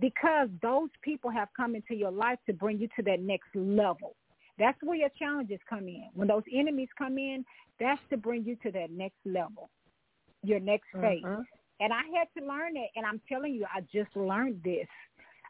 because 0.00 0.48
those 0.62 0.88
people 1.02 1.30
have 1.30 1.48
come 1.56 1.74
into 1.74 1.94
your 1.94 2.10
life 2.10 2.38
to 2.46 2.52
bring 2.52 2.78
you 2.78 2.88
to 2.96 3.02
that 3.02 3.20
next 3.20 3.48
level. 3.54 4.16
That's 4.58 4.78
where 4.82 4.96
your 4.96 5.10
challenges 5.18 5.60
come 5.68 5.88
in. 5.88 6.08
When 6.14 6.28
those 6.28 6.42
enemies 6.52 6.88
come 6.96 7.18
in, 7.18 7.44
that's 7.78 8.00
to 8.10 8.16
bring 8.16 8.44
you 8.44 8.56
to 8.62 8.70
that 8.72 8.90
next 8.90 9.18
level, 9.24 9.68
your 10.42 10.60
next 10.60 10.86
phase. 10.92 11.22
Mhm. 11.22 11.44
And 11.80 11.92
I 11.92 12.02
had 12.16 12.28
to 12.38 12.46
learn 12.46 12.74
that. 12.74 12.88
And 12.96 13.04
I'm 13.04 13.20
telling 13.28 13.54
you, 13.54 13.66
I 13.72 13.80
just 13.92 14.14
learned 14.16 14.62
this. 14.62 14.88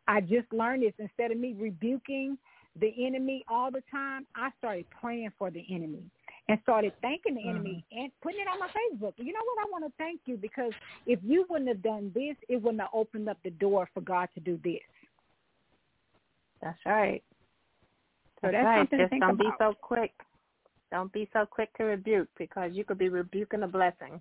I 0.09 0.21
just 0.21 0.51
learned 0.53 0.83
this. 0.83 0.95
Instead 0.99 1.31
of 1.31 1.39
me 1.39 1.53
rebuking 1.53 2.39
the 2.81 2.93
enemy 3.07 3.45
all 3.49 3.71
the 3.71 3.83
time, 3.91 4.27
I 4.35 4.51
started 4.59 4.87
praying 5.01 5.31
for 5.39 5.51
the 5.51 5.65
enemy 5.71 6.03
and 6.49 6.59
started 6.63 6.93
thanking 7.01 7.35
the 7.35 7.41
mm-hmm. 7.41 7.51
enemy 7.51 7.85
and 7.93 8.11
putting 8.23 8.41
it 8.41 8.49
on 8.49 8.59
my 8.59 8.67
Facebook. 8.69 9.13
You 9.17 9.33
know 9.33 9.41
what? 9.45 9.67
I 9.67 9.71
want 9.71 9.85
to 9.85 9.93
thank 9.97 10.21
you 10.27 10.37
because 10.37 10.73
if 11.07 11.19
you 11.23 11.47
wouldn't 11.49 11.69
have 11.69 11.83
done 11.83 12.11
this, 12.15 12.37
it 12.49 12.61
wouldn't 12.61 12.81
have 12.81 12.91
opened 12.93 13.29
up 13.29 13.39
the 13.45 13.51
door 13.51 13.89
for 13.95 14.01
God 14.01 14.29
to 14.35 14.41
do 14.41 14.59
this. 14.65 14.81
That's 16.61 16.79
right. 16.85 17.23
So 18.41 18.51
That's 18.51 18.55
that's 18.55 18.65
right. 18.65 18.79
something 18.81 18.99
to 18.99 19.05
Just 19.05 19.11
think 19.11 19.23
don't 19.23 19.39
be 19.39 19.51
so 19.59 19.75
quick. 19.81 20.13
Don't 20.91 21.13
be 21.13 21.29
so 21.33 21.47
quick 21.47 21.75
to 21.77 21.85
rebuke 21.85 22.29
because 22.39 22.71
you 22.73 22.85
could 22.85 22.99
be 22.99 23.09
rebuking 23.09 23.63
a 23.63 23.69
blessing. 23.69 24.21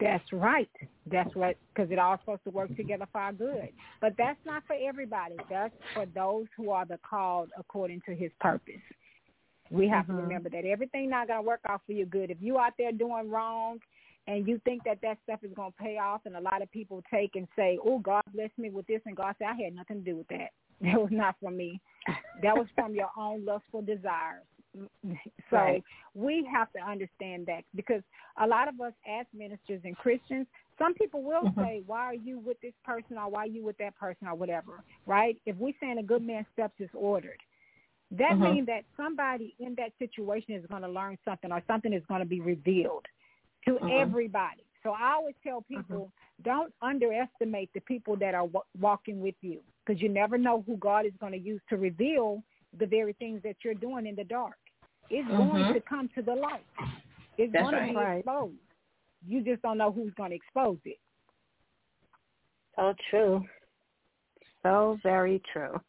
That's 0.00 0.32
right. 0.32 0.70
That's 1.06 1.34
right. 1.36 1.56
Because 1.74 1.90
it 1.90 1.98
all 1.98 2.18
supposed 2.18 2.44
to 2.44 2.50
work 2.50 2.74
together 2.76 3.06
for 3.10 3.20
our 3.20 3.32
good. 3.32 3.68
But 4.00 4.14
that's 4.16 4.38
not 4.44 4.62
for 4.66 4.76
everybody. 4.80 5.36
That's 5.50 5.74
for 5.94 6.06
those 6.06 6.46
who 6.56 6.70
are 6.70 6.84
the 6.84 6.98
called 7.08 7.50
according 7.58 8.02
to 8.06 8.14
His 8.14 8.30
purpose. 8.40 8.80
We 9.70 9.88
have 9.88 10.06
to 10.06 10.12
Mhm. 10.12 10.18
remember 10.18 10.48
that 10.50 10.64
everything 10.64 11.08
not 11.08 11.28
going 11.28 11.40
to 11.40 11.46
work 11.46 11.60
out 11.66 11.82
for 11.86 11.92
your 11.92 12.06
good. 12.06 12.30
If 12.30 12.42
you 12.42 12.58
out 12.58 12.76
there 12.76 12.92
doing 12.92 13.30
wrong 13.30 13.80
and 14.26 14.46
you 14.46 14.58
think 14.60 14.84
that 14.84 15.00
that 15.00 15.18
stuff 15.22 15.42
is 15.42 15.52
going 15.54 15.72
to 15.72 15.78
pay 15.78 15.98
off, 15.98 16.26
and 16.26 16.36
a 16.36 16.40
lot 16.40 16.62
of 16.62 16.70
people 16.70 17.02
take 17.10 17.34
and 17.36 17.48
say, 17.56 17.78
"Oh, 17.82 17.98
God 17.98 18.22
blessed 18.32 18.58
me 18.58 18.70
with 18.70 18.86
this," 18.86 19.02
and 19.06 19.16
God 19.16 19.34
said, 19.38 19.48
"I 19.48 19.54
had 19.54 19.74
nothing 19.74 20.04
to 20.04 20.10
do 20.10 20.16
with 20.16 20.28
that. 20.28 20.52
That 20.80 21.00
was 21.00 21.12
not 21.12 21.36
for 21.38 21.50
me. 21.50 21.80
That 22.42 22.56
was 22.56 22.68
from 22.74 22.94
your 22.94 23.10
own 23.16 23.44
lustful 23.44 23.82
desires." 23.82 24.46
So 25.50 25.56
Right. 25.58 25.84
we 26.14 26.48
have 26.50 26.72
to 26.72 26.80
understand 26.80 27.46
that 27.46 27.64
because 27.74 28.02
a 28.38 28.46
lot 28.46 28.68
of 28.68 28.80
us 28.80 28.92
as 29.06 29.26
ministers 29.34 29.80
and 29.84 29.96
Christians, 29.96 30.46
some 30.78 30.94
people 30.94 31.22
will 31.22 31.52
say, 31.58 31.82
"Why 31.86 32.00
are 32.00 32.14
you 32.14 32.38
with 32.38 32.58
this 32.60 32.72
person?" 32.84 33.18
or 33.18 33.28
"Why 33.30 33.44
are 33.44 33.46
you 33.46 33.62
with 33.62 33.76
that 33.78 33.94
person?" 33.96 34.28
or 34.28 34.34
whatever. 34.34 34.82
Right? 35.06 35.36
If 35.44 35.56
we're 35.56 35.74
saying 35.80 35.98
a 35.98 36.02
good 36.02 36.22
man's 36.22 36.46
steps 36.52 36.74
is 36.78 36.90
ordered, 36.94 37.40
that 38.12 38.36
Mhm. 38.36 38.40
means 38.40 38.66
that 38.66 38.84
somebody 38.96 39.54
in 39.58 39.74
that 39.76 39.92
situation 39.98 40.54
is 40.54 40.64
going 40.66 40.82
to 40.82 40.88
learn 40.88 41.18
something, 41.24 41.52
or 41.52 41.62
something 41.66 41.92
is 41.92 42.04
going 42.06 42.20
to 42.20 42.26
be 42.26 42.40
revealed 42.40 43.06
to 43.66 43.78
Mhm. 43.78 44.00
everybody. 44.00 44.64
So 44.82 44.90
I 44.90 45.12
always 45.12 45.36
tell 45.42 45.62
people, 45.62 46.10
don't 46.42 46.74
underestimate 46.82 47.72
the 47.72 47.80
people 47.80 48.16
that 48.16 48.34
are 48.34 48.46
wa- 48.46 48.62
walking 48.78 49.20
with 49.20 49.36
you, 49.42 49.62
because 49.84 50.02
you 50.02 50.08
never 50.08 50.38
know 50.38 50.62
who 50.62 50.76
God 50.78 51.06
is 51.06 51.16
going 51.20 51.32
to 51.32 51.38
use 51.38 51.62
to 51.68 51.76
reveal 51.76 52.42
the 52.78 52.86
very 52.86 53.12
things 53.14 53.42
that 53.42 53.56
you're 53.62 53.74
doing 53.74 54.06
in 54.06 54.16
the 54.16 54.24
dark. 54.24 54.56
It's 55.10 55.28
going 55.28 55.64
Mhm. 55.64 55.74
to 55.74 55.80
come 55.80 56.08
to 56.10 56.22
the 56.22 56.34
light. 56.34 56.66
It's 57.38 57.52
That's 57.52 57.70
going 57.70 57.74
to 57.74 57.88
be 57.88 57.96
Right. 57.96 58.18
exposed. 58.18 58.60
You 59.26 59.42
just 59.42 59.62
don't 59.62 59.78
know 59.78 59.92
who's 59.92 60.12
going 60.14 60.30
to 60.30 60.36
expose 60.36 60.78
it. 60.84 60.98
So 62.76 62.94
true. 63.10 63.46
So 64.62 64.98
very 65.02 65.40
true. 65.52 65.80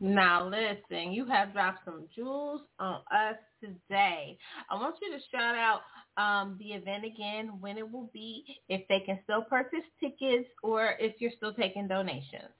Now 0.00 0.44
listen, 0.48 1.12
you 1.12 1.24
have 1.26 1.52
dropped 1.52 1.84
some 1.84 2.08
jewels 2.14 2.62
on 2.78 3.02
us 3.10 3.36
today. 3.60 4.38
I 4.70 4.74
want 4.76 4.96
you 5.02 5.10
to 5.10 5.18
shout 5.30 5.56
out 5.56 5.82
um, 6.16 6.56
the 6.58 6.72
event 6.72 7.04
again, 7.04 7.60
when 7.60 7.78
it 7.78 7.90
will 7.90 8.08
be, 8.12 8.44
if 8.68 8.86
they 8.88 9.00
can 9.00 9.18
still 9.24 9.42
purchase 9.42 9.84
tickets, 10.00 10.48
or 10.62 10.94
if 11.00 11.20
you're 11.20 11.32
still 11.36 11.52
taking 11.52 11.88
donations. 11.88 12.52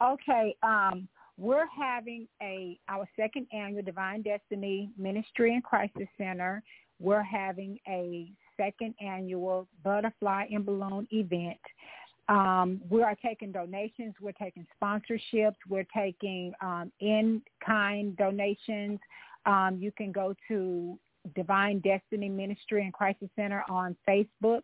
Okay, 0.00 0.56
um, 0.62 1.08
we're 1.42 1.66
having 1.76 2.28
a 2.40 2.78
our 2.88 3.08
second 3.16 3.48
annual 3.52 3.82
Divine 3.82 4.22
Destiny 4.22 4.90
Ministry 4.96 5.54
and 5.54 5.64
Crisis 5.64 6.06
Center. 6.16 6.62
We're 7.00 7.22
having 7.22 7.80
a 7.88 8.30
second 8.56 8.94
annual 9.00 9.66
Butterfly 9.82 10.46
and 10.52 10.64
Balloon 10.64 11.08
event. 11.10 11.58
Um, 12.28 12.80
we 12.88 13.02
are 13.02 13.16
taking 13.20 13.50
donations. 13.50 14.14
We're 14.20 14.30
taking 14.32 14.64
sponsorships. 14.80 15.56
We're 15.68 15.86
taking 15.94 16.52
um, 16.60 16.92
in-kind 17.00 18.16
donations. 18.16 19.00
Um, 19.44 19.78
you 19.80 19.90
can 19.90 20.12
go 20.12 20.36
to 20.46 20.96
Divine 21.34 21.80
Destiny 21.80 22.28
Ministry 22.28 22.84
and 22.84 22.92
Crisis 22.92 23.28
Center 23.34 23.64
on 23.68 23.96
Facebook. 24.08 24.62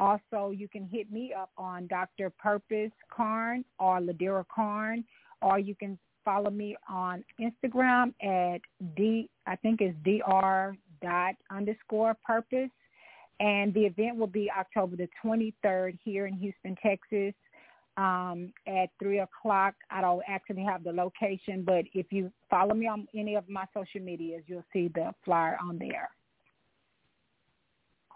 Also, 0.00 0.52
you 0.56 0.68
can 0.68 0.86
hit 0.86 1.12
me 1.12 1.34
up 1.38 1.50
on 1.58 1.86
Dr. 1.88 2.30
Purpose 2.30 2.92
Karn 3.14 3.62
or 3.78 4.00
Ladera 4.00 4.44
Karn, 4.54 5.04
or 5.42 5.58
you 5.58 5.74
can 5.74 5.98
follow 6.24 6.50
me 6.50 6.76
on 6.88 7.24
Instagram 7.40 8.12
at 8.22 8.60
d 8.96 9.30
I 9.46 9.56
think 9.56 9.80
it's 9.80 9.96
dr 10.04 10.76
dot 11.02 11.34
underscore 11.50 12.16
purpose. 12.24 12.70
And 13.40 13.72
the 13.72 13.84
event 13.86 14.16
will 14.16 14.26
be 14.26 14.50
October 14.50 14.96
the 14.96 15.08
23rd 15.24 15.96
here 16.04 16.26
in 16.26 16.34
Houston, 16.34 16.76
Texas, 16.82 17.34
um, 17.96 18.52
at 18.66 18.90
three 19.00 19.20
o'clock. 19.20 19.74
I 19.90 20.00
don't 20.00 20.22
actually 20.26 20.64
have 20.64 20.82
the 20.82 20.92
location, 20.92 21.62
but 21.64 21.84
if 21.94 22.06
you 22.10 22.32
follow 22.50 22.74
me 22.74 22.88
on 22.88 23.06
any 23.14 23.36
of 23.36 23.48
my 23.48 23.64
social 23.72 24.00
medias, 24.00 24.42
you'll 24.46 24.64
see 24.72 24.88
the 24.88 25.12
flyer 25.24 25.56
on 25.62 25.78
there. 25.78 26.10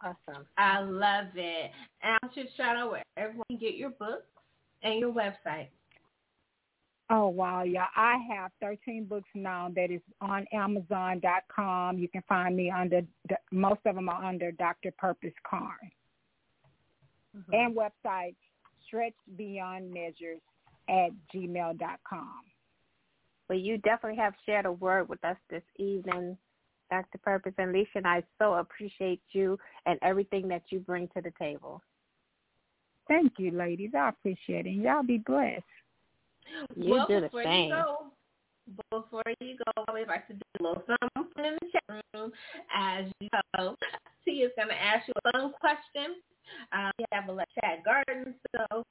Awesome. 0.03 0.45
I 0.59 0.81
love 0.81 1.27
it. 1.37 1.70
And 2.03 2.18
I 2.23 2.29
should 2.35 2.49
shout 2.57 2.77
out 2.77 2.91
where 2.91 3.05
everyone 3.16 3.45
get 3.61 3.75
your 3.75 3.91
books 3.91 4.27
and 4.83 4.99
your 4.99 5.12
website. 5.12 5.68
Oh 7.14 7.28
wow, 7.28 7.62
yeah. 7.62 7.88
I 7.94 8.16
have 8.30 8.52
13 8.62 9.04
books 9.04 9.28
now 9.34 9.70
that 9.76 9.90
is 9.90 10.00
on 10.22 10.46
Amazon.com. 10.50 11.98
You 11.98 12.08
can 12.08 12.22
find 12.26 12.56
me 12.56 12.70
under 12.70 13.02
most 13.50 13.80
of 13.84 13.96
them 13.96 14.08
are 14.08 14.24
under 14.24 14.50
Dr. 14.50 14.92
Purpose 14.96 15.34
Karn. 15.48 15.76
Mm-hmm. 17.36 17.52
And 17.52 17.76
website 17.76 18.34
measures 18.94 20.40
at 20.88 21.10
gmail.com. 21.34 22.40
Well, 23.48 23.58
you 23.58 23.76
definitely 23.78 24.18
have 24.18 24.34
shared 24.46 24.64
a 24.64 24.72
word 24.72 25.10
with 25.10 25.22
us 25.22 25.36
this 25.50 25.62
evening, 25.76 26.38
Dr. 26.90 27.18
Purpose 27.18 27.52
and 27.58 27.74
Lissha, 27.74 27.96
and 27.96 28.06
I 28.06 28.22
so 28.38 28.54
appreciate 28.54 29.20
you 29.32 29.58
and 29.84 29.98
everything 30.02 30.48
that 30.48 30.62
you 30.70 30.80
bring 30.80 31.08
to 31.08 31.20
the 31.20 31.32
table. 31.38 31.82
Thank 33.08 33.32
you, 33.38 33.50
ladies. 33.50 33.90
I 33.94 34.08
appreciate 34.08 34.66
it. 34.66 34.70
Y'all 34.70 35.02
be 35.02 35.18
blessed. 35.18 35.62
You 36.76 36.90
well, 36.90 37.07
the 37.09 37.20
before 37.20 37.43
you 37.43 37.68
go, 37.68 38.07
before 38.90 39.22
you 39.40 39.57
go, 39.57 39.84
I 39.88 39.93
would 39.93 40.09
like 40.09 40.26
to 40.28 40.34
do 40.34 40.40
a 40.61 40.62
little 40.62 40.82
something 41.14 41.45
in 41.45 41.57
the 41.61 41.68
chat 41.72 42.03
room. 42.14 42.32
As 42.74 43.07
you 43.20 43.28
know, 43.57 43.76
T 44.24 44.30
is 44.43 44.53
going 44.57 44.68
to 44.68 44.74
ask 44.74 45.09
you 45.09 45.14
a 45.24 45.32
fun 45.32 45.53
question. 45.61 46.16
Um, 46.72 46.90
we 46.99 47.05
have 47.12 47.28
a 47.28 47.36
chat 47.61 47.84
garden, 47.84 48.34
so 48.55 48.82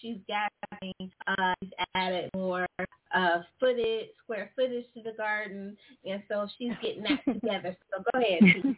she's 0.00 0.16
gathering, 0.26 1.10
uh, 1.26 1.54
she's 1.62 1.70
added 1.94 2.30
more 2.34 2.66
uh, 3.14 3.38
footage, 3.58 4.08
square 4.22 4.50
footage 4.54 4.84
to 4.94 5.02
the 5.02 5.12
garden, 5.16 5.76
and 6.04 6.22
so 6.28 6.46
she's 6.58 6.72
getting 6.82 7.04
that 7.04 7.24
together. 7.32 7.76
So 7.92 8.02
go 8.12 8.20
ahead. 8.20 8.76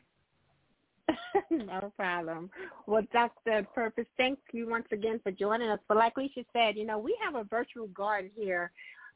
no 1.51 1.93
problem. 1.97 2.51
Well, 2.87 3.03
Dr. 3.13 3.67
Purpose, 3.75 4.07
thank 4.17 4.39
you 4.53 4.69
once 4.69 4.87
again 4.93 5.21
for 5.23 5.33
joining 5.33 5.69
us. 5.69 5.81
But 5.89 5.97
like 5.97 6.15
Lissha 6.17 6.45
said, 6.53 6.77
you 6.77 6.87
know, 6.87 6.99
we 6.99 7.17
have 7.25 7.35
a 7.35 7.45
virtual 7.45 7.89
garden 7.89 8.31
here 8.37 8.71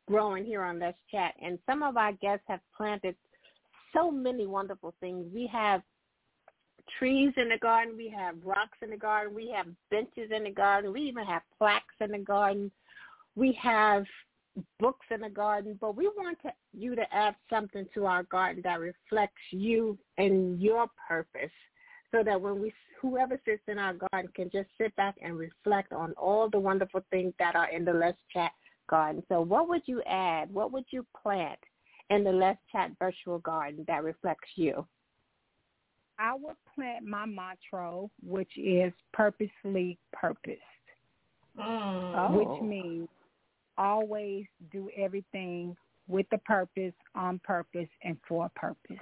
growing 0.07 0.45
here 0.45 0.63
on 0.63 0.79
Let's 0.79 0.99
Chat, 1.11 1.35
and 1.43 1.59
some 1.67 1.83
of 1.83 1.97
our 1.97 2.13
guests 2.13 2.45
have 2.49 2.61
planted 2.77 3.17
so 3.95 4.11
many 4.11 4.47
wonderful 4.47 4.95
things. 5.01 5.27
We 5.33 5.47
have 5.53 5.83
trees 6.99 7.33
in 7.37 7.49
the 7.49 7.59
garden, 7.59 7.97
we 7.97 8.13
have 8.15 8.37
rocks 8.45 8.79
in 8.83 8.91
the 8.91 8.97
garden, 8.97 9.35
we 9.35 9.51
have 9.57 9.67
benches 9.91 10.31
in 10.31 10.45
the 10.45 10.51
garden, 10.51 10.93
we 10.93 11.03
even 11.03 11.25
have 11.25 11.43
plaques 11.59 11.95
in 12.01 12.11
the 12.11 12.19
garden. 12.19 12.71
We 13.37 13.53
have 13.61 14.05
books 14.79 15.07
in 15.11 15.23
the 15.23 15.31
garden, 15.31 15.77
but 15.81 15.97
we 15.97 16.07
want 16.09 16.39
to, 16.43 16.53
you 16.73 16.95
to 16.95 17.15
add 17.15 17.35
something 17.51 17.87
to 17.95 18.07
our 18.07 18.23
garden 18.25 18.63
that 18.65 18.81
reflects 18.81 19.43
you 19.51 19.99
and 20.19 20.61
your 20.61 20.87
purpose 21.09 21.51
so 22.15 22.23
that 22.23 22.41
when 22.41 22.61
we 22.61 22.73
whoever 23.01 23.39
sits 23.45 23.63
in 23.69 23.79
our 23.79 23.95
garden 23.95 24.31
can 24.35 24.51
just 24.51 24.69
sit 24.79 24.95
back 24.97 25.17
and 25.21 25.37
reflect 25.37 25.93
on 25.93 26.13
all 26.13 26.49
the 26.49 26.59
wonderful 26.59 27.03
things 27.11 27.35
that 27.39 27.57
are 27.57 27.69
in 27.71 27.85
the 27.85 27.93
Let's 27.93 28.19
Chat 28.33 28.53
garden. 28.89 29.23
So 29.29 29.41
what 29.41 29.69
would 29.69 29.83
you 29.87 30.01
add? 30.03 30.53
What 30.53 30.73
would 30.73 30.85
you 30.91 31.05
plant 31.21 31.59
in 32.11 32.25
the 32.25 32.33
Let's 32.33 32.61
Chat 32.71 32.93
virtual 32.99 33.39
garden 33.41 33.85
that 33.89 34.05
reflects 34.05 34.49
you? 34.55 34.87
I 36.19 36.35
would 36.35 36.57
plant 36.75 37.05
my 37.05 37.27
mantra, 37.27 38.07
which 38.23 38.57
is 38.57 38.93
purposely 39.13 39.99
purposed, 40.13 40.61
Mm. 41.59 42.37
which 42.37 42.49
Oh. 42.49 42.63
means 42.63 43.09
always 43.77 44.47
do 44.71 44.89
everything 44.97 45.77
with 46.07 46.33
a 46.33 46.39
purpose, 46.39 46.95
on 47.15 47.41
purpose, 47.41 47.89
and 48.03 48.21
for 48.23 48.47
a 48.47 48.49
purpose. 48.51 49.01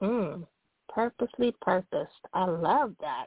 Mm. 0.00 0.46
Purposely 0.94 1.54
purposed. 1.60 2.12
I 2.34 2.44
love 2.44 2.94
that. 3.00 3.26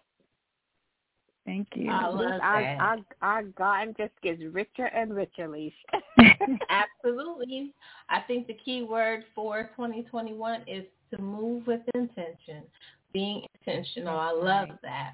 Thank 1.46 1.68
you. 1.76 1.90
I 1.90 2.08
love 2.08 2.20
This- 2.20 2.42
our, 2.42 2.62
that. 2.62 2.80
our, 2.80 2.98
our 3.22 3.44
garden 3.44 3.94
just 3.98 4.14
gets 4.22 4.42
richer 4.54 4.86
and 4.86 5.14
richer, 5.14 5.48
Leash. 5.50 5.74
Absolutely. 6.70 7.74
I 8.10 8.22
think 8.22 8.48
the 8.48 8.54
key 8.54 8.84
word 8.84 9.26
for 9.36 9.64
2021 9.76 10.62
is 10.68 10.86
to 11.12 11.22
move 11.22 11.68
with 11.68 11.82
intention, 11.94 12.64
being 13.14 13.46
intentional. 13.60 14.18
I 14.18 14.32
love 14.32 14.70
that. 14.84 15.14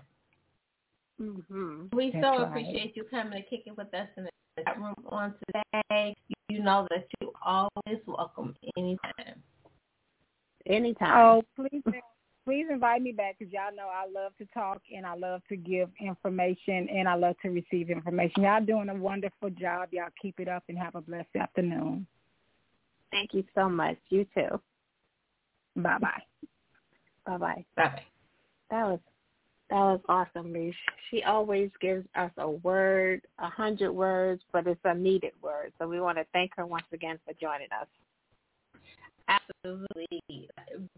hmm 1.20 1.86
We 1.94 2.12
That's 2.12 2.24
so 2.24 2.44
right. 2.44 2.48
appreciate 2.50 2.96
you 2.96 3.04
coming 3.10 3.34
and 3.34 3.44
kicking 3.50 3.74
with 3.78 3.94
us 3.94 4.08
in 4.18 4.26
the 4.26 4.30
chat 4.64 4.78
room 4.80 4.96
on 5.10 5.34
today. 5.48 6.16
You 6.50 6.64
know 6.64 6.88
that 6.92 7.08
you 7.20 7.32
always 7.44 8.00
welcome 8.06 8.56
anytime. 8.78 9.42
Anytime. 10.68 11.18
Oh, 11.18 11.44
please, 11.56 11.82
please 12.46 12.66
invite 12.70 13.02
me 13.02 13.12
back 13.12 13.38
because 13.38 13.54
y'all 13.54 13.76
know 13.76 13.88
I 13.88 14.06
love 14.12 14.34
to 14.38 14.46
talk 14.54 14.82
and 14.96 15.06
I 15.06 15.16
love 15.16 15.42
to 15.50 15.56
give 15.56 15.90
information 16.00 16.88
and 16.90 17.08
I 17.08 17.16
love 17.16 17.36
to 17.42 17.50
receive 17.50 17.90
information. 17.90 18.44
Y'all 18.44 18.64
doing 18.64 18.90
a 18.90 18.96
wonderful 18.96 19.50
job. 19.50 19.90
Y'all 19.92 20.10
keep 20.22 20.40
it 20.40 20.48
up 20.48 20.64
and 20.70 20.78
have 20.78 20.96
a 20.96 21.02
blessed 21.02 21.36
afternoon. 21.40 22.06
Thank 23.12 23.34
you 23.34 23.44
so 23.56 23.70
much. 23.70 23.98
You 24.10 24.26
too. 24.34 24.60
Bye 25.76 25.98
bye. 26.00 26.24
Bye 27.26 27.38
bye. 27.38 27.66
Bye. 27.76 27.84
bye. 27.84 28.02
That 28.70 28.86
was 28.88 29.00
that 29.70 29.80
was 29.80 30.02
awesome, 30.10 30.54
Leash. 30.54 30.76
She 31.10 31.24
always 31.24 31.72
gives 31.82 32.06
us 32.16 32.32
a 32.38 32.50
word, 32.50 33.22
a 33.40 33.50
hundred 33.50 33.92
words, 33.92 34.44
but 34.52 34.68
it's 34.68 34.80
a 34.84 34.94
needed 34.94 35.32
word. 35.42 35.74
So 35.80 35.88
we 35.88 36.00
want 36.00 36.18
to 36.18 36.26
thank 36.34 36.52
her 36.58 36.66
once 36.66 36.86
again 36.92 37.18
for 37.26 37.34
joining 37.40 37.70
us. 37.80 37.88
Absolutely. 39.28 40.50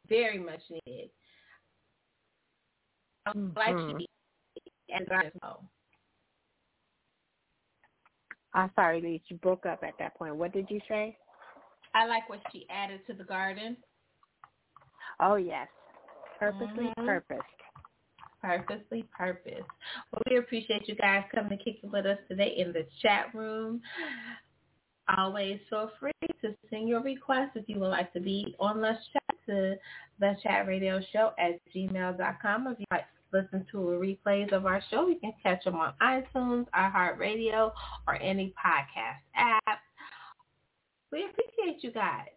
Very 0.09 0.39
much 0.39 0.61
needed. 0.69 1.09
I 3.25 3.31
would 3.33 3.55
like 3.55 3.75
Mhm. 3.75 3.99
you 3.99 4.05
and. 4.89 5.07
I'm 8.53 8.71
sorry, 8.73 9.01
Leash. 9.01 9.21
You 9.27 9.37
broke 9.37 9.65
up 9.65 9.83
at 9.83 9.97
that 9.99 10.15
point. 10.15 10.35
What 10.35 10.53
did 10.53 10.69
you 10.69 10.79
say? 10.87 11.17
I 11.93 12.05
like 12.05 12.29
what 12.29 12.39
she 12.51 12.65
added 12.69 13.05
to 13.07 13.13
the 13.13 13.23
garden. 13.23 13.77
Oh 15.19 15.35
yes, 15.35 15.69
purposely 16.39 16.93
Mhm. 16.97 17.05
purposed. 17.05 17.43
Purposely 18.41 19.03
purpose. 19.03 19.65
Well, 20.11 20.21
we 20.29 20.37
appreciate 20.37 20.87
you 20.87 20.95
guys 20.95 21.25
coming 21.33 21.57
to 21.57 21.63
kick 21.63 21.83
it 21.83 21.87
with 21.89 22.05
us 22.05 22.19
today 22.27 22.55
in 22.57 22.71
the 22.73 22.83
chat 23.01 23.33
room. 23.33 23.81
Always 25.17 25.59
feel 25.69 25.89
free 25.99 26.11
to 26.41 26.55
send 26.69 26.87
your 26.87 27.01
requests 27.01 27.55
if 27.55 27.67
you 27.69 27.79
would 27.79 27.89
like 27.89 28.11
to 28.13 28.19
be 28.19 28.55
on 28.59 28.81
Let's 28.81 29.05
Chat 29.07 29.37
to 29.47 29.79
the 30.19 30.35
Chat 30.43 30.67
Radio 30.67 30.99
Show 31.11 31.33
at 31.37 31.59
gmail.com. 31.73 32.67
If 32.67 32.79
you 32.79 32.85
like 32.91 33.05
listen 33.33 33.65
to 33.71 33.77
replays 33.77 34.51
of 34.53 34.65
our 34.65 34.81
show, 34.89 35.07
you 35.07 35.17
can 35.19 35.33
catch 35.43 35.63
them 35.63 35.75
on 35.75 35.93
iTunes, 36.01 36.65
iHeartRadio, 36.75 37.71
or 38.07 38.15
any 38.21 38.53
podcast 38.63 39.19
app. 39.35 39.79
We 41.11 41.25
appreciate 41.25 41.83
you 41.83 41.91
guys, 41.91 42.27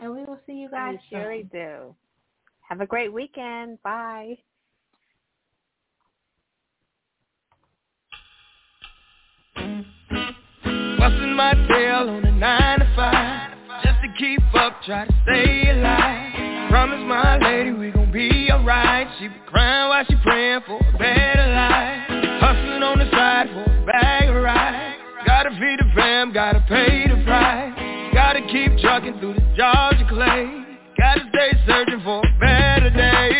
and 0.00 0.12
we 0.12 0.24
will 0.24 0.40
see 0.46 0.54
you 0.54 0.68
guys 0.70 0.96
We 1.10 1.16
surely 1.18 1.48
soon. 1.52 1.60
do. 1.60 1.94
Have 2.68 2.80
a 2.80 2.86
great 2.86 3.12
weekend. 3.12 3.82
Bye. 3.82 4.38
Busting 10.98 11.34
my 11.34 11.52
tail 11.68 12.08
on 12.10 12.24
a 12.24 12.32
nine 12.32 12.78
to 12.80 12.92
five 12.96 13.50
Just 13.84 14.00
to 14.02 14.08
keep 14.18 14.40
up, 14.54 14.82
try 14.84 15.06
to 15.06 15.14
stay 15.24 15.70
alive 15.70 16.70
Promise 16.70 17.00
my 17.06 17.38
lady 17.38 17.72
we 17.72 17.90
gon' 17.90 18.03
be 18.03 18.03
She 19.18 19.28
be 19.28 19.34
crying 19.46 19.88
while 19.88 20.04
she 20.08 20.14
praying 20.22 20.60
for 20.66 20.78
a 20.78 20.98
better 20.98 21.46
life. 21.54 22.06
Hustling 22.40 22.82
on 22.82 22.98
the 22.98 23.10
side 23.10 23.48
for 23.50 23.62
a 23.62 23.86
bag 23.86 24.28
of 24.28 24.36
rice. 24.36 24.94
Gotta 25.26 25.50
feed 25.50 25.78
the 25.78 25.90
fam, 25.94 26.32
gotta 26.32 26.64
pay 26.68 27.06
the 27.08 27.22
price. 27.24 27.74
Gotta 28.14 28.40
keep 28.50 28.78
trucking 28.78 29.18
through 29.18 29.34
the 29.34 29.46
Georgia 29.58 30.06
clay. 30.08 30.78
Gotta 30.96 31.28
stay 31.30 31.50
searching 31.66 32.00
for 32.02 32.20
a 32.20 32.38
better 32.38 32.90
day 32.90 33.33